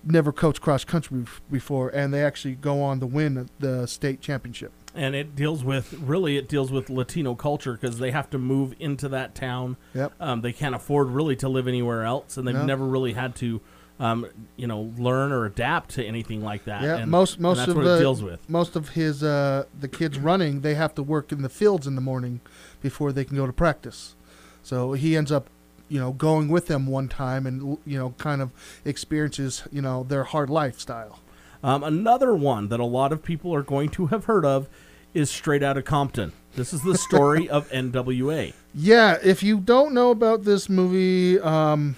never 0.02 0.32
coached 0.32 0.60
cross 0.62 0.84
country 0.84 1.24
before. 1.50 1.90
And 1.90 2.12
they 2.14 2.24
actually 2.24 2.54
go 2.54 2.82
on 2.82 2.98
to 3.00 3.06
win 3.06 3.48
the 3.58 3.86
state 3.86 4.20
championship. 4.22 4.72
And 4.94 5.14
it 5.14 5.36
deals 5.36 5.62
with 5.62 5.92
really 6.00 6.36
it 6.36 6.48
deals 6.48 6.72
with 6.72 6.90
Latino 6.90 7.36
culture 7.36 7.74
because 7.74 7.98
they 8.00 8.10
have 8.10 8.28
to 8.30 8.38
move 8.38 8.74
into 8.80 9.08
that 9.10 9.36
town. 9.36 9.76
Yep. 9.94 10.12
Um, 10.18 10.40
they 10.40 10.52
can't 10.52 10.74
afford 10.74 11.10
really 11.10 11.36
to 11.36 11.48
live 11.48 11.68
anywhere 11.68 12.02
else, 12.04 12.36
and 12.36 12.48
they've 12.48 12.56
No. 12.56 12.64
never 12.66 12.84
really 12.84 13.12
had 13.12 13.36
to, 13.36 13.60
um, 14.00 14.26
you 14.56 14.66
know, 14.66 14.92
learn 14.98 15.30
or 15.30 15.44
adapt 15.44 15.90
to 15.90 16.04
anything 16.04 16.42
like 16.42 16.64
that. 16.64 16.82
Yeah, 16.82 16.96
and, 16.96 17.08
most 17.10 17.34
and 17.34 17.42
most 17.42 17.58
that's 17.58 17.70
of 17.70 17.76
what 17.76 17.84
the 17.84 17.96
it 17.96 17.98
deals 18.00 18.20
with. 18.20 18.50
most 18.50 18.74
of 18.74 18.88
his 18.90 19.22
uh, 19.22 19.62
the 19.78 19.86
kids 19.86 20.18
running, 20.18 20.62
they 20.62 20.74
have 20.74 20.92
to 20.96 21.04
work 21.04 21.30
in 21.30 21.42
the 21.42 21.48
fields 21.48 21.86
in 21.86 21.94
the 21.94 22.00
morning 22.00 22.40
before 22.80 23.12
they 23.12 23.24
can 23.24 23.36
go 23.36 23.46
to 23.46 23.52
practice. 23.52 24.16
So 24.64 24.94
he 24.94 25.16
ends 25.16 25.30
up, 25.30 25.48
you 25.90 26.00
know, 26.00 26.12
going 26.12 26.48
with 26.48 26.68
them 26.68 26.86
one 26.86 27.08
time 27.08 27.46
and 27.46 27.76
you 27.84 27.98
know 27.98 28.14
kind 28.16 28.40
of 28.40 28.52
experiences 28.84 29.64
you 29.70 29.82
know 29.82 30.04
their 30.04 30.24
hard 30.24 30.48
lifestyle. 30.48 31.20
Um, 31.62 31.84
another 31.84 32.34
one 32.34 32.68
that 32.68 32.80
a 32.80 32.84
lot 32.86 33.12
of 33.12 33.22
people 33.22 33.54
are 33.54 33.62
going 33.62 33.90
to 33.90 34.06
have 34.06 34.24
heard 34.24 34.46
of 34.46 34.68
is 35.12 35.30
Straight 35.30 35.62
Outta 35.62 35.82
Compton. 35.82 36.32
This 36.54 36.72
is 36.72 36.82
the 36.82 36.96
story 36.96 37.50
of 37.50 37.68
NWA. 37.72 38.54
Yeah, 38.74 39.18
if 39.22 39.42
you 39.42 39.58
don't 39.58 39.92
know 39.92 40.10
about 40.10 40.44
this 40.44 40.68
movie, 40.68 41.38
um, 41.40 41.96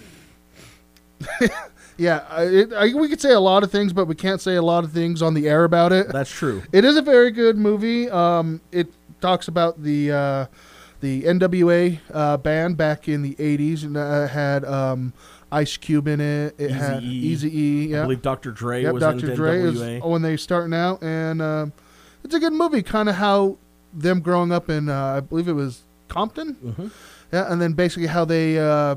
yeah, 1.96 2.24
I, 2.28 2.42
it, 2.44 2.72
I, 2.72 2.94
we 2.94 3.08
could 3.08 3.20
say 3.20 3.32
a 3.32 3.40
lot 3.40 3.62
of 3.62 3.70
things, 3.70 3.92
but 3.92 4.06
we 4.06 4.14
can't 4.14 4.40
say 4.40 4.56
a 4.56 4.62
lot 4.62 4.84
of 4.84 4.92
things 4.92 5.22
on 5.22 5.34
the 5.34 5.48
air 5.48 5.64
about 5.64 5.92
it. 5.92 6.08
That's 6.08 6.30
true. 6.30 6.62
It 6.72 6.84
is 6.84 6.96
a 6.96 7.02
very 7.02 7.30
good 7.30 7.56
movie. 7.56 8.10
Um, 8.10 8.60
it 8.72 8.88
talks 9.20 9.48
about 9.48 9.82
the 9.82 10.12
uh, 10.12 10.46
the 11.02 11.24
NWA 11.24 11.98
uh, 12.14 12.36
band 12.38 12.78
back 12.78 13.08
in 13.08 13.20
the 13.20 13.34
'80s, 13.34 13.82
and 13.82 13.96
uh, 13.96 14.26
had 14.26 14.64
um, 14.64 15.12
Ice 15.50 15.76
Cube 15.76 16.08
in 16.08 16.20
it. 16.20 16.54
It 16.58 16.70
had 16.70 17.02
Eazy-E. 17.02 17.06
Easy 17.08 17.58
E. 17.58 17.94
I 17.94 17.98
Yeah, 17.98 18.02
believe 18.04 18.22
Dr. 18.22 18.52
Dre 18.52 18.82
yep. 18.82 18.94
was 18.94 19.02
Dr. 19.02 19.30
in 19.30 19.36
Dre 19.36 19.60
is 19.60 20.02
when 20.02 20.22
they 20.22 20.36
starting 20.38 20.72
out, 20.72 21.02
and 21.02 21.42
um 21.42 21.72
it's 22.24 22.34
a 22.34 22.40
good 22.40 22.52
movie. 22.54 22.82
Kind 22.82 23.08
of 23.10 23.16
how 23.16 23.58
them 23.92 24.20
growing 24.20 24.52
up 24.52 24.70
in, 24.70 24.88
uh, 24.88 25.16
I 25.16 25.20
believe 25.20 25.48
it 25.48 25.52
was 25.52 25.82
Compton. 26.08 26.54
Mhm. 26.64 26.90
Yeah, 27.32 27.52
and 27.52 27.60
then 27.60 27.72
basically 27.72 28.06
how 28.06 28.24
they, 28.24 28.58
uh, 28.58 28.94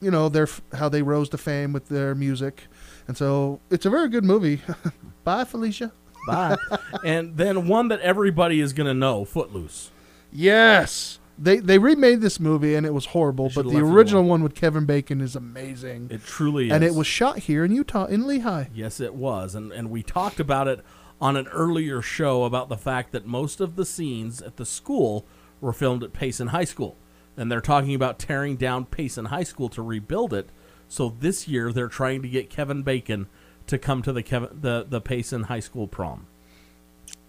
you 0.00 0.10
know, 0.10 0.28
their 0.28 0.48
how 0.74 0.88
they 0.88 1.02
rose 1.02 1.28
to 1.30 1.38
fame 1.38 1.72
with 1.72 1.88
their 1.88 2.14
music, 2.14 2.64
and 3.08 3.16
so 3.16 3.60
it's 3.70 3.86
a 3.86 3.90
very 3.90 4.08
good 4.08 4.24
movie. 4.24 4.60
Bye, 5.24 5.44
Felicia. 5.44 5.92
Bye. 6.26 6.56
and 7.04 7.36
then 7.36 7.68
one 7.68 7.88
that 7.88 8.00
everybody 8.00 8.60
is 8.60 8.72
going 8.72 8.86
to 8.86 8.94
know, 8.94 9.24
Footloose. 9.24 9.90
Yes. 10.32 11.18
They 11.38 11.58
they 11.58 11.78
remade 11.78 12.20
this 12.20 12.38
movie 12.38 12.74
and 12.74 12.86
it 12.86 12.94
was 12.94 13.06
horrible, 13.06 13.50
but 13.54 13.68
the 13.68 13.78
original 13.78 14.22
one 14.22 14.42
with 14.42 14.54
Kevin 14.54 14.84
Bacon 14.84 15.20
is 15.20 15.34
amazing. 15.34 16.08
It 16.10 16.24
truly 16.24 16.66
is. 16.68 16.72
and 16.72 16.84
it 16.84 16.94
was 16.94 17.06
shot 17.06 17.40
here 17.40 17.64
in 17.64 17.72
Utah 17.72 18.04
in 18.06 18.24
Lehi. 18.24 18.68
Yes, 18.72 19.00
it 19.00 19.14
was. 19.14 19.54
And, 19.54 19.72
and 19.72 19.90
we 19.90 20.02
talked 20.02 20.38
about 20.38 20.68
it 20.68 20.80
on 21.20 21.36
an 21.36 21.48
earlier 21.48 22.02
show 22.02 22.44
about 22.44 22.68
the 22.68 22.76
fact 22.76 23.12
that 23.12 23.26
most 23.26 23.60
of 23.60 23.76
the 23.76 23.84
scenes 23.84 24.42
at 24.42 24.56
the 24.56 24.66
school 24.66 25.26
were 25.60 25.72
filmed 25.72 26.02
at 26.04 26.12
Payson 26.12 26.48
High 26.48 26.64
School. 26.64 26.96
And 27.36 27.50
they're 27.50 27.60
talking 27.60 27.94
about 27.94 28.18
tearing 28.18 28.56
down 28.56 28.84
Payson 28.84 29.26
High 29.26 29.42
School 29.42 29.68
to 29.70 29.82
rebuild 29.82 30.32
it. 30.32 30.50
So 30.86 31.16
this 31.18 31.48
year 31.48 31.72
they're 31.72 31.88
trying 31.88 32.22
to 32.22 32.28
get 32.28 32.48
Kevin 32.50 32.82
Bacon 32.82 33.26
to 33.66 33.78
come 33.78 34.02
to 34.02 34.12
the 34.12 34.22
Kevin, 34.22 34.50
the, 34.60 34.86
the 34.88 35.00
Payson 35.00 35.44
High 35.44 35.60
School 35.60 35.88
prom. 35.88 36.26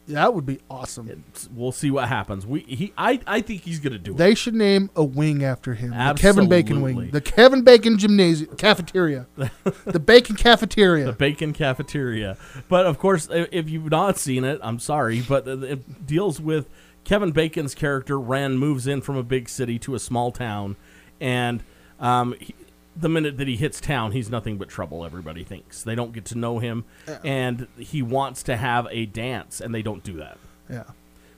That 0.08 0.34
would 0.36 0.46
be 0.46 0.60
awesome. 0.70 1.10
It's- 1.10 1.50
we'll 1.54 1.72
see 1.72 1.90
what 1.90 2.08
happens. 2.08 2.46
We 2.46 2.60
he 2.62 2.94
I, 2.98 3.20
I 3.26 3.42
think 3.42 3.62
he's 3.64 3.80
going 3.80 3.94
to 3.94 4.00
do 4.00 4.12
it. 4.12 4.18
They 4.18 4.36
should 4.36 4.54
name 4.54 4.90
a 4.96 5.04
wing 5.04 5.44
after 5.44 5.74
him. 5.74 5.94
Absolutely. 5.94 6.14
The 6.14 6.22
Kevin 6.22 6.50
Bacon 6.50 6.82
wing. 6.82 7.12
The 7.12 7.22
Kevin 7.22 7.62
Bacon 7.64 7.98
gymnasium 7.98 8.56
cafeteria. 8.56 9.26
the 9.86 10.00
Bacon 10.00 10.36
cafeteria. 10.36 11.06
the 11.06 11.14
bacon 11.14 11.54
cafeteria. 11.54 12.38
But 12.70 12.86
of 12.86 13.00
course, 13.00 13.28
if 13.32 13.70
you've 13.70 13.90
not 13.90 14.18
seen 14.18 14.44
it, 14.44 14.60
I'm 14.62 14.80
sorry, 14.80 15.22
but 15.22 15.48
it- 15.48 15.64
it 15.64 16.06
deals 16.06 16.40
with 16.40 16.70
Kevin 17.04 17.32
Bacon's 17.32 17.74
character. 17.76 18.20
Ren 18.20 18.58
moves 18.58 18.86
in 18.88 19.02
from 19.02 19.16
a 19.18 19.24
big 19.24 19.50
city 19.50 19.80
to 19.80 19.96
a 19.96 20.00
small 20.00 20.32
town, 20.32 20.76
and 21.20 21.64
um, 22.00 22.36
he, 22.40 22.54
the 22.96 23.10
minute 23.10 23.38
that 23.38 23.48
he 23.48 23.56
hits 23.58 23.82
town, 23.82 24.12
he's 24.14 24.30
nothing 24.30 24.58
but 24.58 24.70
trouble. 24.70 25.06
Everybody 25.06 25.44
thinks 25.44 25.84
they 25.84 25.96
don't 25.96 26.14
get 26.14 26.26
to 26.26 26.38
know 26.38 26.60
him, 26.60 26.86
and 27.24 27.68
he 27.78 28.02
wants 28.02 28.44
to 28.44 28.56
have 28.58 28.88
a 28.92 29.06
dance, 29.06 29.60
and 29.60 29.74
they 29.74 29.82
don't 29.82 30.04
do 30.04 30.14
that. 30.14 30.38
yeah. 30.70 30.84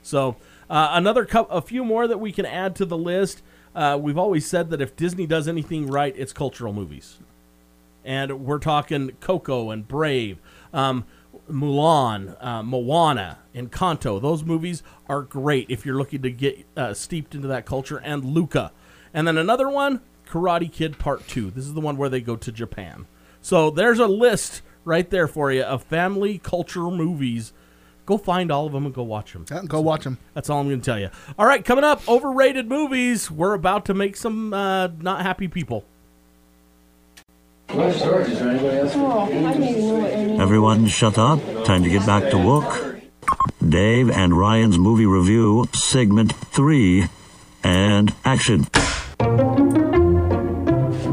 So 0.02 0.36
uh, 0.70 0.90
another 0.92 1.26
a 1.50 1.60
few 1.60 1.84
more 1.84 2.06
that 2.06 2.18
we 2.18 2.32
can 2.32 2.46
add 2.46 2.74
to 2.76 2.84
the 2.84 2.96
list. 2.96 3.42
Uh, 3.74 3.98
we've 4.00 4.16
always 4.18 4.46
said 4.46 4.70
that 4.70 4.80
if 4.80 4.96
Disney 4.96 5.26
does 5.26 5.46
anything 5.46 5.86
right, 5.86 6.14
it's 6.16 6.32
cultural 6.32 6.72
movies, 6.72 7.18
and 8.04 8.44
we're 8.44 8.58
talking 8.58 9.10
Coco 9.20 9.70
and 9.70 9.86
Brave, 9.86 10.38
um, 10.72 11.04
Mulan, 11.50 12.36
uh, 12.42 12.62
Moana, 12.62 13.38
and 13.54 13.70
Encanto. 13.70 14.20
Those 14.20 14.44
movies 14.44 14.82
are 15.08 15.22
great 15.22 15.66
if 15.68 15.84
you're 15.84 15.96
looking 15.96 16.22
to 16.22 16.30
get 16.30 16.64
uh, 16.76 16.94
steeped 16.94 17.34
into 17.34 17.48
that 17.48 17.66
culture. 17.66 17.98
And 17.98 18.24
Luca, 18.24 18.72
and 19.12 19.26
then 19.26 19.36
another 19.36 19.68
one, 19.68 20.00
Karate 20.28 20.70
Kid 20.70 20.98
Part 20.98 21.26
Two. 21.26 21.50
This 21.50 21.64
is 21.64 21.74
the 21.74 21.80
one 21.80 21.96
where 21.96 22.08
they 22.08 22.20
go 22.20 22.36
to 22.36 22.52
Japan. 22.52 23.06
So 23.40 23.70
there's 23.70 23.98
a 23.98 24.06
list 24.06 24.62
right 24.84 25.08
there 25.08 25.28
for 25.28 25.50
you 25.52 25.62
of 25.62 25.82
family 25.84 26.38
culture 26.38 26.90
movies. 26.90 27.52
Go 28.06 28.16
find 28.16 28.50
all 28.50 28.66
of 28.66 28.72
them 28.72 28.86
and 28.86 28.94
go 28.94 29.02
watch 29.02 29.34
them. 29.34 29.44
Yeah, 29.50 29.62
Go 29.66 29.82
watch 29.82 30.04
them. 30.04 30.16
That's 30.32 30.48
all 30.48 30.60
I'm 30.60 30.68
going 30.68 30.80
to 30.80 30.84
tell 30.84 30.98
you. 30.98 31.10
All 31.38 31.44
right, 31.46 31.62
coming 31.62 31.84
up, 31.84 32.08
overrated 32.08 32.66
movies. 32.66 33.30
We're 33.30 33.52
about 33.52 33.84
to 33.86 33.94
make 33.94 34.16
some 34.16 34.54
uh, 34.54 34.88
not 34.98 35.20
happy 35.22 35.46
people. 35.46 35.84
Everyone 40.40 40.86
shut 40.86 41.18
up. 41.18 41.40
Time 41.64 41.82
to 41.82 41.90
get 41.90 42.06
back 42.06 42.30
to 42.30 42.38
work. 42.38 43.00
Dave 43.66 44.10
and 44.10 44.38
Ryan's 44.38 44.78
movie 44.78 45.04
review, 45.04 45.66
segment 45.74 46.32
3, 46.34 47.08
and 47.62 48.14
action. 48.24 48.66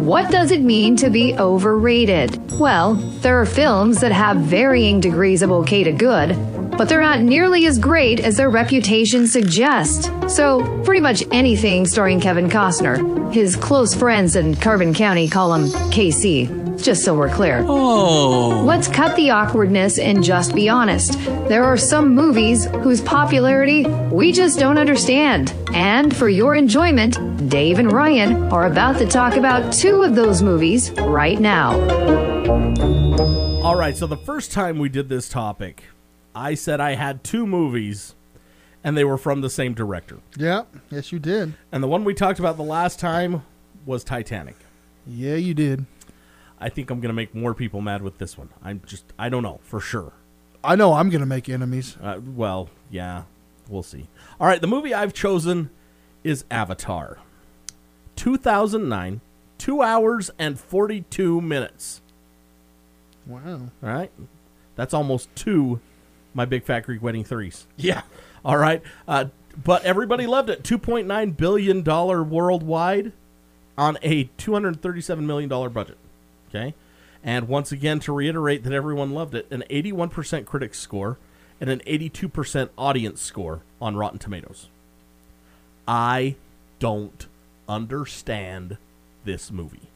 What 0.06 0.30
does 0.30 0.52
it 0.52 0.62
mean 0.62 0.96
to 0.98 1.10
be 1.10 1.34
overrated? 1.34 2.52
Well, 2.60 2.94
there 2.94 3.42
are 3.42 3.46
films 3.48 4.02
that 4.02 4.12
have 4.12 4.38
varying 4.38 5.00
degrees 5.00 5.42
of 5.42 5.52
okay 5.52 5.84
to 5.84 5.92
good, 5.92 6.36
but 6.78 6.88
they're 6.88 7.02
not 7.02 7.22
nearly 7.22 7.66
as 7.66 7.80
great 7.80 8.20
as 8.20 8.38
their 8.38 8.52
reputation 8.52 9.26
suggests. 9.26 10.08
So, 10.28 10.62
pretty 10.84 11.02
much 11.02 11.24
anything 11.32 11.88
starring 11.88 12.20
Kevin 12.20 12.50
Costner. 12.50 13.34
His 13.34 13.56
close 13.56 13.96
friends 13.96 14.36
in 14.36 14.54
Carbon 14.54 14.94
County 14.94 15.28
call 15.28 15.56
him 15.56 15.70
KC, 15.90 16.84
just 16.84 17.04
so 17.04 17.16
we're 17.16 17.34
clear. 17.34 17.66
Oh. 17.68 18.62
Let's 18.64 18.88
cut 18.88 19.16
the 19.16 19.32
awkwardness 19.32 19.98
and 19.98 20.24
just 20.24 20.54
be 20.54 20.70
honest. 20.70 21.18
There 21.50 21.64
are 21.64 21.78
some 21.78 22.14
movies 22.14 22.66
whose 22.66 23.02
popularity 23.02 23.88
we 24.12 24.32
just 24.32 24.60
don't 24.60 24.78
understand. 24.78 25.52
And 25.76 26.16
for 26.16 26.30
your 26.30 26.56
enjoyment, 26.56 27.50
Dave 27.50 27.80
and 27.80 27.92
Ryan 27.92 28.44
are 28.52 28.66
about 28.66 28.98
to 29.00 29.06
talk 29.06 29.36
about 29.36 29.74
two 29.74 30.04
of 30.04 30.16
those 30.16 30.42
movies 30.42 30.92
right 30.92 31.38
now. 31.38 31.74
All 33.62 33.76
right, 33.76 33.96
so 33.96 34.08
the 34.08 34.16
first 34.16 34.54
time 34.54 34.80
we 34.80 34.88
did 34.88 35.10
this 35.10 35.28
topic, 35.28 35.84
I 36.34 36.54
said 36.56 36.80
I 36.80 36.96
had 36.96 37.26
two 37.26 37.46
movies, 37.46 38.16
and 38.86 38.96
they 38.96 39.04
were 39.04 39.18
from 39.18 39.42
the 39.42 39.50
same 39.50 39.74
director. 39.74 40.20
Yeah. 40.38 40.64
Yes, 40.90 41.12
you 41.12 41.20
did. 41.20 41.56
And 41.74 41.84
the 41.84 41.88
one 41.88 42.06
we 42.06 42.14
talked 42.14 42.40
about 42.40 42.56
the 42.56 42.64
last 42.64 42.98
time 42.98 43.44
was 43.86 44.06
Titanic. 44.06 44.56
Yeah, 45.06 45.36
you 45.36 45.54
did. 45.54 45.86
I 46.58 46.70
think 46.70 46.90
I'm 46.90 47.02
going 47.02 47.10
to 47.10 47.14
make 47.14 47.36
more 47.36 47.54
people 47.54 47.82
mad 47.82 48.02
with 48.02 48.18
this 48.18 48.38
one. 48.38 48.48
I'm 48.64 48.82
just, 48.86 49.04
I 49.20 49.28
don't 49.28 49.44
know 49.44 49.60
for 49.64 49.82
sure. 49.82 50.14
I 50.66 50.76
know 50.76 50.94
I'm 50.94 51.10
gonna 51.12 51.28
make 51.28 51.48
enemies. 51.48 51.96
Uh, 52.02 52.20
well, 52.36 52.70
yeah, 52.90 53.24
we'll 53.70 53.84
see. 53.84 54.08
All 54.40 54.48
right, 54.48 54.62
the 54.62 54.68
movie 54.68 54.94
I've 54.94 55.14
chosen 55.14 55.70
is 56.24 56.46
Avatar. 56.50 57.20
2009, 58.16 59.22
two 59.58 59.82
hours 59.82 60.32
and 60.40 60.60
42 60.60 61.42
minutes. 61.42 62.02
Wow. 63.26 63.62
All 63.84 63.90
right, 63.90 64.12
that's 64.76 64.94
almost 64.94 65.34
two. 65.36 65.80
My 66.34 66.46
Big 66.46 66.64
Fat 66.64 66.82
Greek 66.82 67.02
Wedding 67.02 67.24
threes. 67.24 67.66
Yeah. 67.78 68.02
All 68.44 68.58
right, 68.58 68.82
uh, 69.08 69.26
but 69.64 69.84
everybody 69.84 70.28
loved 70.28 70.50
it. 70.50 70.64
2.9 70.64 71.38
billion 71.38 71.82
dollar 71.82 72.24
worldwide 72.24 73.14
on 73.78 73.98
a 74.02 74.26
237 74.38 75.26
million 75.26 75.50
dollar 75.50 75.70
budget. 75.70 75.98
Okay, 76.50 76.74
and 77.24 77.48
once 77.48 77.72
again 77.72 78.00
to 78.02 78.14
reiterate 78.14 78.64
that 78.64 78.74
everyone 78.74 79.14
loved 79.14 79.34
it, 79.34 79.48
an 79.52 79.64
81% 79.70 80.46
critics 80.46 80.80
score 80.80 81.18
and 81.60 81.70
an 81.70 81.82
82% 81.88 82.70
audience 82.78 83.22
score 83.22 83.62
on 83.82 83.96
Rotten 83.96 84.20
Tomatoes. 84.20 84.68
I 85.88 86.36
don't 86.80 87.28
understand 87.68 88.78
this 89.24 89.52
movie. 89.52 89.90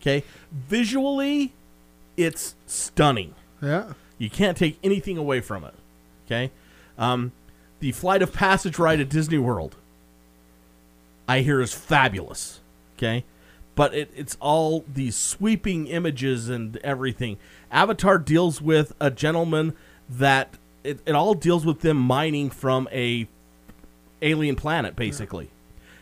Okay, 0.00 0.24
visually, 0.52 1.52
it's 2.16 2.54
stunning. 2.66 3.34
Yeah. 3.60 3.92
You 4.18 4.30
can't 4.30 4.56
take 4.56 4.78
anything 4.82 5.18
away 5.18 5.40
from 5.40 5.64
it. 5.64 5.74
Okay? 6.26 6.50
Um, 6.98 7.32
the 7.80 7.92
Flight 7.92 8.22
of 8.22 8.32
Passage 8.32 8.78
ride 8.78 9.00
at 9.00 9.08
Disney 9.08 9.38
World, 9.38 9.76
I 11.28 11.40
hear 11.40 11.60
is 11.60 11.74
fabulous. 11.74 12.60
Okay? 12.96 13.24
But 13.74 13.94
it, 13.94 14.10
it's 14.14 14.36
all 14.40 14.84
these 14.92 15.16
sweeping 15.16 15.86
images 15.86 16.48
and 16.48 16.76
everything. 16.78 17.38
Avatar 17.70 18.18
deals 18.18 18.60
with 18.60 18.92
a 19.00 19.10
gentleman 19.10 19.74
that 20.08 20.56
it, 20.84 21.00
it 21.06 21.14
all 21.14 21.34
deals 21.34 21.64
with 21.66 21.80
them 21.80 21.96
mining 21.96 22.50
from 22.50 22.88
a 22.92 23.28
alien 24.22 24.56
planet, 24.56 24.96
basically. 24.96 25.50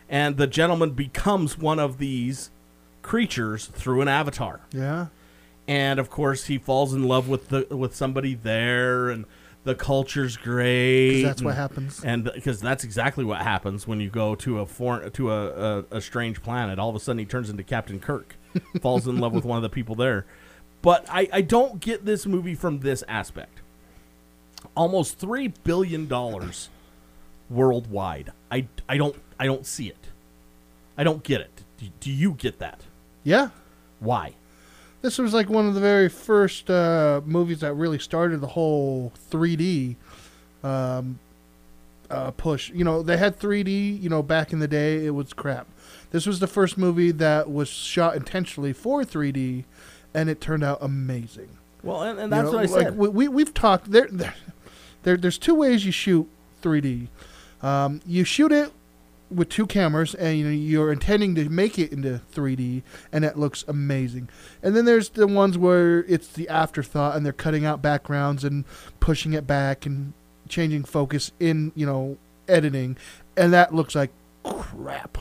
And 0.09 0.37
the 0.37 0.47
gentleman 0.47 0.91
becomes 0.91 1.59
one 1.59 1.79
of 1.79 1.99
these 1.99 2.51
creatures 3.03 3.67
through 3.67 4.03
an 4.03 4.09
avatar 4.09 4.61
Yeah. 4.73 5.07
and 5.67 5.99
of 5.99 6.11
course 6.11 6.45
he 6.47 6.59
falls 6.59 6.93
in 6.93 7.05
love 7.05 7.27
with 7.29 7.49
the 7.49 7.67
with 7.75 7.95
somebody 7.95 8.35
there 8.35 9.09
and 9.09 9.25
the 9.65 9.75
culture's 9.75 10.37
great 10.37 11.23
that's 11.23 11.41
what 11.41 11.55
happens. 11.55 12.03
and 12.05 12.25
because 12.25 12.61
that's 12.61 12.85
exactly 12.85 13.25
what 13.25 13.41
happens 13.41 13.87
when 13.87 13.99
you 14.01 14.11
go 14.11 14.35
to 14.35 14.59
a 14.61 14.67
foreign 14.67 15.11
to 15.13 15.31
a, 15.31 15.47
a, 15.79 15.85
a 15.93 16.01
strange 16.03 16.43
planet 16.43 16.79
all 16.79 16.91
of 16.91 16.97
a 16.97 17.01
sudden 17.01 17.19
he 17.19 17.25
turns 17.25 17.49
into 17.49 17.63
captain 17.63 17.99
kirk 17.99 18.37
falls 18.83 19.07
in 19.07 19.19
love 19.19 19.33
with 19.33 19.45
one 19.47 19.57
of 19.57 19.63
the 19.63 19.71
people 19.71 19.95
there 19.95 20.27
but 20.83 21.07
I, 21.09 21.29
I 21.33 21.41
don't 21.41 21.81
get 21.81 22.05
this 22.05 22.27
movie 22.27 22.55
from 22.57 22.81
this 22.81 23.03
aspect 23.09 23.61
almost 24.75 25.19
three 25.19 25.49
billion 25.49 26.07
dollars 26.07 26.69
worldwide 27.51 28.33
i 28.51 28.67
i 28.89 28.97
don't 28.97 29.17
i 29.39 29.47
don't 29.47 29.67
see 29.67 29.89
it 29.89 30.09
i 30.97 31.05
don't 31.05 31.23
get 31.23 31.41
it 31.41 31.63
do, 31.79 31.87
do 32.01 32.11
you 32.11 32.33
get 32.33 32.59
that 32.59 32.81
Yeah. 33.25 33.49
why 34.01 34.35
This 35.01 35.17
was 35.19 35.33
like 35.33 35.49
one 35.49 35.67
of 35.67 35.75
the 35.75 35.81
very 35.81 36.09
first 36.09 36.69
uh, 36.71 37.21
movies 37.25 37.61
that 37.61 37.73
really 37.75 37.99
started 38.01 38.41
the 38.41 38.49
whole 38.49 39.13
3D. 39.31 39.95
Um, 40.65 41.21
uh, 42.11 42.33
push. 42.33 42.71
You 42.71 42.83
know, 42.85 43.03
they 43.03 43.17
had 43.17 43.39
3D. 43.39 44.03
You 44.03 44.09
know, 44.09 44.23
back 44.25 44.53
in 44.53 44.59
the 44.59 44.67
day, 44.67 45.07
it 45.07 45.11
was 45.11 45.33
crap. 45.33 45.69
This 46.11 46.27
was 46.27 46.41
the 46.41 46.49
first 46.49 46.77
movie 46.77 47.13
that 47.13 47.49
was 47.49 47.69
shot 47.69 48.17
intentionally 48.17 48.73
for 48.73 49.05
3D, 49.05 49.65
and 50.15 50.29
it 50.29 50.41
turned 50.41 50.65
out 50.65 50.79
amazing. 50.81 51.59
Well, 51.89 52.03
and, 52.03 52.19
and 52.19 52.31
You 52.31 52.37
that's 52.37 52.51
know, 52.53 52.59
what 52.59 52.69
I 52.71 52.73
like, 52.73 52.83
said. 52.89 52.99
We, 52.99 53.09
we 53.09 53.29
we've 53.29 53.55
talked 53.55 53.91
there, 53.91 54.09
there. 54.11 54.35
There, 55.05 55.17
there's 55.17 55.39
two 55.39 55.55
ways 55.55 55.87
you 55.87 55.93
shoot 55.93 56.29
3D. 56.63 57.09
Um, 57.63 58.01
you 58.07 58.25
shoot 58.25 58.53
it 58.53 58.73
with 59.31 59.49
two 59.49 59.67
cameras, 59.67 60.15
and 60.15 60.39
you 60.39 60.45
know, 60.45 60.51
you're 60.51 60.93
intending 60.93 61.35
to 61.37 61.49
make 61.49 61.79
it 61.79 61.93
into 61.93 62.21
3D, 62.33 62.83
and 63.13 63.25
it 63.25 63.37
looks 63.39 63.65
amazing. 63.69 64.29
And 64.63 64.77
then 64.77 64.85
there's 64.85 65.11
the 65.11 65.27
ones 65.27 65.57
where 65.59 66.05
it's 66.05 66.29
the 66.29 66.49
afterthought, 66.49 67.17
and 67.17 67.25
they're 67.25 67.33
cutting 67.33 67.65
out 67.65 67.83
backgrounds 67.83 68.45
and 68.45 68.65
pushing 69.01 69.33
it 69.33 69.47
back 69.47 69.87
and 69.87 70.13
changing 70.49 70.85
focus 70.85 71.33
in 71.39 71.73
you 71.75 71.87
know 71.87 72.17
editing, 72.49 72.97
and 73.37 73.53
that 73.53 73.75
looks 73.75 73.95
like 73.95 74.11
crap. 74.45 75.19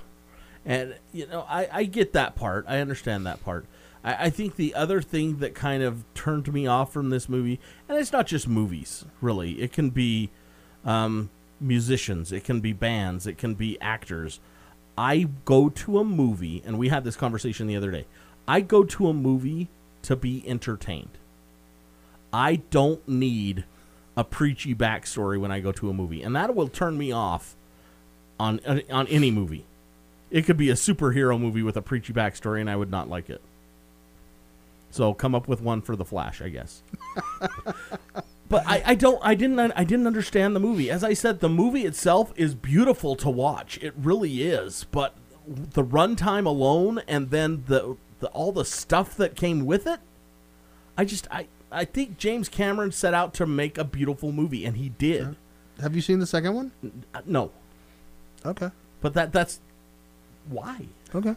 And 0.66 0.96
you 1.14 1.28
know, 1.28 1.46
I, 1.48 1.68
I 1.72 1.84
get 1.86 2.14
that 2.14 2.36
part. 2.36 2.66
I 2.68 2.80
understand 2.80 3.26
that 3.26 3.44
part. 3.44 3.66
I, 4.04 4.26
I 4.26 4.30
think 4.30 4.56
the 4.56 4.76
other 4.76 5.02
thing 5.02 5.38
that 5.38 5.56
kind 5.56 5.84
of 5.84 6.04
turned 6.14 6.52
me 6.52 6.68
off 6.68 6.92
from 6.92 7.10
this 7.10 7.28
movie, 7.28 7.60
and 7.88 7.98
it's 7.98 8.12
not 8.12 8.28
just 8.28 8.48
movies, 8.48 9.06
really. 9.22 9.62
It 9.62 9.72
can 9.72 9.90
be 9.90 10.30
um, 10.86 11.30
musicians, 11.60 12.32
it 12.32 12.44
can 12.44 12.60
be 12.60 12.74
bands, 12.74 13.28
it 13.28 13.38
can 13.38 13.54
be 13.54 13.80
actors. 13.82 14.40
I 14.98 15.28
go 15.46 15.70
to 15.70 16.00
a 16.00 16.04
movie, 16.04 16.64
and 16.66 16.80
we 16.80 16.90
had 16.90 17.04
this 17.04 17.16
conversation 17.16 17.68
the 17.68 17.76
other 17.76 17.92
day. 17.92 18.06
I 18.48 18.62
go 18.62 18.84
to 18.84 19.10
a 19.10 19.14
movie 19.14 19.68
to 20.04 20.16
be 20.16 20.44
entertained. 20.48 21.18
I 22.32 22.58
don't 22.72 23.08
need 23.08 23.66
a 24.16 24.24
preachy 24.24 24.74
backstory 24.74 25.40
when 25.40 25.52
I 25.52 25.60
go 25.60 25.72
to 25.74 25.90
a 25.90 25.94
movie, 25.94 26.24
and 26.24 26.36
that 26.36 26.56
will 26.56 26.68
turn 26.68 26.98
me 26.98 27.12
off 27.12 27.56
on 28.40 28.60
on 28.90 29.08
any 29.08 29.32
movie. 29.32 29.66
It 30.30 30.46
could 30.46 30.58
be 30.58 30.70
a 30.70 30.74
superhero 30.74 31.40
movie 31.40 31.64
with 31.64 31.78
a 31.78 31.82
preachy 31.82 32.14
backstory, 32.14 32.60
and 32.60 32.70
I 32.70 32.76
would 32.76 32.92
not 32.92 33.10
like 33.10 33.30
it. 33.30 33.42
So 34.98 35.14
come 35.14 35.36
up 35.36 35.48
with 35.48 35.62
one 35.62 35.82
for 35.84 35.96
the 35.96 36.04
Flash, 36.04 36.42
I 36.42 36.50
guess. 36.50 36.82
but 38.50 38.64
I, 38.66 38.82
I 38.86 38.96
don't 38.96 39.20
I 39.22 39.36
didn't 39.36 39.60
I 39.60 39.84
didn't 39.84 40.08
understand 40.08 40.56
the 40.56 40.60
movie. 40.60 40.90
As 40.90 41.04
I 41.04 41.14
said, 41.14 41.40
the 41.40 41.50
movie 41.50 41.86
itself 41.86 42.34
is 42.36 42.56
beautiful 42.56 43.16
to 43.18 43.30
watch. 43.30 43.78
It 43.82 43.94
really 43.96 44.42
is. 44.42 44.86
But 44.86 45.14
the 45.48 45.84
runtime 45.84 46.46
alone, 46.48 47.02
and 47.08 47.30
then 47.30 47.64
the, 47.68 47.96
the 48.20 48.28
all 48.30 48.52
the 48.52 48.66
stuff 48.66 49.16
that 49.18 49.36
came 49.36 49.66
with 49.68 49.86
it, 49.86 50.00
I 50.98 51.06
just 51.06 51.28
I 51.30 51.48
I 51.72 51.86
think 51.86 52.18
James 52.18 52.50
Cameron 52.50 52.92
set 52.92 53.14
out 53.14 53.36
to 53.36 53.46
make 53.46 53.78
a 53.78 53.84
beautiful 53.84 54.32
movie, 54.32 54.66
and 54.66 54.78
he 54.78 54.90
did. 54.90 55.36
Have 55.80 55.96
you 55.96 56.02
seen 56.02 56.18
the 56.18 56.26
second 56.26 56.56
one? 56.56 56.72
Uh, 57.14 57.22
No, 57.28 57.52
Okay. 58.44 58.72
but 59.02 59.14
that 59.14 59.32
that's 59.32 59.60
why. 60.50 60.88
Okay. 61.14 61.36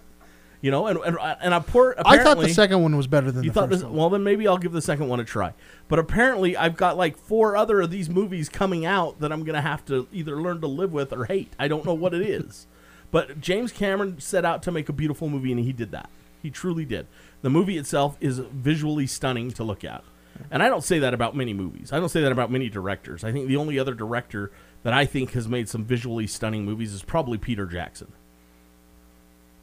You 0.63 0.71
know, 0.71 0.87
and 0.87 0.99
and, 0.99 1.17
and 1.41 1.55
a 1.55 1.61
poor. 1.61 1.95
I 2.05 2.19
thought 2.19 2.39
the 2.39 2.49
second 2.49 2.83
one 2.83 2.97
was 2.97 3.07
better 3.07 3.31
than 3.33 3.43
You 3.45 3.51
the 3.51 3.55
thought 3.55 3.71
first 3.71 3.81
this? 3.81 3.85
one. 3.89 3.97
Well, 3.97 4.11
then 4.11 4.23
maybe 4.23 4.47
I'll 4.47 4.59
give 4.59 4.73
the 4.73 4.83
second 4.83 5.09
one 5.09 5.19
a 5.21 5.25
try. 5.25 5.55
But 5.89 5.99
apparently, 5.99 6.57
I've 6.57 6.77
got 6.77 6.97
like 6.99 7.17
four 7.17 7.57
other 7.57 7.81
of 7.81 7.91
these 7.91 8.11
movies 8.11 8.49
coming 8.49 8.85
out 8.85 9.21
that 9.21 9.33
I'm 9.33 9.43
gonna 9.45 9.63
have 9.63 9.85
to 9.87 10.07
either 10.13 10.37
learn 10.41 10.61
to 10.61 10.67
live 10.67 10.93
with 10.93 11.13
or 11.13 11.25
hate. 11.25 11.55
I 11.59 11.67
don't 11.69 11.85
know 11.87 11.95
what 11.95 12.15
it 12.15 12.23
is. 12.23 12.67
But 13.13 13.41
James 13.41 13.73
Cameron 13.73 14.21
set 14.21 14.45
out 14.45 14.63
to 14.63 14.71
make 14.71 14.89
a 14.89 14.93
beautiful 14.93 15.29
movie, 15.29 15.51
and 15.51 15.61
he 15.61 15.73
did 15.73 15.91
that. 15.91 16.09
He 16.41 16.49
truly 16.49 16.85
did. 16.85 17.09
The 17.43 17.51
movie 17.51 17.77
itself 17.77 18.17
is 18.21 18.39
visually 18.39 19.09
stunning 19.09 19.51
to 19.51 19.65
look 19.65 19.83
at, 19.83 20.05
and 20.49 20.63
I 20.63 20.69
don't 20.69 20.85
say 20.85 21.01
that 21.01 21.13
about 21.13 21.35
many 21.35 21.53
movies. 21.53 21.93
I 21.93 21.99
don't 21.99 22.09
say 22.09 22.21
that 22.21 22.31
about 22.31 22.53
many 22.53 22.69
directors. 22.69 23.25
I 23.25 23.33
think 23.33 23.49
the 23.49 23.57
only 23.57 23.81
other 23.81 23.95
director 23.95 24.53
that 24.85 24.93
I 24.93 25.07
think 25.07 25.33
has 25.33 25.49
made 25.49 25.69
some 25.69 25.85
visually 25.85 26.29
stunning 26.29 26.65
movies 26.65 26.93
is 26.95 27.03
probably 27.03 27.37
Peter 27.37 27.67
Jackson 27.67 28.13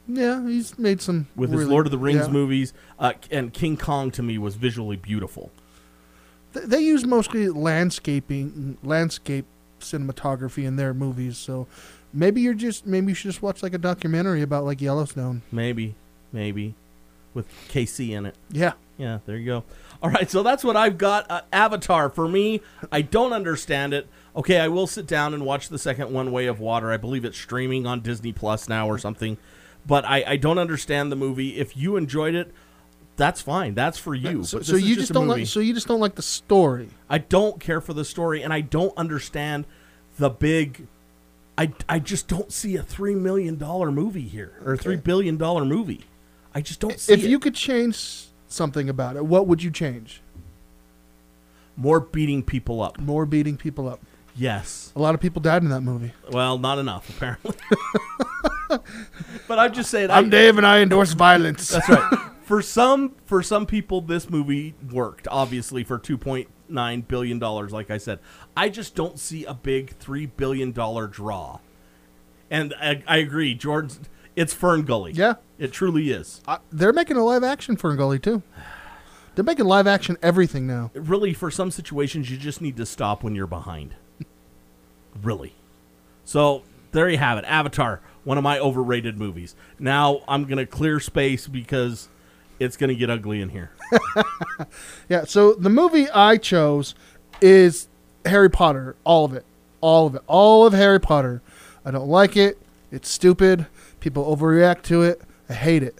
Yeah, 0.08 0.42
he's 0.46 0.78
made 0.78 1.02
some 1.02 1.28
with 1.36 1.52
his 1.52 1.68
Lord 1.68 1.86
of 1.86 1.92
the 1.92 1.98
Rings 1.98 2.26
yeah. 2.26 2.32
movies, 2.32 2.72
uh, 2.98 3.12
and 3.30 3.52
King 3.52 3.76
Kong 3.76 4.10
to 4.12 4.22
me 4.22 4.38
was 4.38 4.56
visually 4.56 4.96
beautiful. 4.96 5.52
Th- 6.54 6.64
They 6.66 6.80
use 6.80 7.04
mostly 7.04 7.48
landscaping, 7.48 8.78
landscape 8.82 9.44
cinematography 9.80 10.64
in 10.64 10.76
their 10.76 10.94
movies. 10.94 11.36
So 11.36 11.66
maybe 12.12 12.40
you're 12.40 12.54
just 12.54 12.86
maybe 12.86 13.08
you 13.08 13.14
should 13.14 13.30
just 13.30 13.42
watch 13.42 13.62
like 13.62 13.74
a 13.74 13.78
documentary 13.78 14.42
about 14.42 14.64
like 14.64 14.80
Yellowstone. 14.80 15.42
Maybe, 15.52 15.94
maybe, 16.32 16.74
with 17.34 17.46
KC 17.68 18.10
in 18.10 18.26
it. 18.26 18.34
Yeah, 18.50 18.72
Yeah, 18.96 19.18
there 19.26 19.36
you 19.36 19.46
go. 19.46 19.64
All 20.02 20.10
right, 20.10 20.30
so 20.30 20.42
that's 20.42 20.62
what 20.64 20.76
I've 20.76 20.96
got. 20.96 21.30
Uh, 21.30 21.42
Avatar 21.52 22.08
for 22.08 22.28
me, 22.28 22.62
I 22.90 23.02
don't 23.02 23.32
understand 23.32 23.92
it. 23.92 24.06
Okay, 24.36 24.58
I 24.60 24.68
will 24.68 24.86
sit 24.86 25.06
down 25.06 25.34
and 25.34 25.44
watch 25.44 25.68
the 25.68 25.78
second 25.78 26.12
One 26.12 26.30
Way 26.32 26.46
of 26.46 26.60
Water. 26.60 26.92
I 26.92 26.96
believe 26.96 27.24
it's 27.24 27.36
streaming 27.36 27.86
on 27.86 28.00
Disney 28.00 28.32
Plus 28.32 28.68
now 28.68 28.88
or 28.88 28.96
something. 28.96 29.36
But 29.86 30.04
I, 30.04 30.22
I 30.26 30.36
don't 30.36 30.58
understand 30.58 31.10
the 31.10 31.16
movie. 31.16 31.58
If 31.58 31.76
you 31.76 31.96
enjoyed 31.96 32.34
it, 32.34 32.52
that's 33.16 33.40
fine. 33.40 33.74
That's 33.74 33.98
for 33.98 34.14
you. 34.14 34.44
So, 34.44 34.58
But 34.58 34.66
so 34.66 34.76
you 34.76 34.94
just 34.94 35.00
just 35.08 35.12
don't 35.12 35.26
movie. 35.26 35.40
like 35.40 35.48
so 35.48 35.60
you 35.60 35.74
just 35.74 35.88
don't 35.88 36.00
like 36.00 36.14
the 36.14 36.22
story. 36.22 36.90
I 37.08 37.18
don't 37.18 37.58
care 37.60 37.80
for 37.80 37.94
the 37.94 38.04
story, 38.04 38.42
and 38.42 38.52
I 38.52 38.60
don't 38.60 38.96
understand 38.96 39.64
the 40.18 40.28
big. 40.30 40.86
I, 41.56 41.72
I 41.88 41.98
just 41.98 42.28
don't 42.28 42.52
see 42.52 42.76
a 42.76 42.82
three 42.82 43.14
million 43.16 43.56
dollar 43.56 43.90
movie 43.90 44.28
here 44.28 44.52
or 44.64 44.74
a 44.74 44.78
three 44.78 44.96
billion 44.96 45.36
dollar 45.36 45.64
movie. 45.64 46.04
I 46.54 46.60
just 46.60 46.78
don't 46.80 46.98
see 47.00 47.12
If 47.14 47.24
it. 47.24 47.28
you 47.30 47.38
could 47.40 47.54
change 47.54 48.26
something 48.46 48.88
about 48.88 49.16
it, 49.16 49.24
what 49.24 49.46
would 49.46 49.62
you 49.62 49.70
change? 49.70 50.20
more 51.76 52.00
beating 52.00 52.42
people 52.42 52.82
up. 52.82 52.98
More 52.98 53.24
beating 53.24 53.56
people 53.56 53.88
up. 53.88 54.00
Yes. 54.38 54.92
A 54.94 55.00
lot 55.00 55.14
of 55.16 55.20
people 55.20 55.42
died 55.42 55.62
in 55.62 55.68
that 55.70 55.80
movie. 55.80 56.12
Well, 56.30 56.58
not 56.58 56.78
enough 56.78 57.08
apparently. 57.10 57.56
but 59.48 59.58
I'm 59.58 59.72
just 59.72 59.90
saying. 59.90 60.10
I'm 60.10 60.26
I, 60.26 60.28
Dave, 60.28 60.56
and 60.58 60.66
I 60.66 60.78
endorse 60.80 61.12
violence. 61.12 61.68
that's 61.68 61.88
right. 61.88 62.18
For 62.42 62.62
some, 62.62 63.14
for 63.26 63.42
some 63.42 63.66
people, 63.66 64.00
this 64.00 64.30
movie 64.30 64.74
worked. 64.90 65.28
Obviously, 65.30 65.84
for 65.84 65.98
2.9 65.98 67.08
billion 67.08 67.38
dollars, 67.38 67.72
like 67.72 67.90
I 67.90 67.98
said, 67.98 68.20
I 68.56 68.68
just 68.68 68.94
don't 68.94 69.18
see 69.18 69.44
a 69.44 69.52
big 69.54 69.90
three 69.98 70.26
billion 70.26 70.72
dollar 70.72 71.08
draw. 71.08 71.58
And 72.50 72.72
I, 72.80 73.02
I 73.06 73.16
agree, 73.18 73.54
Jordan. 73.54 73.90
It's 74.36 74.54
Fern 74.54 74.82
Gully. 74.84 75.12
Yeah. 75.12 75.34
it 75.58 75.72
truly 75.72 76.10
is. 76.12 76.40
Uh, 76.46 76.58
they're 76.70 76.92
making 76.92 77.16
a 77.16 77.24
live 77.24 77.42
action 77.42 77.76
Fern 77.76 77.96
Gully 77.96 78.20
too. 78.20 78.42
They're 79.34 79.44
making 79.44 79.66
live 79.66 79.86
action 79.86 80.16
everything 80.22 80.66
now. 80.66 80.90
really 80.94 81.34
for 81.34 81.50
some 81.50 81.70
situations 81.72 82.30
you 82.30 82.36
just 82.36 82.60
need 82.60 82.76
to 82.76 82.86
stop 82.86 83.22
when 83.24 83.34
you're 83.34 83.46
behind 83.48 83.94
really 85.22 85.54
so 86.24 86.62
there 86.92 87.08
you 87.08 87.18
have 87.18 87.38
it 87.38 87.44
avatar 87.46 88.00
one 88.24 88.38
of 88.38 88.44
my 88.44 88.58
overrated 88.58 89.18
movies 89.18 89.54
now 89.78 90.20
i'm 90.28 90.44
gonna 90.44 90.66
clear 90.66 91.00
space 91.00 91.46
because 91.46 92.08
it's 92.58 92.76
gonna 92.76 92.94
get 92.94 93.08
ugly 93.10 93.40
in 93.40 93.48
here 93.48 93.70
Yeah, 95.08 95.24
so 95.24 95.54
the 95.54 95.70
movie 95.70 96.08
I 96.10 96.36
chose 96.36 96.94
is 97.40 97.88
Harry 98.24 98.50
Potter, 98.50 98.96
all 99.04 99.24
of 99.24 99.32
it. 99.32 99.44
All 99.80 100.06
of 100.06 100.14
it. 100.16 100.22
All 100.26 100.66
of 100.66 100.72
Harry 100.72 101.00
Potter. 101.00 101.40
I 101.84 101.90
don't 101.90 102.08
like 102.08 102.36
it. 102.36 102.58
It's 102.90 103.08
stupid. 103.08 103.66
People 104.00 104.24
overreact 104.36 104.82
to 104.84 105.02
it. 105.02 105.22
I 105.48 105.54
hate 105.54 105.82
it. 105.82 105.98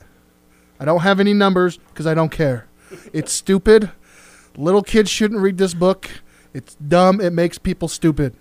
I 0.80 0.84
don't 0.84 1.00
have 1.00 1.20
any 1.20 1.32
numbers 1.32 1.78
because 1.78 2.06
I 2.06 2.14
don't 2.14 2.30
care. 2.30 2.66
It's 3.12 3.32
stupid. 3.32 3.90
Little 4.56 4.82
kids 4.82 5.10
shouldn't 5.10 5.40
read 5.40 5.58
this 5.58 5.74
book. 5.74 6.10
It's 6.52 6.74
dumb. 6.74 7.20
It 7.20 7.32
makes 7.32 7.56
people 7.58 7.88
stupid. 7.88 8.34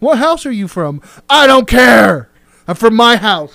What 0.00 0.18
house 0.18 0.44
are 0.46 0.52
you 0.52 0.66
from? 0.68 1.00
I 1.28 1.46
don't 1.46 1.68
care. 1.68 2.28
I'm 2.66 2.74
from 2.74 2.94
my 2.96 3.16
house. 3.16 3.54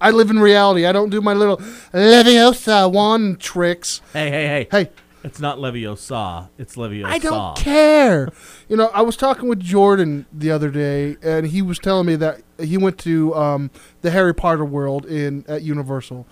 I 0.00 0.10
live 0.10 0.30
in 0.30 0.38
reality. 0.38 0.86
I 0.86 0.92
don't 0.92 1.10
do 1.10 1.20
my 1.20 1.32
little 1.34 1.56
Leviosa 1.92 2.90
wand 2.92 3.40
tricks. 3.40 4.00
hey 4.12 4.30
hey 4.30 4.46
hey 4.46 4.68
Hey, 4.70 4.90
it's 5.24 5.40
not 5.40 5.58
leviosa 5.58 6.48
it's 6.56 6.76
leviosa 6.76 7.06
I 7.06 7.18
don't 7.18 7.56
care. 7.56 8.28
You 8.68 8.76
know, 8.76 8.88
I 8.94 9.02
was 9.02 9.16
talking 9.16 9.48
with 9.48 9.58
Jordan 9.60 10.26
the 10.32 10.50
other 10.52 10.70
day, 10.70 11.16
and 11.22 11.46
he 11.46 11.62
was 11.62 11.78
telling 11.80 12.06
me 12.06 12.14
that 12.16 12.42
he 12.60 12.76
went 12.76 12.98
to 12.98 13.34
um, 13.34 13.70
the 14.02 14.10
Harry 14.12 14.34
Potter 14.34 14.64
world 14.64 15.04
in 15.06 15.44
at 15.48 15.62
Universal. 15.62 16.26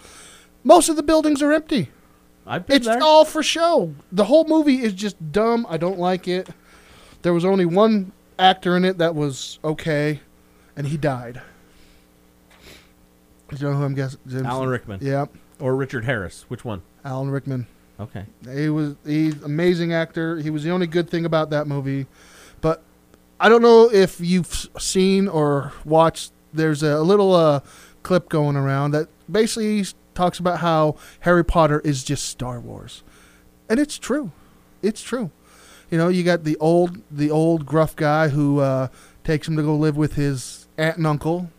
Most 0.62 0.88
of 0.88 0.94
the 0.96 1.02
buildings 1.02 1.42
are 1.42 1.52
empty. 1.52 1.90
i've 2.46 2.66
been 2.66 2.76
It's 2.76 2.86
there 2.86 3.02
all 3.02 3.24
for 3.24 3.42
show. 3.42 3.94
The 4.12 4.24
whole 4.24 4.44
movie 4.44 4.82
is 4.82 4.92
just 4.92 5.32
dumb. 5.32 5.66
I 5.68 5.76
don't 5.76 5.98
like 5.98 6.28
it. 6.28 6.48
There 7.22 7.32
was 7.32 7.44
only 7.44 7.64
one 7.64 8.12
actor 8.38 8.76
in 8.76 8.84
it 8.84 8.98
that 8.98 9.14
was 9.14 9.58
okay, 9.64 10.20
and 10.76 10.86
he 10.86 10.96
died. 10.96 11.40
Do 13.48 13.56
you 13.56 13.70
know 13.70 13.76
who 13.76 13.84
I'm 13.84 13.94
guessing? 13.94 14.18
alan 14.44 14.68
rickman 14.68 14.98
Yeah, 15.00 15.26
or 15.60 15.76
richard 15.76 16.04
harris 16.04 16.44
which 16.48 16.64
one 16.64 16.82
Alan 17.04 17.30
Rickman. 17.30 17.68
okay 18.00 18.26
He 18.52 18.68
was 18.68 18.96
he's 19.06 19.40
amazing 19.42 19.92
actor. 19.92 20.38
He 20.38 20.50
was 20.50 20.64
the 20.64 20.70
only 20.70 20.88
good 20.88 21.08
thing 21.08 21.24
about 21.24 21.50
that 21.50 21.68
movie. 21.68 22.06
But 22.60 22.82
I 23.38 23.48
don't 23.48 23.62
know 23.62 23.88
if 23.92 24.20
you've 24.20 24.66
seen 24.78 25.28
or 25.28 25.72
watched. 25.84 26.32
There's 26.52 26.82
a 26.82 27.00
little 27.02 27.32
uh, 27.34 27.60
clip 28.02 28.28
going 28.28 28.56
around 28.56 28.90
that 28.92 29.08
basically 29.30 29.84
talks 30.14 30.40
about 30.40 30.58
how 30.60 30.96
Harry 31.20 31.44
Potter 31.44 31.80
is 31.84 32.02
just 32.02 32.24
Star 32.24 32.58
Wars, 32.58 33.04
and 33.68 33.78
it's 33.78 33.98
true. 33.98 34.32
It's 34.82 35.02
true. 35.02 35.30
You 35.90 35.98
know, 35.98 36.08
you 36.08 36.24
got 36.24 36.44
the 36.44 36.56
old 36.58 37.00
the 37.10 37.30
old 37.30 37.64
gruff 37.64 37.94
guy 37.94 38.28
who 38.28 38.58
uh, 38.60 38.88
takes 39.24 39.46
him 39.46 39.56
to 39.56 39.62
go 39.62 39.76
live 39.76 39.96
with 39.96 40.14
his 40.14 40.66
aunt 40.76 40.96
and 40.96 41.06
uncle. 41.06 41.50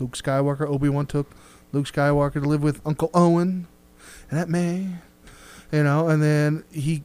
Luke 0.00 0.16
Skywalker, 0.16 0.68
Obi 0.68 0.88
Wan 0.88 1.06
took 1.06 1.30
Luke 1.72 1.86
Skywalker 1.86 2.34
to 2.34 2.40
live 2.40 2.62
with 2.62 2.80
Uncle 2.84 3.10
Owen 3.14 3.68
and 4.30 4.40
Aunt 4.40 4.50
May, 4.50 4.88
you 5.70 5.84
know, 5.84 6.08
and 6.08 6.22
then 6.22 6.64
he 6.72 7.02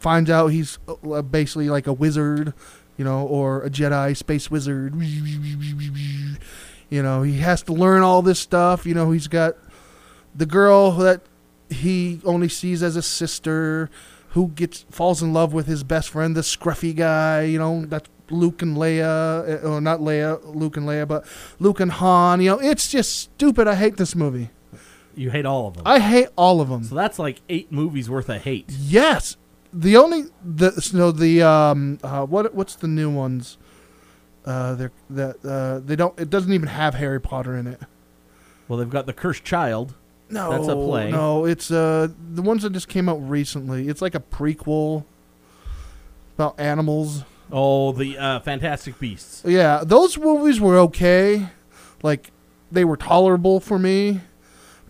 finds 0.00 0.30
out 0.30 0.48
he's 0.48 0.78
uh, 0.88 1.22
basically 1.22 1.68
like 1.68 1.86
a 1.86 1.92
wizard, 1.92 2.54
you 2.96 3.04
know, 3.04 3.26
or 3.26 3.62
a 3.62 3.70
Jedi 3.70 4.16
space 4.16 4.50
wizard. 4.50 4.94
You 6.90 7.02
know, 7.02 7.22
he 7.22 7.38
has 7.38 7.62
to 7.64 7.72
learn 7.74 8.02
all 8.02 8.22
this 8.22 8.38
stuff. 8.38 8.86
You 8.86 8.94
know, 8.94 9.10
he's 9.10 9.28
got 9.28 9.56
the 10.34 10.46
girl 10.46 10.92
that 10.92 11.20
he 11.68 12.20
only 12.24 12.48
sees 12.48 12.82
as 12.82 12.96
a 12.96 13.02
sister 13.02 13.90
who 14.30 14.48
gets 14.48 14.84
falls 14.90 15.22
in 15.22 15.32
love 15.32 15.52
with 15.52 15.66
his 15.66 15.82
best 15.82 16.10
friend, 16.10 16.36
the 16.36 16.42
scruffy 16.42 16.94
guy, 16.94 17.42
you 17.42 17.58
know, 17.58 17.84
that's 17.86 18.08
Luke 18.30 18.62
and 18.62 18.76
Leia, 18.76 19.64
uh, 19.64 19.68
or 19.68 19.80
not 19.80 20.00
Leia, 20.00 20.40
Luke 20.54 20.76
and 20.76 20.86
Leia, 20.86 21.08
but 21.08 21.26
Luke 21.58 21.80
and 21.80 21.92
Han. 21.92 22.40
You 22.40 22.50
know, 22.50 22.60
it's 22.60 22.90
just 22.90 23.16
stupid. 23.16 23.66
I 23.66 23.74
hate 23.74 23.96
this 23.96 24.14
movie. 24.14 24.50
You 25.14 25.30
hate 25.30 25.46
all 25.46 25.66
of 25.66 25.74
them. 25.74 25.82
I 25.86 25.98
hate 25.98 26.28
all 26.36 26.60
of 26.60 26.68
them. 26.68 26.84
so 26.84 26.94
that's 26.94 27.18
like 27.18 27.40
eight 27.48 27.72
movies 27.72 28.08
worth 28.08 28.28
of 28.28 28.42
hate. 28.42 28.66
Yes, 28.68 29.36
the 29.72 29.96
only 29.96 30.24
the 30.44 30.90
no 30.94 31.10
the 31.10 31.42
um 31.42 31.98
uh, 32.02 32.24
what 32.24 32.54
what's 32.54 32.76
the 32.76 32.88
new 32.88 33.10
ones? 33.10 33.58
Uh, 34.44 34.74
they're 34.74 34.92
that 35.10 35.44
uh, 35.44 35.80
they 35.84 35.96
don't. 35.96 36.18
It 36.20 36.30
doesn't 36.30 36.52
even 36.52 36.68
have 36.68 36.94
Harry 36.94 37.20
Potter 37.20 37.56
in 37.56 37.66
it. 37.66 37.80
Well, 38.68 38.78
they've 38.78 38.88
got 38.88 39.06
the 39.06 39.12
Cursed 39.12 39.44
Child. 39.44 39.94
No, 40.30 40.50
That's 40.50 40.68
a 40.68 40.74
play. 40.74 41.10
No, 41.10 41.44
it's 41.46 41.70
uh 41.70 42.08
the 42.34 42.42
ones 42.42 42.62
that 42.62 42.72
just 42.72 42.88
came 42.88 43.08
out 43.08 43.16
recently. 43.16 43.88
It's 43.88 44.02
like 44.02 44.14
a 44.14 44.20
prequel 44.20 45.04
about 46.36 46.58
animals. 46.60 47.24
Oh, 47.50 47.92
the 47.92 48.18
uh, 48.18 48.40
Fantastic 48.40 48.98
Beasts. 48.98 49.42
Yeah, 49.46 49.82
those 49.84 50.18
movies 50.18 50.60
were 50.60 50.78
okay. 50.80 51.48
Like 52.02 52.30
they 52.70 52.84
were 52.84 52.96
tolerable 52.96 53.60
for 53.60 53.78
me. 53.78 54.20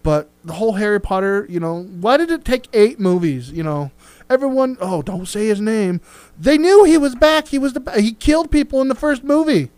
But 0.03 0.31
the 0.45 0.55
whole 0.55 0.75
Harry 0.75 1.01
Potter, 1.01 1.47
you 1.49 1.61
know, 1.61 1.83
why 1.83 2.17
did 2.17 2.31
it 2.31 2.45
take 2.45 2.69
eight 2.73 2.99
movies? 2.99 3.51
You 3.51 3.63
know, 3.63 3.91
everyone. 4.31 4.77
Oh, 4.81 5.03
don't 5.03 5.27
say 5.27 5.47
his 5.47 5.61
name. 5.61 6.01
They 6.39 6.59
knew 6.59 6.85
he 6.85 6.99
was 6.99 7.15
back. 7.15 7.49
He 7.49 7.59
was 7.59 7.75
the. 7.75 7.93
He 8.01 8.13
killed 8.13 8.51
people 8.51 8.81
in 8.81 8.89
the 8.89 8.95
first 8.95 9.23
movie. 9.23 9.71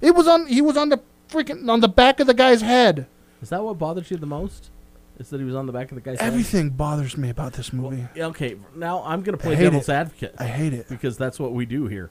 It 0.00 0.14
was 0.14 0.26
on. 0.26 0.46
He 0.46 0.60
was 0.62 0.76
on 0.76 0.88
the 0.88 1.00
freaking 1.28 1.68
on 1.68 1.80
the 1.80 1.88
back 1.88 2.20
of 2.20 2.26
the 2.26 2.34
guy's 2.34 2.62
head. 2.62 3.06
Is 3.42 3.50
that 3.50 3.62
what 3.62 3.78
bothers 3.78 4.10
you 4.10 4.16
the 4.16 4.26
most? 4.26 4.70
Is 5.18 5.30
that 5.30 5.40
he 5.40 5.46
was 5.46 5.54
on 5.54 5.66
the 5.66 5.72
back 5.72 5.90
of 5.90 5.94
the 5.94 6.00
guy's 6.02 6.20
head? 6.20 6.26
Everything 6.26 6.70
bothers 6.70 7.16
me 7.16 7.30
about 7.30 7.54
this 7.54 7.72
movie. 7.72 8.06
Yeah, 8.14 8.26
Okay, 8.26 8.56
now 8.74 9.02
I'm 9.04 9.22
going 9.22 9.36
to 9.36 9.42
play 9.42 9.56
devil's 9.56 9.88
it. 9.88 9.92
advocate. 9.92 10.34
I 10.38 10.44
hate 10.46 10.74
it. 10.74 10.88
because 10.88 11.16
that's 11.16 11.38
what 11.40 11.52
we 11.52 11.64
do 11.64 11.86
here. 11.86 12.10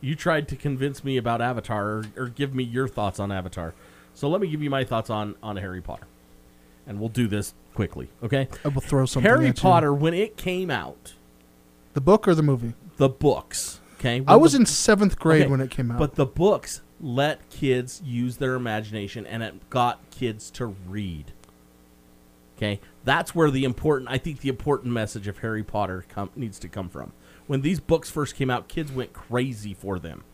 You 0.00 0.14
tried 0.14 0.48
to 0.48 0.56
convince 0.56 1.04
me 1.04 1.16
about 1.18 1.42
Avatar 1.42 1.86
or, 1.86 2.04
or 2.16 2.28
give 2.28 2.54
me 2.54 2.64
your 2.64 2.88
thoughts 2.88 3.18
on 3.20 3.30
Avatar. 3.32 3.74
So 4.14 4.28
let 4.28 4.40
me 4.40 4.48
give 4.48 4.62
you 4.62 4.70
my 4.70 4.84
thoughts 4.84 5.10
on, 5.10 5.34
on 5.42 5.56
Harry 5.56 5.82
Potter. 5.82 6.06
And 6.86 6.98
we'll 7.00 7.10
do 7.10 7.28
this 7.28 7.52
quickly, 7.74 8.08
okay? 8.22 8.48
I 8.64 8.68
will 8.68 8.80
throw 8.80 9.04
something. 9.04 9.28
Harry. 9.28 9.52
Potter, 9.52 9.92
when 9.92 10.14
it 10.14 10.36
came 10.38 10.70
out, 10.70 11.12
the 11.92 12.00
book 12.00 12.26
or 12.26 12.34
the 12.34 12.42
movie. 12.42 12.72
the 12.96 13.08
books, 13.10 13.80
okay? 13.98 14.22
I 14.26 14.36
was 14.36 14.52
the- 14.52 14.60
in 14.60 14.66
seventh 14.66 15.18
grade 15.18 15.42
okay, 15.42 15.50
when 15.50 15.60
it 15.60 15.70
came 15.70 15.90
out. 15.90 15.98
But 15.98 16.14
the 16.14 16.24
books 16.26 16.80
let 17.00 17.50
kids 17.50 18.00
use 18.04 18.38
their 18.38 18.54
imagination 18.54 19.26
and 19.26 19.42
it 19.42 19.68
got 19.68 20.00
kids 20.10 20.50
to 20.52 20.66
read. 20.66 21.32
Okay? 22.58 22.80
That's 23.04 23.34
where 23.36 23.50
the 23.52 23.64
important, 23.64 24.10
I 24.10 24.18
think 24.18 24.40
the 24.40 24.48
important 24.48 24.92
message 24.92 25.28
of 25.28 25.38
Harry 25.38 25.62
Potter 25.62 26.04
com- 26.08 26.30
needs 26.34 26.58
to 26.58 26.68
come 26.68 26.88
from. 26.88 27.12
When 27.46 27.62
these 27.62 27.78
books 27.80 28.10
first 28.10 28.34
came 28.34 28.50
out, 28.50 28.68
kids 28.68 28.90
went 28.90 29.12
crazy 29.12 29.74
for 29.74 29.98
them. 30.00 30.24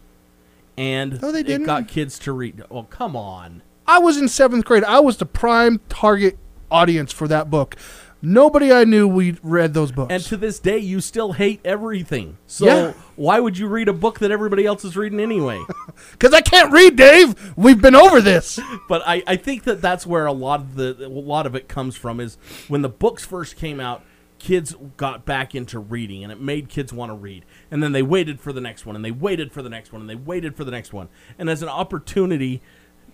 And 0.76 1.20
No, 1.22 1.30
they 1.30 1.42
didn't. 1.42 1.66
got 1.66 1.86
kids 1.86 2.18
to 2.20 2.32
read. 2.32 2.64
Well, 2.70 2.84
come 2.84 3.14
on. 3.14 3.62
I 3.86 3.98
was 3.98 4.16
in 4.16 4.28
seventh 4.28 4.64
grade. 4.64 4.82
I 4.84 5.00
was 5.00 5.18
the 5.18 5.26
prime 5.26 5.80
target 5.88 6.38
audience 6.70 7.12
for 7.12 7.28
that 7.28 7.50
book. 7.50 7.76
Nobody 8.24 8.72
I 8.72 8.84
knew 8.84 9.06
we 9.06 9.36
read 9.42 9.74
those 9.74 9.92
books. 9.92 10.10
And 10.10 10.22
to 10.24 10.36
this 10.38 10.58
day, 10.58 10.78
you 10.78 11.00
still 11.00 11.32
hate 11.32 11.60
everything. 11.64 12.38
So 12.46 12.64
Yeah. 12.64 12.92
why 13.16 13.38
would 13.38 13.58
you 13.58 13.68
read 13.68 13.88
a 13.88 13.92
book 13.92 14.18
that 14.20 14.30
everybody 14.30 14.64
else 14.64 14.84
is 14.84 14.96
reading 14.96 15.20
anyway? 15.20 15.62
Because 16.12 16.32
I 16.32 16.40
can't 16.40 16.72
read, 16.72 16.96
Dave. 16.96 17.56
We've 17.56 17.80
been 17.80 17.94
over 17.94 18.20
this. 18.20 18.58
but 18.88 19.02
I, 19.06 19.22
I 19.26 19.36
think 19.36 19.64
that 19.64 19.80
that's 19.80 20.06
where 20.06 20.26
a 20.26 20.32
lot 20.32 20.60
of 20.60 20.74
the 20.74 21.06
a 21.06 21.08
lot 21.08 21.46
of 21.46 21.54
it 21.54 21.68
comes 21.68 21.96
from 21.96 22.18
is 22.18 22.36
when 22.66 22.82
the 22.82 22.88
books 22.88 23.24
first 23.24 23.56
came 23.56 23.78
out 23.78 24.02
kids 24.38 24.74
got 24.96 25.24
back 25.24 25.54
into 25.54 25.78
reading 25.78 26.22
and 26.22 26.32
it 26.32 26.40
made 26.40 26.68
kids 26.68 26.92
want 26.92 27.10
to 27.10 27.14
read 27.14 27.44
and 27.70 27.82
then 27.82 27.92
they 27.92 28.02
waited 28.02 28.40
for 28.40 28.52
the 28.52 28.60
next 28.60 28.84
one 28.84 28.94
and 28.94 29.04
they 29.04 29.10
waited 29.10 29.52
for 29.52 29.62
the 29.62 29.70
next 29.70 29.92
one 29.92 30.00
and 30.02 30.10
they 30.10 30.14
waited 30.14 30.54
for 30.56 30.64
the 30.64 30.70
next 30.70 30.92
one 30.92 31.08
and 31.38 31.48
as 31.48 31.62
an 31.62 31.68
opportunity 31.68 32.60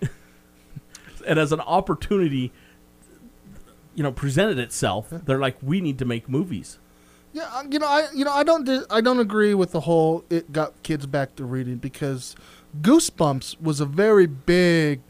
and 1.27 1.39
as 1.39 1.51
an 1.51 1.61
opportunity 1.61 2.51
you 3.95 4.03
know 4.03 4.11
presented 4.11 4.57
itself 4.59 5.09
they're 5.25 5.39
like 5.39 5.57
we 5.61 5.81
need 5.81 5.97
to 5.99 6.05
make 6.05 6.27
movies 6.29 6.79
Yeah, 7.33 7.49
uh, 7.53 7.63
you 7.69 7.79
know, 7.79 7.87
I 7.87 8.07
you 8.13 8.25
know, 8.25 8.31
I 8.33 8.43
don't 8.43 8.67
I 8.89 8.99
don't 9.01 9.19
agree 9.19 9.53
with 9.53 9.71
the 9.71 9.81
whole 9.81 10.23
it 10.29 10.51
got 10.51 10.81
kids 10.83 11.05
back 11.05 11.35
to 11.37 11.45
reading 11.45 11.77
because 11.77 12.35
Goosebumps 12.81 13.61
was 13.61 13.79
a 13.81 13.85
very 13.85 14.27
big, 14.27 15.01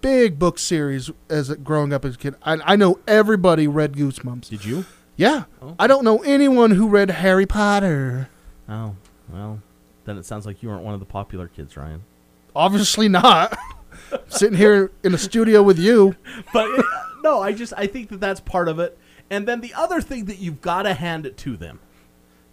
big 0.00 0.38
book 0.38 0.58
series 0.58 1.10
as 1.28 1.50
a, 1.50 1.56
growing 1.56 1.92
up 1.92 2.04
as 2.04 2.14
a 2.14 2.18
kid. 2.18 2.34
I, 2.42 2.58
I 2.72 2.76
know 2.76 2.98
everybody 3.06 3.66
read 3.68 3.92
Goosebumps. 3.94 4.48
did 4.48 4.64
you 4.64 4.84
Yeah, 5.16 5.44
Oh. 5.60 5.74
I 5.78 5.86
don't 5.86 6.04
know 6.04 6.18
anyone 6.24 6.72
who 6.72 6.88
read 6.88 7.10
Harry 7.10 7.46
Potter. 7.46 8.28
oh 8.68 8.96
well 9.32 9.60
then 10.04 10.16
it 10.18 10.24
sounds 10.24 10.44
like 10.46 10.62
you 10.62 10.68
weren't 10.68 10.82
one 10.82 10.94
of 10.94 11.00
the 11.00 11.06
popular 11.06 11.48
kids 11.48 11.76
ryan 11.76 12.02
Obviously 12.54 13.08
not. 13.08 13.56
Sitting 14.28 14.58
here 14.58 14.90
in 15.02 15.14
a 15.14 15.18
studio 15.18 15.62
with 15.62 15.78
you. 15.78 16.16
but 16.52 16.68
it- 16.70 16.84
no, 17.22 17.40
I 17.40 17.52
just 17.52 17.72
I 17.76 17.86
think 17.86 18.08
that 18.10 18.20
that's 18.20 18.40
part 18.40 18.68
of 18.68 18.78
it. 18.78 18.98
And 19.30 19.46
then 19.46 19.60
the 19.60 19.72
other 19.74 20.00
thing 20.00 20.24
that 20.26 20.38
you've 20.38 20.60
got 20.60 20.82
to 20.82 20.94
hand 20.94 21.24
it 21.24 21.36
to 21.38 21.56
them, 21.56 21.78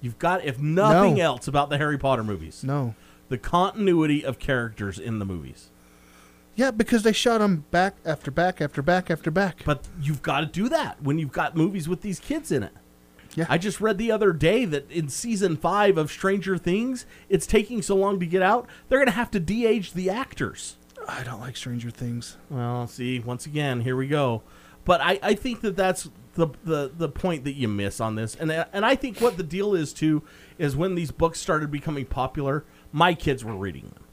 you've 0.01 0.19
got 0.19 0.45
if 0.45 0.59
nothing 0.59 1.15
No. 1.15 1.23
else 1.23 1.47
about 1.47 1.69
the 1.69 1.77
Harry 1.77 1.97
Potter 1.97 2.23
movies, 2.23 2.63
No. 2.63 2.93
the 3.29 3.37
continuity 3.37 4.23
of 4.23 4.39
characters 4.39 4.97
in 4.99 5.19
the 5.19 5.25
movies. 5.25 5.69
Yeah, 6.55 6.71
because 6.71 7.03
they 7.03 7.13
shot 7.13 7.39
them 7.39 7.65
back 7.71 7.95
after 8.05 8.31
back 8.31 8.61
after 8.61 8.81
back 8.81 9.09
after 9.09 9.31
back. 9.31 9.61
But 9.65 9.87
you've 10.01 10.21
got 10.21 10.41
to 10.41 10.45
do 10.45 10.69
that 10.69 11.01
when 11.01 11.17
you've 11.17 11.31
got 11.31 11.55
movies 11.55 11.87
with 11.89 12.01
these 12.01 12.19
kids 12.19 12.51
in 12.51 12.63
it. 12.63 12.73
Yeah. 13.35 13.45
I 13.47 13.57
just 13.57 13.79
read 13.79 13.97
the 13.97 14.11
other 14.11 14.33
day 14.33 14.65
that 14.65 14.89
in 14.91 15.07
season 15.07 15.55
five 15.55 15.97
of 15.97 16.11
Stranger 16.11 16.57
Things, 16.57 17.05
it's 17.29 17.45
taking 17.47 17.81
so 17.81 17.95
long 17.95 18.19
to 18.19 18.25
get 18.25 18.41
out. 18.41 18.67
They're 18.89 18.99
going 18.99 19.05
to 19.07 19.11
have 19.13 19.31
to 19.31 19.39
de-age 19.39 19.93
the 19.93 20.09
actors. 20.09 20.75
I 21.09 21.23
don't 21.23 21.39
like 21.39 21.55
Stranger 21.57 21.89
Things. 21.89 22.37
Well, 22.49 22.87
see, 22.87 23.19
once 23.19 23.45
again, 23.45 23.81
here 23.81 23.95
we 23.95 24.07
go. 24.07 24.43
But 24.85 25.01
I, 25.01 25.19
I 25.21 25.33
think 25.35 25.61
that 25.61 25.75
that's 25.75 26.09
the, 26.35 26.47
the 26.63 26.91
the 26.95 27.09
point 27.09 27.43
that 27.43 27.53
you 27.53 27.67
miss 27.67 27.99
on 27.99 28.15
this, 28.15 28.35
and 28.35 28.51
and 28.51 28.85
I 28.85 28.95
think 28.95 29.19
what 29.19 29.37
the 29.37 29.43
deal 29.43 29.75
is 29.75 29.93
too 29.93 30.23
is 30.57 30.75
when 30.75 30.95
these 30.95 31.11
books 31.11 31.39
started 31.39 31.69
becoming 31.69 32.05
popular, 32.05 32.63
my 32.91 33.13
kids 33.13 33.43
were 33.43 33.55
reading 33.55 33.83
them. 33.93 34.03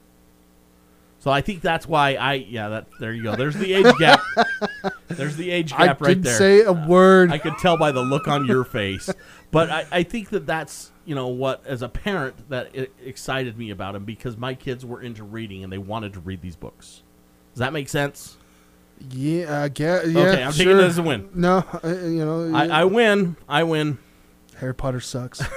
So 1.18 1.30
I 1.30 1.40
think 1.40 1.61
that's 1.61 1.88
why 1.88 2.14
I 2.14 2.34
yeah 2.34 2.68
that 2.68 2.86
there 3.01 3.12
you 3.12 3.22
go. 3.22 3.36
There's 3.36 3.57
the 3.57 3.72
age 3.74 3.97
gap. 3.99 4.20
There's 5.09 5.36
the 5.36 5.51
age 5.51 5.72
I 5.72 5.86
gap 5.86 6.01
right 6.01 6.09
didn't 6.11 6.24
there. 6.24 6.38
say 6.38 6.62
a 6.62 6.72
word. 6.72 7.32
I 7.32 7.38
could 7.38 7.59
tell 7.59 7.76
by 7.76 7.90
the 7.92 8.03
look 8.03 8.28
on 8.28 8.47
your 8.47 8.64
face. 8.64 9.11
But 9.51 9.70
I, 9.70 9.86
I 9.92 10.03
think 10.03 10.30
that 10.30 10.47
that's 10.47 10.90
you 11.05 11.14
know 11.14 11.28
what 11.28 11.64
as 11.66 11.82
a 11.82 11.88
parent 11.88 12.49
that 12.51 12.74
it 12.74 12.92
excited 13.05 13.57
me 13.57 13.70
about 13.70 13.94
him 13.94 14.05
because 14.05 14.36
my 14.36 14.55
kids 14.55 14.84
were 14.84 15.01
into 15.01 15.24
reading 15.24 15.62
and 15.64 15.72
they 15.72 15.78
wanted 15.78 16.12
to 16.14 16.20
read 16.20 16.42
these 16.42 16.57
books. 16.57 17.03
Does 17.53 17.61
that 17.61 17.72
make 17.72 17.88
sense? 17.88 18.36
yeah, 19.11 19.62
I 19.62 19.68
guess. 19.68 20.07
Yeah, 20.09 20.20
Okay, 20.20 20.42
I'm 20.42 20.53
taking 20.53 20.66
sure. 20.72 20.80
it 20.80 20.84
as 20.84 20.99
a 20.99 21.03
win. 21.03 21.28
No, 21.34 21.62
I, 21.82 21.88
you 21.90 22.24
know, 22.24 22.55
I, 22.57 22.80
I 22.80 22.84
win. 22.84 23.36
I 23.49 23.62
win. 23.62 23.99
Harry 24.57 24.74
Potter 24.74 25.01
sucks. 25.01 25.42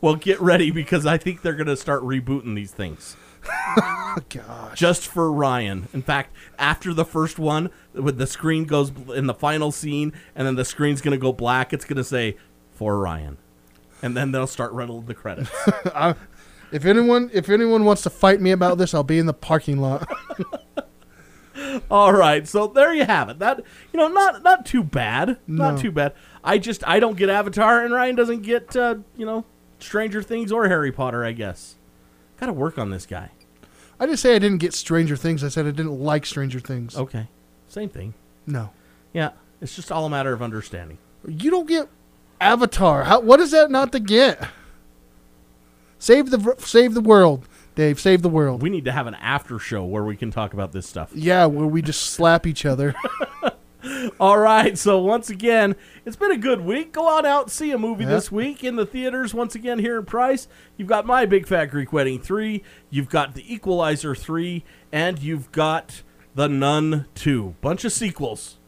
Well, 0.00 0.16
get 0.16 0.40
ready 0.40 0.70
because 0.70 1.04
I 1.06 1.18
think 1.18 1.42
they're 1.42 1.54
going 1.54 1.66
to 1.66 1.76
start 1.76 2.02
rebooting 2.02 2.54
these 2.56 2.72
things 2.72 3.14
gosh. 4.28 4.78
just 4.78 5.06
for 5.06 5.30
Ryan. 5.32 5.88
In 5.92 6.02
fact, 6.02 6.34
after 6.58 6.92
the 6.94 7.04
first 7.04 7.38
one, 7.38 7.70
when 7.92 8.16
the 8.16 8.26
screen 8.26 8.64
goes 8.64 8.90
in 9.14 9.26
the 9.26 9.34
final 9.34 9.72
scene, 9.72 10.12
and 10.34 10.46
then 10.46 10.54
the 10.56 10.64
screen's 10.64 11.00
going 11.00 11.12
to 11.12 11.18
go 11.22 11.32
black, 11.32 11.72
it's 11.72 11.84
going 11.84 11.96
to 11.98 12.04
say 12.04 12.36
for 12.72 12.98
Ryan, 12.98 13.36
and 14.02 14.16
then 14.16 14.32
they'll 14.32 14.46
start 14.46 14.72
running 14.72 15.04
the 15.06 15.14
credits. 15.14 15.50
If 16.72 16.84
anyone, 16.84 17.30
if 17.32 17.48
anyone 17.48 17.84
wants 17.84 18.02
to 18.02 18.10
fight 18.10 18.40
me 18.40 18.50
about 18.50 18.76
this, 18.76 18.92
I'll 18.92 19.04
be 19.04 19.20
in 19.20 19.26
the 19.26 19.32
parking 19.32 19.78
lot. 19.80 20.10
All 21.90 22.12
right, 22.12 22.46
so 22.46 22.66
there 22.66 22.92
you 22.92 23.04
have 23.04 23.28
it. 23.28 23.38
That 23.38 23.62
you 23.92 23.98
know, 23.98 24.08
not 24.08 24.42
not 24.42 24.66
too 24.66 24.82
bad, 24.82 25.38
not 25.46 25.76
No. 25.76 25.80
too 25.80 25.92
bad. 25.92 26.12
I 26.42 26.58
just 26.58 26.86
I 26.86 26.98
don't 26.98 27.16
get 27.16 27.30
Avatar, 27.30 27.82
and 27.84 27.94
Ryan 27.94 28.16
doesn't 28.16 28.42
get 28.42 28.74
uh, 28.76 28.96
you 29.16 29.24
know 29.24 29.44
Stranger 29.78 30.22
Things 30.22 30.50
or 30.50 30.66
Harry 30.68 30.90
Potter. 30.90 31.24
I 31.24 31.30
guess. 31.32 31.76
Got 32.38 32.46
to 32.46 32.52
work 32.52 32.78
on 32.78 32.90
this 32.90 33.06
guy. 33.06 33.30
I 33.98 34.06
didn't 34.06 34.18
say 34.18 34.36
I 34.36 34.38
didn't 34.38 34.58
get 34.58 34.74
Stranger 34.74 35.16
Things. 35.16 35.42
I 35.42 35.48
said 35.48 35.66
I 35.66 35.70
didn't 35.70 35.98
like 35.98 36.26
Stranger 36.26 36.60
Things. 36.60 36.96
Okay, 36.96 37.28
same 37.68 37.88
thing. 37.88 38.14
No, 38.46 38.70
Yeah, 39.12 39.30
it's 39.60 39.74
just 39.74 39.90
all 39.90 40.04
a 40.06 40.10
matter 40.10 40.32
of 40.32 40.42
understanding. 40.42 40.98
you 41.26 41.50
don't 41.50 41.66
get 41.66 41.88
Avatar. 42.40 43.04
How? 43.04 43.20
What 43.20 43.40
is 43.40 43.50
that 43.52 43.70
not 43.70 43.90
to 43.92 44.00
get? 44.00 44.48
Save 45.98 46.30
the 46.30 46.54
save 46.58 46.94
the 46.94 47.00
world. 47.00 47.48
Dave, 47.74 47.98
save 48.00 48.22
the 48.22 48.28
world. 48.28 48.62
We 48.62 48.70
need 48.70 48.84
to 48.86 48.92
have 48.92 49.06
an 49.06 49.14
after 49.16 49.58
show 49.58 49.84
where 49.84 50.04
we 50.04 50.16
can 50.16 50.30
talk 50.30 50.52
about 50.54 50.72
this 50.72 50.86
stuff. 50.86 51.10
yeah, 51.14 51.44
where 51.46 51.66
we 51.66 51.82
just 51.82 52.02
slap 52.02 52.46
each 52.46 52.64
other. 52.64 52.94
All 54.20 54.38
right. 54.38 54.76
So 54.78 54.98
once 54.98 55.30
again, 55.30 55.76
it's 56.04 56.16
been 56.16 56.32
a 56.32 56.36
good 56.36 56.60
week. 56.62 56.92
Go 56.92 57.06
on 57.06 57.24
out 57.26 57.42
and 57.44 57.52
see 57.52 57.70
a 57.72 57.78
movie 57.78 58.04
Yeah. 58.04 58.10
this 58.10 58.32
week 58.32 58.64
in 58.64 58.76
the 58.76 58.86
theaters. 58.86 59.34
Once 59.34 59.54
again, 59.54 59.78
here 59.78 59.98
in 59.98 60.04
Price, 60.04 60.48
you've 60.76 60.88
got 60.88 61.06
My 61.06 61.26
Big 61.26 61.46
Fat 61.46 61.66
Greek 61.66 61.92
Wedding 61.92 62.20
three, 62.20 62.62
you've 62.90 63.08
got 63.08 63.34
The 63.34 63.52
Equalizer 63.52 64.14
three, 64.14 64.64
and 64.92 65.18
you've 65.20 65.52
got 65.52 66.02
The 66.34 66.48
Nun 66.48 67.06
two. 67.14 67.54
Bunch 67.60 67.84
of 67.84 67.92
sequels. 67.92 68.58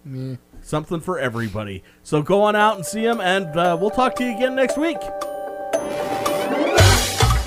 Something 0.60 1.00
for 1.00 1.18
everybody. 1.18 1.82
So 2.02 2.22
go 2.22 2.42
on 2.42 2.56
out 2.56 2.76
and 2.76 2.84
see 2.86 3.02
them, 3.02 3.20
and 3.20 3.46
uh, 3.56 3.76
we'll 3.80 3.90
talk 3.90 4.14
to 4.16 4.24
you 4.24 4.34
again 4.36 4.54
next 4.54 4.76
week. 4.78 4.98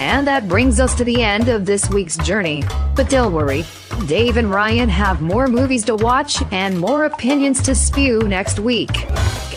And 0.02 0.26
that 0.26 0.50
brings 0.50 0.80
us 0.80 0.96
to 0.96 1.04
the 1.04 1.22
end 1.22 1.48
of 1.48 1.68
this 1.68 1.88
week's 1.92 2.18
journey. 2.18 2.64
But 2.96 3.08
don't 3.08 3.34
worry, 3.34 3.64
Dave 4.08 4.38
and 4.38 4.50
Ryan 4.50 4.90
have 4.90 5.22
more 5.22 5.46
movies 5.46 5.86
to 5.86 5.96
watch 5.96 6.42
and 6.52 6.80
more 6.80 7.06
opinions 7.06 7.62
to 7.62 7.76
spew 7.76 8.18
next 8.24 8.60
week. 8.60 8.90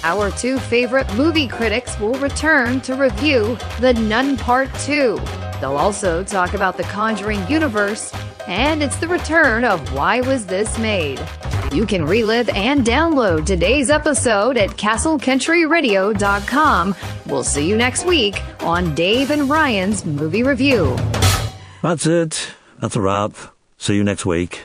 Our 0.05 0.31
two 0.31 0.59
favorite 0.59 1.11
movie 1.15 1.49
critics 1.49 1.99
will 1.99 2.13
return 2.17 2.83
to 2.83 2.95
review 2.95 3.57
The 3.81 3.95
Nun 3.95 4.37
Part 4.37 4.69
2. 4.81 5.19
They'll 5.63 5.79
also 5.79 6.23
talk 6.23 6.53
about 6.53 6.77
the 6.77 6.83
Conjuring 6.83 7.49
universe, 7.49 8.13
and 8.47 8.83
it's 8.83 8.97
the 8.97 9.09
return 9.09 9.65
of 9.65 9.93
Why 9.93 10.21
Was 10.21 10.47
This 10.47 10.79
Made? 10.79 11.21
You 11.73 11.87
can 11.87 12.05
relive 12.05 12.49
and 12.51 12.85
download 12.85 13.47
today's 13.47 13.91
episode 13.91 14.57
at 14.57 14.71
castlecountryradio.com. 14.71 16.95
We'll 17.27 17.45
see 17.45 17.69
you 17.69 17.77
next 17.77 18.07
week 18.07 18.41
on 18.63 18.95
Dave 18.95 19.31
and 19.31 19.51
Ryan's 19.51 20.05
Movie 20.05 20.43
Review. 20.43 20.97
That's 21.83 22.07
it. 22.07 22.53
That's 22.81 22.97
a 22.97 23.01
wrap. 23.01 23.33
See 23.79 23.97
you 23.97 24.05
next 24.05 24.25
week. 24.25 24.65